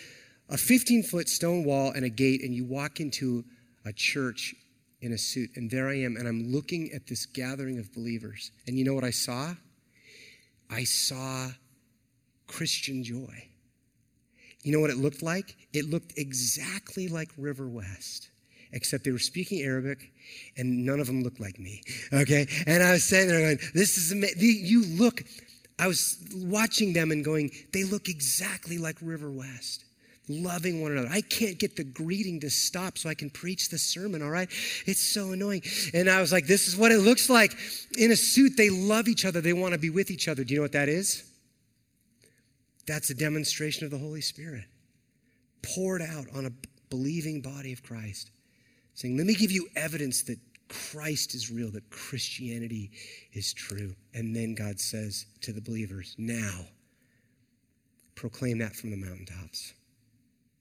a 0.48 0.56
15 0.56 1.02
foot 1.02 1.28
stone 1.28 1.64
wall 1.64 1.92
and 1.92 2.04
a 2.04 2.08
gate, 2.08 2.42
and 2.42 2.54
you 2.54 2.64
walk 2.64 3.00
into 3.00 3.44
a 3.84 3.92
church 3.92 4.54
in 5.00 5.12
Assiut. 5.12 5.56
And 5.56 5.70
there 5.70 5.88
I 5.88 5.98
am, 5.98 6.16
and 6.16 6.26
I'm 6.26 6.52
looking 6.52 6.90
at 6.94 7.06
this 7.06 7.26
gathering 7.26 7.78
of 7.78 7.92
believers. 7.92 8.50
And 8.66 8.78
you 8.78 8.84
know 8.84 8.94
what 8.94 9.04
I 9.04 9.10
saw? 9.10 9.54
I 10.70 10.84
saw 10.84 11.48
Christian 12.46 13.02
joy. 13.02 13.48
You 14.62 14.72
know 14.72 14.80
what 14.80 14.90
it 14.90 14.96
looked 14.96 15.22
like? 15.22 15.56
It 15.72 15.88
looked 15.88 16.14
exactly 16.16 17.06
like 17.06 17.30
River 17.38 17.68
West, 17.68 18.30
except 18.72 19.04
they 19.04 19.12
were 19.12 19.18
speaking 19.18 19.62
Arabic 19.62 20.10
and 20.56 20.84
none 20.84 20.98
of 20.98 21.06
them 21.06 21.22
looked 21.22 21.38
like 21.38 21.58
me. 21.58 21.82
Okay? 22.12 22.48
And 22.66 22.82
I 22.82 22.92
was 22.92 23.04
sitting 23.04 23.28
there 23.28 23.40
going, 23.40 23.58
This 23.74 23.96
is 23.96 24.10
amazing. 24.10 24.38
You 24.40 24.84
look, 24.96 25.22
I 25.78 25.86
was 25.86 26.18
watching 26.34 26.92
them 26.92 27.12
and 27.12 27.24
going, 27.24 27.52
They 27.72 27.84
look 27.84 28.08
exactly 28.08 28.78
like 28.78 28.96
River 29.00 29.30
West. 29.30 29.84
Loving 30.28 30.82
one 30.82 30.92
another. 30.92 31.08
I 31.08 31.20
can't 31.20 31.56
get 31.56 31.76
the 31.76 31.84
greeting 31.84 32.40
to 32.40 32.50
stop 32.50 32.98
so 32.98 33.08
I 33.08 33.14
can 33.14 33.30
preach 33.30 33.68
the 33.68 33.78
sermon, 33.78 34.22
all 34.22 34.30
right? 34.30 34.48
It's 34.84 35.00
so 35.00 35.30
annoying. 35.30 35.62
And 35.94 36.10
I 36.10 36.20
was 36.20 36.32
like, 36.32 36.46
this 36.46 36.66
is 36.66 36.76
what 36.76 36.90
it 36.90 36.98
looks 36.98 37.30
like. 37.30 37.52
In 37.96 38.10
Assiut, 38.10 38.56
they 38.56 38.68
love 38.68 39.06
each 39.06 39.24
other, 39.24 39.40
they 39.40 39.52
want 39.52 39.74
to 39.74 39.78
be 39.78 39.90
with 39.90 40.10
each 40.10 40.26
other. 40.26 40.42
Do 40.42 40.52
you 40.52 40.58
know 40.58 40.64
what 40.64 40.72
that 40.72 40.88
is? 40.88 41.24
That's 42.88 43.10
a 43.10 43.14
demonstration 43.14 43.84
of 43.84 43.92
the 43.92 43.98
Holy 43.98 44.20
Spirit 44.20 44.64
poured 45.62 46.02
out 46.02 46.26
on 46.34 46.46
a 46.46 46.50
believing 46.90 47.40
body 47.40 47.72
of 47.72 47.82
Christ, 47.82 48.30
saying, 48.94 49.16
Let 49.16 49.26
me 49.26 49.34
give 49.34 49.52
you 49.52 49.68
evidence 49.76 50.22
that 50.24 50.38
Christ 50.68 51.34
is 51.34 51.50
real, 51.52 51.70
that 51.72 51.88
Christianity 51.90 52.90
is 53.32 53.52
true. 53.52 53.94
And 54.14 54.34
then 54.34 54.54
God 54.54 54.80
says 54.80 55.26
to 55.42 55.52
the 55.52 55.60
believers, 55.60 56.14
Now, 56.18 56.66
proclaim 58.16 58.58
that 58.58 58.74
from 58.74 58.90
the 58.90 58.96
mountaintops 58.96 59.72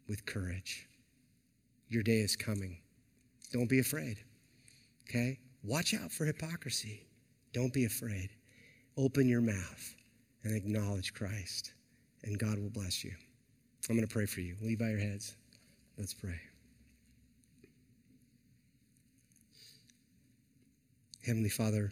with 0.07 0.25
courage. 0.25 0.87
Your 1.87 2.03
day 2.03 2.19
is 2.19 2.35
coming. 2.35 2.79
Don't 3.51 3.69
be 3.69 3.79
afraid. 3.79 4.17
Okay? 5.07 5.39
Watch 5.63 5.93
out 5.93 6.11
for 6.11 6.25
hypocrisy. 6.25 7.07
Don't 7.53 7.73
be 7.73 7.85
afraid. 7.85 8.29
Open 8.97 9.27
your 9.27 9.41
mouth 9.41 9.95
and 10.43 10.55
acknowledge 10.55 11.13
Christ, 11.13 11.73
and 12.23 12.37
God 12.37 12.59
will 12.59 12.69
bless 12.69 13.03
you. 13.03 13.11
I'm 13.89 13.95
going 13.95 14.07
to 14.07 14.13
pray 14.13 14.25
for 14.25 14.41
you. 14.41 14.55
You 14.61 14.77
bow 14.77 14.87
your 14.87 14.99
heads? 14.99 15.35
Let's 15.97 16.13
pray. 16.13 16.39
Heavenly 21.25 21.49
Father, 21.49 21.91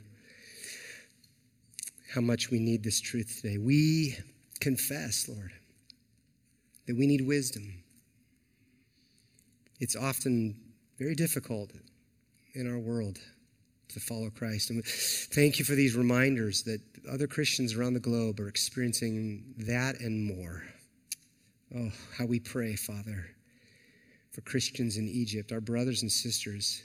how 2.14 2.22
much 2.22 2.52
we 2.52 2.60
need 2.60 2.84
this 2.84 3.02
truth 3.02 3.40
today. 3.42 3.58
We 3.58 4.18
confess, 4.60 5.28
Lord, 5.28 5.52
that 6.86 6.96
we 6.96 7.08
need 7.08 7.26
wisdom. 7.26 7.83
It's 9.80 9.96
often 9.96 10.56
very 11.00 11.16
difficult 11.16 11.72
in 12.54 12.72
our 12.72 12.80
world 12.80 13.20
to 13.90 14.00
follow 14.00 14.30
Christ. 14.30 14.70
And 14.70 14.84
thank 14.86 15.60
you 15.60 15.66
for 15.66 15.76
these 15.76 15.96
reminders 15.96 16.64
that 16.64 16.82
other 17.12 17.28
Christians 17.28 17.76
around 17.76 17.94
the 17.94 18.00
globe 18.00 18.40
are 18.40 18.48
experiencing 18.48 19.54
that 19.58 20.00
and 20.00 20.24
more. 20.26 20.64
Oh, 21.76 21.92
how 22.18 22.26
we 22.26 22.40
pray, 22.40 22.76
Father, 22.76 23.26
for 24.32 24.42
Christians 24.42 24.98
in 24.98 25.08
Egypt, 25.08 25.52
our 25.52 25.62
brothers 25.62 26.02
and 26.02 26.12
sisters. 26.12 26.84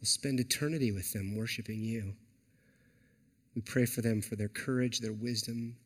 We'll 0.00 0.06
spend 0.06 0.40
eternity 0.40 0.92
with 0.92 1.12
them 1.12 1.36
worshiping 1.36 1.82
you. 1.82 2.14
We 3.54 3.62
pray 3.62 3.86
for 3.86 4.00
them 4.00 4.22
for 4.22 4.36
their 4.36 4.48
courage, 4.48 5.00
their 5.00 5.12
wisdom, 5.12 5.76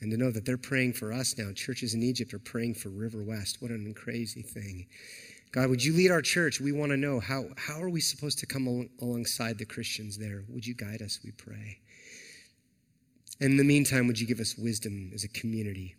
and 0.00 0.10
to 0.10 0.16
know 0.16 0.30
that 0.30 0.46
they're 0.46 0.56
praying 0.56 0.94
for 0.94 1.12
us 1.12 1.36
now. 1.36 1.52
Churches 1.52 1.94
in 1.94 2.02
Egypt 2.02 2.32
are 2.32 2.38
praying 2.38 2.74
for 2.74 2.88
River 2.88 3.22
West. 3.22 3.58
What 3.60 3.70
an 3.70 3.92
crazy 3.94 4.42
thing. 4.42 4.86
God, 5.52 5.68
would 5.68 5.84
you 5.84 5.92
lead 5.92 6.10
our 6.10 6.22
church? 6.22 6.60
We 6.60 6.72
want 6.72 6.90
to 6.92 6.96
know 6.96 7.18
how, 7.18 7.46
how 7.56 7.82
are 7.82 7.90
we 7.90 8.00
supposed 8.00 8.38
to 8.38 8.46
come 8.46 8.68
al- 8.68 9.06
alongside 9.06 9.58
the 9.58 9.64
Christians 9.64 10.16
there? 10.16 10.44
Would 10.48 10.66
you 10.66 10.74
guide 10.74 11.02
us, 11.02 11.18
we 11.24 11.32
pray? 11.32 11.80
And 13.40 13.52
In 13.52 13.56
the 13.56 13.64
meantime, 13.64 14.06
would 14.06 14.20
you 14.20 14.26
give 14.26 14.38
us 14.38 14.56
wisdom 14.56 15.10
as 15.12 15.24
a 15.24 15.28
community? 15.28 15.96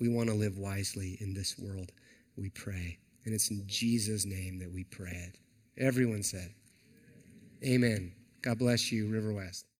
We 0.00 0.08
want 0.08 0.28
to 0.30 0.34
live 0.34 0.58
wisely 0.58 1.16
in 1.20 1.34
this 1.34 1.56
world, 1.58 1.92
we 2.36 2.50
pray. 2.50 2.98
And 3.24 3.32
it's 3.32 3.50
in 3.50 3.62
Jesus' 3.66 4.26
name 4.26 4.58
that 4.58 4.72
we 4.72 4.84
pray 4.84 5.12
it. 5.12 5.38
Everyone 5.78 6.22
said, 6.22 6.52
Amen. 7.64 8.12
God 8.42 8.58
bless 8.58 8.90
you, 8.90 9.06
River 9.06 9.32
West. 9.32 9.66